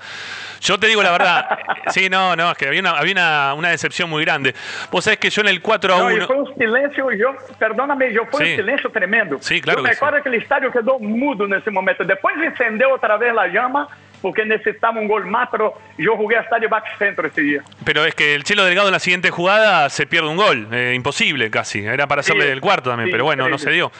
[0.60, 1.58] Yo te digo la verdad,
[1.88, 4.54] sí, no, no, es que había una, había una, una decepción muy grande.
[4.92, 6.14] Vos sabés que yo en el 4 a Não, 1.
[6.14, 6.26] e
[6.58, 8.52] eu, perdona-me, eu foi Sim.
[8.52, 9.38] um silêncio tremendo.
[9.40, 12.04] Sim, claro Eu que me recordo aquele estádio quedou mudo nesse momento.
[12.04, 13.88] Depois acendeu outra vez a llama,
[14.20, 17.64] porque necessitava um gol mais, pero eu joguei a estádio back centro esse dia.
[17.84, 20.68] Pero es que el Chelo Delgado en la siguiente jugada se pierde un gol.
[20.70, 21.84] eh, imposible casi.
[21.84, 23.90] Era para hacerle Sí, el cuarto también, sí, pero bueno, no se dio.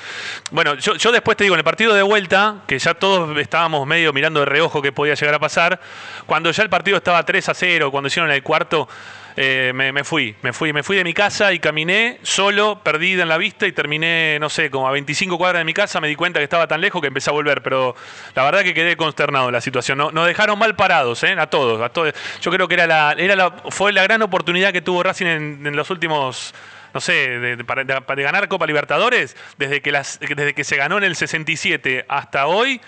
[0.52, 3.84] Bueno, yo, yo después te digo, en el partido de vuelta, que ya todos estábamos
[3.86, 5.80] medio mirando de reojo qué podía llegar a pasar,
[6.26, 8.88] cuando ya el partido estaba 3 a 0, cuando hicieron el cuarto,
[9.36, 10.34] eh, me, fui.
[10.42, 13.72] Me fui me fui de mi casa y caminé solo, perdida en la vista y
[13.72, 16.00] terminé, no sé, como a 25 cuadras de mi casa.
[16.00, 17.94] Me di cuenta que estaba tan lejos que empecé a volver, pero
[18.34, 19.98] la verdad que quedé consternado en la situación.
[19.98, 21.34] No, nos dejaron mal parados, ¿eh?
[21.38, 22.12] A todos, a todos.
[22.40, 25.76] Yo creo que era la, era la, fue la gran oportunidad que tuvo Racing en,
[25.76, 26.54] los últimos
[26.94, 30.98] no sé, de, de- para ganar Copa Libertadores, desde que, las, desde que se ganó
[30.98, 32.82] en el 67 hasta hoy,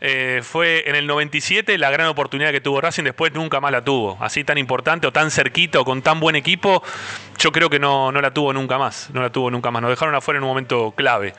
[0.00, 3.84] eh, fue en el 97 la gran oportunidad que tuvo Racing, después nunca más la
[3.84, 4.16] tuvo.
[4.20, 6.82] Así tan importante o tan cerquita o con tan buen equipo,
[7.38, 9.82] yo creo que no, no la tuvo nunca más, no la tuvo nunca más.
[9.82, 11.34] Nos dejaron afuera en un momento clave.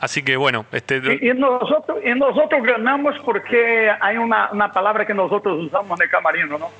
[0.00, 5.06] Así que bueno, este, E, e nosotros, e nosotros ganhamos porque há uma, uma palavra
[5.06, 6.70] que nosotros usamos no camarino, não?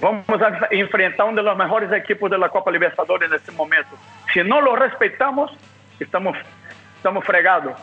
[0.00, 3.98] Vamos a enfrentar um dos melhores equipos da Copa Libertadores nesse momento.
[4.32, 5.50] Se não lo respeitamos,
[6.00, 6.38] estamos,
[6.96, 7.74] estamos fregados.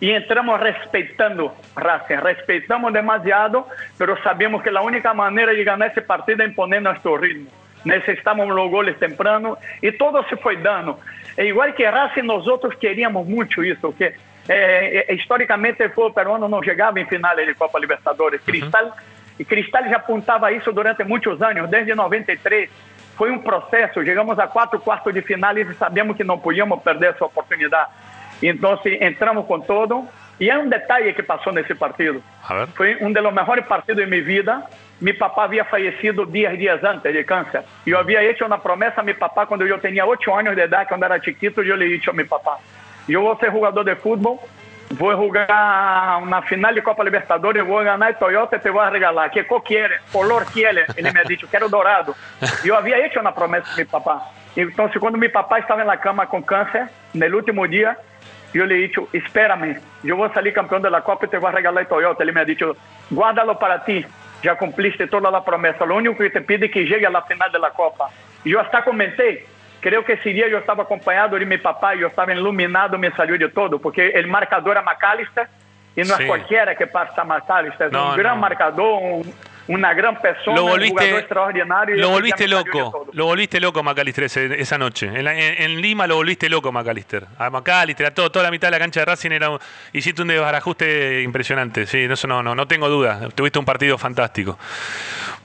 [0.00, 3.66] E entramos respeitando Racing, respeitamos demasiado,
[3.98, 7.48] pero sabemos que a única maneira de ganhar esse partido é imponer nosso ritmo.
[7.84, 10.98] Necessitamos los goles temprano e todo se foi dando.
[11.36, 14.14] É igual que Racing, nós outros queríamos muito isso, porque
[14.48, 18.40] eh, eh, historicamente o futebol peruano não chegava em finais de Copa Libertadores.
[18.42, 18.96] Cristal
[19.38, 22.70] e Cristal já apontava isso durante muitos anos, desde 93.
[23.16, 27.10] Foi um processo, chegamos a quatro quartos de final e sabíamos que não podíamos perder
[27.10, 27.90] essa oportunidade.
[28.42, 30.08] Então, entramos com todo.
[30.40, 32.22] E é um detalhe que passou nesse partido.
[32.42, 32.72] a.
[32.74, 34.62] Foi um dos melhores partidos de minha vida.
[34.98, 37.62] Meu papá havia falecido 10 dias antes de câncer.
[37.86, 40.62] E eu havia feito uma promessa a meu papá quando eu tinha 8 anos de
[40.62, 42.58] idade, quando era chiquito, eu lhe disse ao meu papá:
[43.06, 44.42] Eu vou ser jogador de futebol,
[44.90, 49.30] vou jogar na final de Copa Libertadores, vou ganhar a Toyota e te vou regalar.
[49.30, 50.02] Que cor quer?
[50.10, 50.86] Color quer?
[50.96, 52.14] Ele me disse: Quero dourado.
[52.64, 54.26] E eu havia feito uma promessa a meu papá.
[54.56, 57.96] Então, quando meu papá estava na cama com câncer, no último dia,
[58.58, 61.86] eu lhe disse, espera-me, eu vou sair campeão da Copa e te vou regalar a
[61.86, 62.22] Toyota.
[62.22, 62.64] Ele me disse,
[63.12, 64.06] guárdalo para ti,
[64.42, 65.84] já cumpliste toda a promessa.
[65.84, 68.10] O único que te pide é que chegue à final da Copa.
[68.44, 69.46] E eu até comentei,
[69.80, 73.36] creio que esse dia eu estava acompanhado de meu papai, eu estava iluminado, me saiu
[73.38, 75.48] de todo, porque o marcador é McAllister,
[75.96, 76.22] e não Sim.
[76.22, 78.40] é qualquer que passa McAllister, é Não, um grande não.
[78.40, 79.22] marcador, um,
[79.68, 81.94] uma grande pessoa, Lo volviste, jogador extraordinário.
[81.94, 85.06] e lo volviste de loco, lo volviste loco Macalister ese- esa noche.
[85.06, 87.26] En, la- en- en Lima lo volviste loco Macalister.
[87.38, 89.58] A Macalister, a todo, toda la mitad de la cancha de Racing era un-
[89.92, 91.86] hiciste un desbarajuste impresionante.
[91.86, 93.28] Sí, eso no, no, no tengo duda.
[93.34, 94.58] Tuviste un partido fantástico.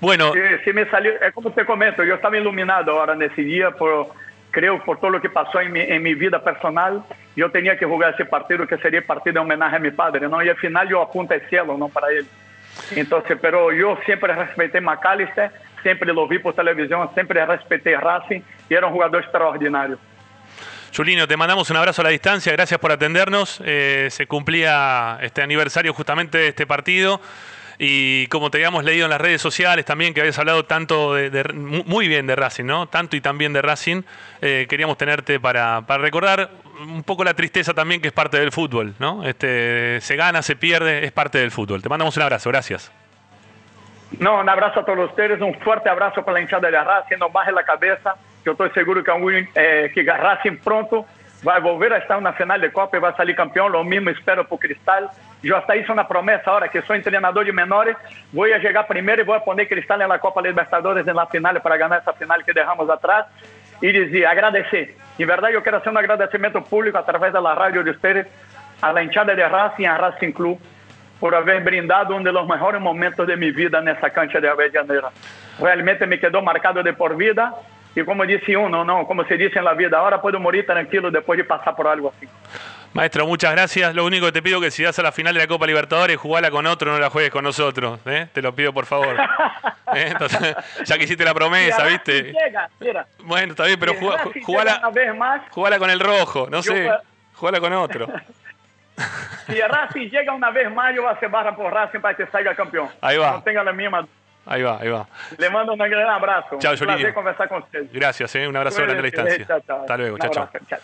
[0.02, 3.72] Bueno, Se, se me saliu, é como te comento, eu estava iluminado agora nesse dia,
[3.72, 4.10] por,
[4.52, 7.06] creio por todo o que passou em, mi, em minha vida personal,
[7.36, 10.42] eu tinha que jogar esse partido, que seria partido em homenagem a meu padre, não?
[10.42, 12.28] E afinal eu apunto ao cielo, não para ele.
[12.96, 18.76] Então, pero eu sempre respeitei McAllister, sempre lo vi por televisão, sempre respeitei Racing, e
[18.76, 20.00] era um jogador extraordinário.
[20.96, 23.60] Julino, te mandamos un abrazo a la distancia, gracias por atendernos.
[23.66, 27.20] Eh, se cumplía este aniversario justamente de este partido.
[27.78, 31.30] Y como te habíamos leído en las redes sociales también, que habías hablado tanto de,
[31.30, 32.88] de- mu- muy bien de Racing, ¿no?
[32.88, 34.04] Tanto y tan bien de Racing,
[34.42, 36.50] eh, queríamos tenerte para, para recordar
[36.80, 39.26] un poco la tristeza también que es parte del fútbol, ¿no?
[39.28, 41.82] Este, se gana, se pierde, es parte del fútbol.
[41.82, 42.92] Te mandamos un abrazo, gracias.
[44.20, 47.30] No, un abrazo a todos ustedes, un fuerte abrazo para la hinchada de Racing, no
[47.30, 51.06] baje la cabeza, que eu estou seguro que, algum, eh, que Racing pronto
[51.44, 54.46] vai volver a estar na final de Copa e vai sair campeão, lo mesmo espero
[54.50, 55.10] o Cristal.
[55.44, 57.96] Já está isso na promessa, ahora que sou treinador de menores,
[58.34, 61.78] vou a chegar primeiro e vou a poner Cristal na Copa Libertadores na final para
[61.78, 63.26] ganhar essa final que derramos atrás
[63.82, 64.98] e dizer, agradecer.
[65.20, 68.26] Em verdade, eu quero fazer um agradecimento público através da rádio de ustedes
[68.82, 70.60] a la hinchada de Racing, a Racing Club,
[71.20, 75.12] por haber brindado um dos mejores momentos de mi vida nessa cancha de Avellaneda.
[75.60, 77.54] Realmente me quedou marcado de por vida
[77.96, 81.10] e como disse uno, não, como se dice en la vida, ahora puedo morir tranquilo
[81.10, 82.28] después de pasar por algo así.
[82.96, 83.94] Maestro, muchas gracias.
[83.94, 85.68] Lo único que te pido es que si vas a la final de la Copa
[85.68, 88.00] Libertadores, jugala con otro, no la juegues con nosotros.
[88.06, 88.30] ¿eh?
[88.32, 89.18] Te lo pido, por favor.
[89.94, 90.12] ¿Eh?
[90.12, 90.56] Entonces,
[90.86, 92.24] ya que hiciste la promesa, Mira, ¿viste?
[92.32, 93.96] Llega, mira, Bueno, está bien, pero
[95.52, 96.90] jugala, con el rojo, no sé.
[97.34, 98.08] Jugala con otro.
[99.48, 102.26] si Racing llega una vez más, yo voy a hacer barra por Racing para que
[102.28, 102.88] salga campeón.
[103.02, 103.32] Ahí va.
[103.32, 104.08] No tenga la misma.
[104.46, 105.06] Ahí va, ahí va.
[105.38, 106.60] Le mando un gran abrazo.
[106.60, 107.92] Chao, un placer conversar con ustedes.
[107.92, 108.48] Gracias, ¿eh?
[108.48, 109.48] un abrazo grande a la Cuídense, distancia.
[109.48, 109.82] chao, chao.
[109.82, 110.80] Hasta luego, chao, chao.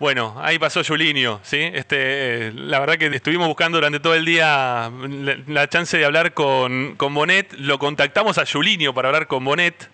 [0.00, 1.70] Bueno, ahí pasó Julinho, ¿sí?
[1.72, 1.96] Este,
[2.48, 4.90] eh, la verdad que estuvimos buscando durante todo el día
[5.46, 7.52] la, chance de hablar con, con Bonet.
[7.58, 9.88] Lo contactamos a Julinho para hablar con Bonet.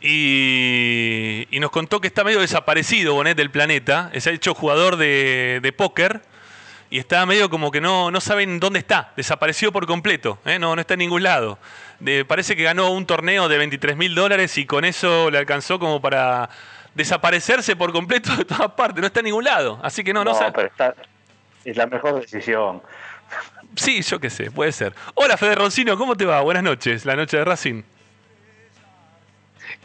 [0.00, 4.10] Y, y nos contó que está medio desaparecido Bonet del planeta.
[4.14, 6.22] Es hecho jugador de, de póker.
[6.88, 9.12] Y está medio como que no, no saben dónde está.
[9.18, 10.38] Desapareció por completo.
[10.46, 10.58] ¿eh?
[10.58, 11.58] No, no está en ningún lado.
[12.26, 16.00] Parece que ganó un torneo de 23 mil dólares y con eso le alcanzó como
[16.00, 16.48] para
[16.94, 19.00] desaparecerse por completo de todas partes.
[19.00, 19.78] No está en ningún lado.
[19.82, 20.94] Así que no, no, sa- pero está,
[21.64, 22.82] es la mejor decisión.
[23.76, 24.94] Sí, yo qué sé, puede ser.
[25.14, 26.40] Hola, Fede Roncino, ¿cómo te va?
[26.40, 27.82] Buenas noches, la noche de Racing.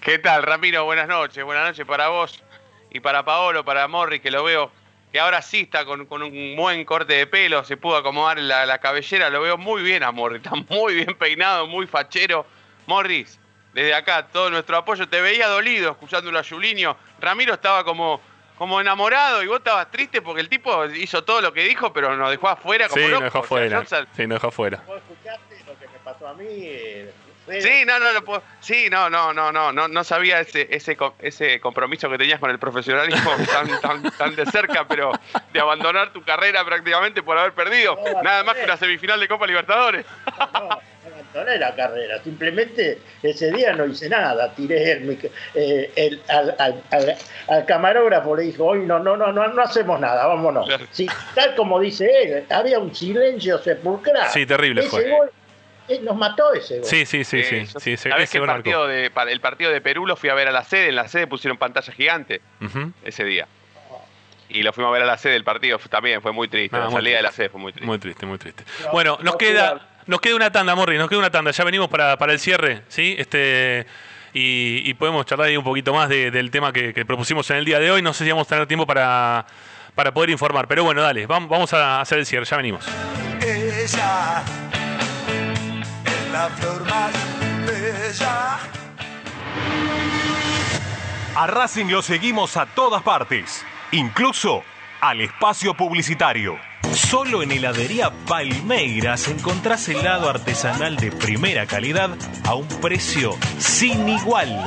[0.01, 0.85] ¿Qué tal, Ramiro?
[0.85, 2.43] Buenas noches, buenas noches para vos
[2.91, 4.71] y para Paolo, para Morri, que lo veo
[5.11, 8.65] que ahora sí está con, con un buen corte de pelo, se pudo acomodar la,
[8.65, 12.45] la cabellera, lo veo muy bien a Morri, está muy bien peinado, muy fachero.
[12.87, 13.39] Morris,
[13.75, 18.19] desde acá, todo nuestro apoyo, te veía dolido escuchándolo a Julinho, Ramiro estaba como,
[18.57, 22.15] como enamorado y vos estabas triste porque el tipo hizo todo lo que dijo, pero
[22.15, 23.23] nos dejó afuera como Sí, loco.
[23.25, 23.77] nos dejó O sea, afuera.
[23.77, 24.81] Johnson- Sí, nos dejó afuera.
[24.87, 26.45] ¿Vos escuchaste lo que me pasó a mí?
[26.49, 27.13] eh?
[27.61, 30.97] Sí, no, no, lo puedo- sí, no, no, no, no, no, no sabía ese, ese,
[31.19, 35.11] ese compromiso que tenías con el profesionalismo tan, tan, tan de cerca, pero
[35.53, 37.99] de abandonar tu carrera prácticamente por haber perdido.
[38.23, 40.05] Nada más que una semifinal de Copa Libertadores.
[41.35, 45.19] Abandoné la carrera, simplemente ese día no hice nada, tiré el,
[45.53, 47.15] eh, el- al, al- al-
[47.49, 50.67] al camarógrafo, le dijo, hoy no, no, no, no, no hacemos nada, vámonos.
[50.91, 54.29] Sí, tal como dice él, había un silencio sepulcral.
[54.29, 55.09] Sí, terrible Ese fue.
[55.09, 55.31] gol,
[55.89, 56.85] eh, nos mató ese gol.
[56.89, 57.55] Sí, sí, sí, sí.
[57.57, 57.95] Eh, yo- sí,
[58.31, 60.89] que el partido, de, el partido de Perú lo fui a ver a la sede,
[60.89, 62.41] en la sede pusieron pantalla gigante
[63.03, 63.47] ese día.
[64.47, 66.77] Y lo fuimos a ver a la sede del partido, también fue muy triste.
[66.77, 67.87] Ah, la muy salida de la sede fue muy triste.
[67.87, 68.63] Muy triste, muy triste.
[68.91, 71.51] Bueno, nos queda, nos queda una tanda, Morri, nos queda una tanda.
[71.51, 73.15] Ya venimos para, para el cierre, ¿sí?
[73.17, 73.85] Este,
[74.33, 77.57] y, y podemos charlar ahí un poquito más de- del tema que, que propusimos en
[77.57, 78.01] el día de hoy.
[78.01, 79.45] No sé si vamos a tener tiempo para,
[79.95, 80.67] para poder informar.
[80.67, 82.85] Pero bueno, dale, vamos, vamos a hacer el cierre, ya venimos.
[83.41, 84.43] Ella
[86.05, 87.11] es la flor más
[87.65, 88.57] bella.
[91.37, 94.63] A Racing lo seguimos a todas partes, incluso
[95.09, 96.57] al espacio publicitario.
[96.93, 104.63] Solo en heladería Palmeiras encontrás helado artesanal de primera calidad a un precio sin igual.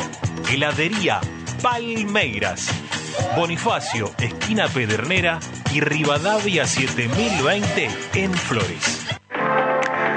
[0.49, 1.21] Heladería
[1.61, 2.69] Palmeiras.
[3.35, 5.41] Bonifacio, esquina Pedernera
[5.73, 9.07] y Rivadavia 7020 en Flores.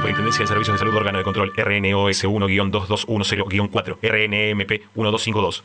[0.00, 5.62] Superintendencia de Servicios de Salud Órgano de Control RNOS 1-2210-4 RNMP 1252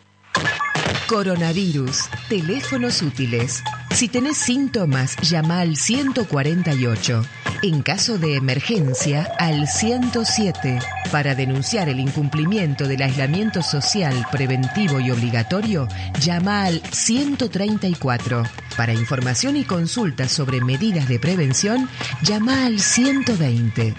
[1.08, 2.10] Coronavirus.
[2.28, 3.64] Teléfonos útiles.
[3.92, 7.22] Si tenés síntomas, llama al 148.
[7.64, 10.80] En caso de emergencia, al 107.
[11.14, 15.88] Para denunciar el incumplimiento del aislamiento social preventivo y obligatorio,
[16.20, 18.44] llama al 134.
[18.78, 21.90] Para información y consultas sobre medidas de prevención,
[22.22, 23.94] llama al 120.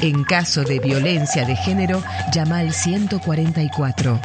[0.00, 2.02] En caso de violencia de género,
[2.32, 4.20] llama al 144.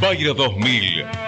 [0.01, 1.28] Bayro 2000,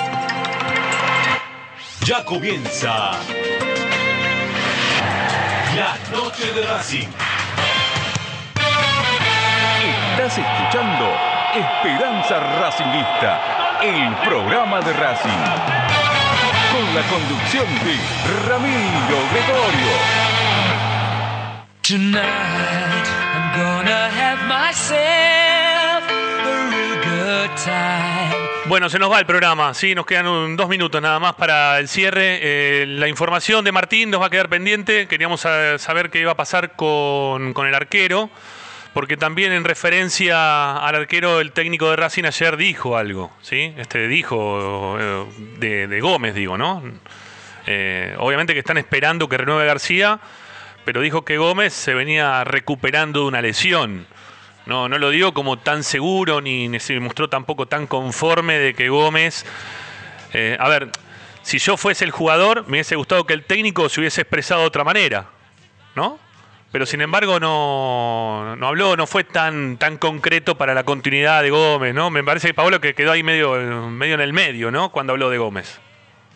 [2.03, 3.11] Ya comienza
[5.75, 7.07] la noche de Racing.
[10.11, 11.13] Estás escuchando
[11.53, 15.29] Esperanza Racingista, el programa de Racing.
[16.71, 17.95] Con la conducción de
[18.49, 19.93] Ramiro Gregorio.
[21.83, 28.40] Tonight I'm gonna have myself a real good time.
[28.71, 31.89] Bueno, se nos va el programa, sí, nos quedan dos minutos nada más para el
[31.89, 32.39] cierre.
[32.41, 35.09] Eh, la información de Martín nos va a quedar pendiente.
[35.09, 38.29] Queríamos sa- saber qué iba a pasar con, con el arquero,
[38.93, 43.73] porque también en referencia al arquero, el técnico de Racing ayer dijo algo, ¿sí?
[43.75, 45.25] Este dijo eh,
[45.57, 46.81] de, de Gómez, digo, ¿no?
[47.67, 50.21] Eh, obviamente que están esperando que renueve García,
[50.85, 54.07] pero dijo que Gómez se venía recuperando de una lesión.
[54.71, 58.87] No, no lo digo como tan seguro, ni, se mostró tampoco tan conforme de que
[58.87, 59.45] Gómez.
[60.31, 60.91] eh, a ver,
[61.41, 64.67] si yo fuese el jugador, me hubiese gustado que el técnico se hubiese expresado de
[64.67, 65.25] otra manera,
[65.93, 66.17] ¿no?
[66.71, 71.49] Pero sin embargo no, no habló, no fue tan, tan concreto para la continuidad de
[71.49, 72.09] Gómez, ¿no?
[72.09, 73.57] Me parece que Pablo que quedó ahí medio,
[73.89, 74.89] medio en el medio, ¿no?
[74.93, 75.81] Cuando habló de Gómez.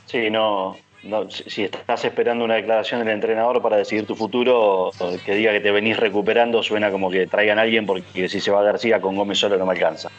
[0.07, 4.91] Sí, no, no, si estás esperando una declaración del entrenador para decidir tu futuro,
[5.23, 8.51] que diga que te venís recuperando, suena como que traigan a alguien porque si se
[8.51, 10.09] va García con Gómez solo no me alcanza.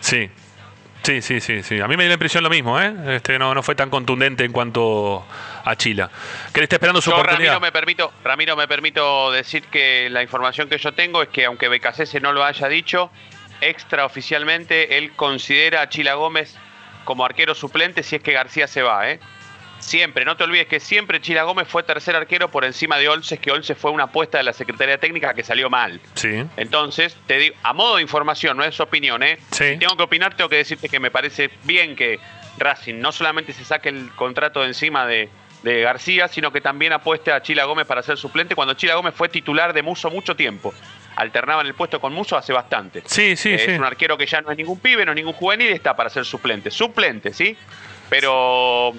[0.00, 0.30] Sí.
[1.02, 1.80] Sí, sí, sí, sí.
[1.80, 2.92] A mí me dio la impresión lo mismo, ¿eh?
[3.08, 5.24] Este, no, no fue tan contundente en cuanto
[5.64, 6.10] a Chila.
[6.52, 7.54] Que está esperando su Yo, oportunidad.
[7.54, 11.46] Ramiro, me permito, Ramiro, me permito decir que la información que yo tengo es que
[11.46, 13.10] aunque Becasese no lo haya dicho,
[13.62, 16.56] extraoficialmente él considera a Chila Gómez
[17.04, 19.20] como arquero suplente si es que García se va, ¿eh?
[19.90, 23.40] Siempre, no te olvides que siempre Chila Gómez fue tercer arquero por encima de Olses,
[23.40, 26.00] que Olses fue una apuesta de la Secretaría Técnica que salió mal.
[26.14, 26.44] Sí.
[26.56, 29.40] Entonces, te digo, a modo de información, no es opinión, ¿eh?
[29.50, 29.70] Sí.
[29.72, 32.20] Si tengo que opinar, tengo que decirte que me parece bien que
[32.58, 35.28] Racing no solamente se saque el contrato de encima de,
[35.64, 39.14] de García, sino que también apueste a Chila Gómez para ser suplente, cuando Chila Gómez
[39.16, 40.72] fue titular de Muso mucho tiempo.
[41.16, 43.02] Alternaba en el puesto con Muso hace bastante.
[43.06, 43.70] Sí, sí, Eh, sí.
[43.72, 46.10] Es un arquero que ya no es ningún pibe, no es ningún juvenil, está para
[46.10, 46.70] ser suplente.
[46.70, 47.56] Suplente, ¿sí?
[48.08, 48.92] Pero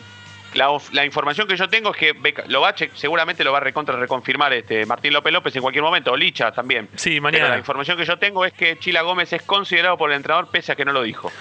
[0.54, 3.58] la, información que yo tengo es que Beca- lo va a che- seguramente lo va
[3.60, 6.90] a recontra reconfirmar este Martín López López en cualquier momento, o Licha también.
[6.96, 7.46] Sí, mañana.
[7.46, 10.50] Pero la información que yo tengo es que Chila Gómez es considerado por el entrenador
[10.52, 11.32] pese a que no lo dijo.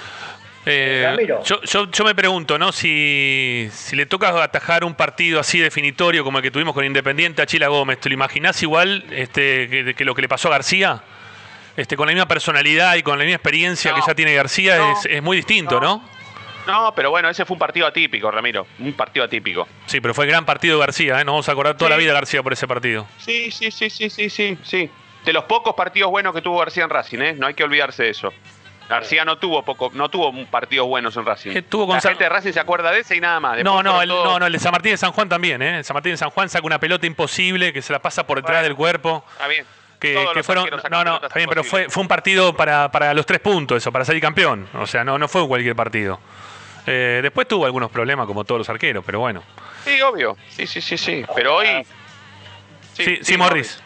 [0.67, 1.43] Eh, Ramiro.
[1.43, 2.71] yo, yo, yo me pregunto, ¿no?
[2.71, 7.41] Si, si le toca atajar un partido así definitorio como el que tuvimos con Independiente
[7.41, 10.51] a Chila Gómez, ¿te lo imaginás igual este, que, que lo que le pasó a
[10.53, 11.03] García?
[11.77, 15.07] Este, con la misma personalidad y con la misma experiencia que ya tiene García es,
[15.07, 15.97] es muy distinto, ¿no?
[15.97, 16.09] No,
[16.95, 18.67] pero bueno, ese fue un partido atípico, Ramiro.
[18.79, 19.67] Un partido atípico.
[19.87, 21.25] Sí, pero fue el gran partido de García, ¿eh?
[21.25, 23.07] Nos vamos a acordar toda la vida de García por ese partido.
[23.19, 24.91] Sí, sí, sí, sí, sí, sí, sí.
[25.25, 27.33] De los pocos partidos buenos que tuvo García en Racing, ¿eh?
[27.35, 28.33] No hay que olvidarse de eso.
[28.89, 31.51] García no tuvo poco, no tuvo partidos buenos en Racing.
[31.53, 33.57] Eh, tuvo con la San- gente de Racing se acuerda de ese y nada más.
[33.57, 35.79] Después No, no, el, no, no, el de San Martín de San Juan también, ¿eh?
[35.79, 38.39] El San Martín de San Juan saca una pelota imposible que se la pasa por
[38.39, 39.25] detrás del cuerpo.
[39.33, 39.65] Está bien.
[40.01, 43.77] Que, fueron, no, no, bien, pero fue, fue un partido para, para los tres puntos,
[43.77, 44.67] eso, para salir campeón.
[44.75, 46.19] O sea, no, no fue cualquier partido.
[46.87, 49.43] Eh, después tuvo algunos problemas, como todos los arqueros, pero bueno.
[49.85, 50.37] Sí, obvio.
[50.49, 51.25] Sí, sí, sí, sí.
[51.37, 51.67] Pero hoy.
[52.95, 53.81] Sí, sí, Morris.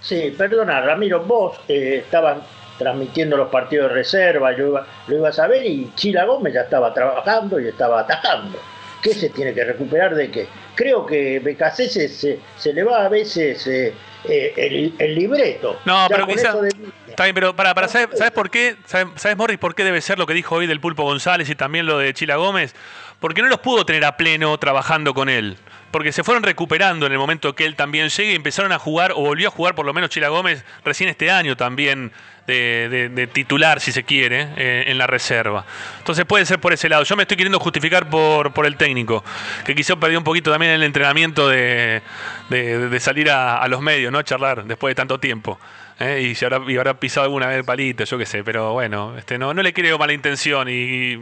[0.00, 2.38] Sí, perdona, Ramiro, vos eh, estabas
[2.78, 6.62] transmitiendo los partidos de reserva, yo iba- lo ibas a ver y Chila Gómez ya
[6.62, 8.58] estaba trabajando y estaba atajando.
[9.02, 10.48] ¿Qué se tiene que recuperar de qué?
[10.74, 13.94] Creo que BKC se, se le va a veces eh,
[14.24, 15.78] eh, el, el libreto.
[15.84, 16.48] No, pero con quizá.
[16.50, 16.70] eso de-
[17.08, 18.74] Está bien, pero para, para ¿sabes, sabes por qué?
[18.86, 21.54] ¿Sabes, sabes, Morris, por qué debe ser lo que dijo hoy del Pulpo González y
[21.54, 22.74] también lo de Chila Gómez?
[23.20, 25.56] Porque no los pudo tener a pleno trabajando con él.
[25.92, 29.12] Porque se fueron recuperando en el momento que él también llegue y empezaron a jugar,
[29.12, 32.10] o volvió a jugar por lo menos Chila Gómez recién este año también
[32.46, 35.64] de, titular, si se quiere, eh, en la reserva.
[35.98, 37.04] Entonces puede ser por ese lado.
[37.04, 39.24] Yo me estoy queriendo justificar por, por el técnico,
[39.64, 42.02] que quizá perdió un poquito también el entrenamiento de,
[42.50, 44.22] de- salir a, los medios, ¿no?
[44.22, 45.58] Charlar después de tanto tiempo.
[45.98, 46.34] ¿eh?
[46.38, 49.38] Y, habrá, y habrá pisado alguna vez el palito, yo qué sé, pero bueno, este
[49.38, 51.18] no, no le creo mala intención y,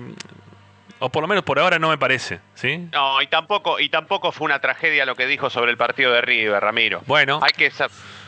[1.04, 2.88] o por lo menos por ahora no me parece, ¿sí?
[2.92, 6.20] No, y tampoco, y tampoco fue una tragedia lo que dijo sobre el partido de
[6.20, 7.02] River, Ramiro.
[7.06, 7.40] Bueno.
[7.42, 7.72] Hay que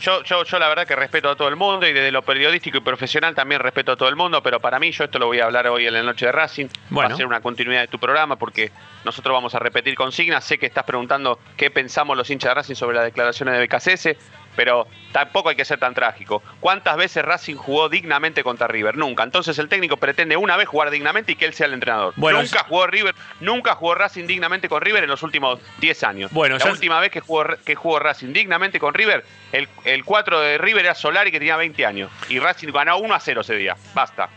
[0.01, 2.79] yo, yo, yo la verdad que respeto a todo el mundo y desde lo periodístico
[2.79, 5.39] y profesional también respeto a todo el mundo, pero para mí, yo esto lo voy
[5.39, 6.67] a hablar hoy en la noche de Racing.
[6.67, 7.15] Va Bueno.
[7.15, 8.73] a ser una continuidad de tu programa porque
[9.05, 10.43] nosotros vamos a repetir consignas.
[10.45, 14.17] Sé que estás preguntando qué pensamos los hinchas de Racing sobre las declaraciones de BKCS,
[14.57, 16.43] pero tampoco hay que ser tan trágico.
[16.61, 18.97] ¿Cuántas veces Racing jugó dignamente contra River?
[18.97, 19.23] Nunca.
[19.23, 22.15] Entonces el técnico pretende una vez jugar dignamente y que él sea el entrenador.
[22.17, 26.31] Bueno, nunca jugó River, nunca jugó Racing dignamente con River en los últimos 10 años.
[26.33, 30.05] Bueno, la ya- última vez que jugó, que jugó Racing dignamente con River, el, el
[30.05, 32.11] 4 de River era Solari que tenía 20 años.
[32.29, 33.77] Y Racing ganó 1 a 0 ese día.
[33.95, 34.29] Basta.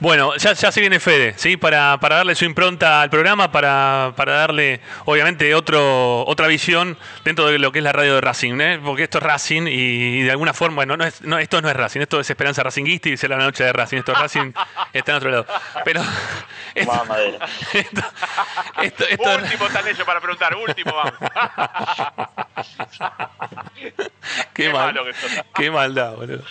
[0.00, 1.56] Bueno, ya, ya se viene Fede, ¿sí?
[1.56, 7.46] Para, para darle su impronta al programa, para, para darle, obviamente, otro, otra visión dentro
[7.46, 8.80] de lo que es la radio de Racing, ¿eh?
[8.84, 11.76] Porque esto es Racing y, de alguna forma, bueno, no es, no, esto no es
[11.76, 14.52] Racing, esto es Esperanza Racinguista y dice la noche de Racing, esto es Racing,
[14.92, 15.46] está en otro lado.
[15.84, 16.02] Pero
[16.74, 16.94] esto,
[19.08, 21.14] esto- Último tal hecho para preguntar, último vamos.
[24.54, 25.30] qué, mal, malo que sos.
[25.54, 26.42] qué maldad, boludo.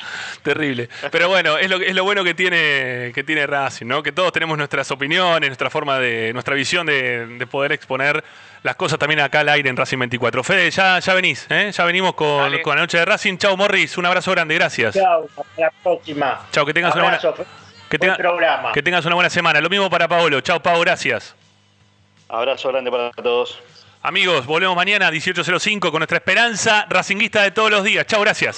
[0.44, 0.90] Terrible.
[1.12, 4.02] Pero bueno, es lo, es lo bueno que tiene, que tiene Racing, ¿no?
[4.04, 8.24] Que todos tenemos nuestras opiniones, nuestra forma de, nuestra visión de, de poder exponer
[8.64, 10.44] las cosas también acá al aire en Racing 24.
[10.44, 11.72] Fede, ya, ya venís, ¿eh?
[11.74, 12.62] Ya venimos con, Dale.
[12.62, 13.38] con la noche de Racing.
[13.38, 14.94] Chau, Morris, un abrazo grande, gracias.
[14.96, 16.42] Chao, hasta la próxima.
[16.52, 17.46] Chau, que tengas una buena, Abrazo,
[17.90, 18.72] que, buen tenga- programa.
[18.72, 19.60] que tengas una buena semana.
[19.60, 20.40] Lo mismo para Paolo.
[20.42, 21.36] Chau, Pau, gracias.
[22.30, 23.60] Abrazo grande para todos.
[24.02, 28.06] Amigos, volvemos mañana a 18.05 con nuestra esperanza racinguista de todos los días.
[28.06, 28.58] Chau, gracias.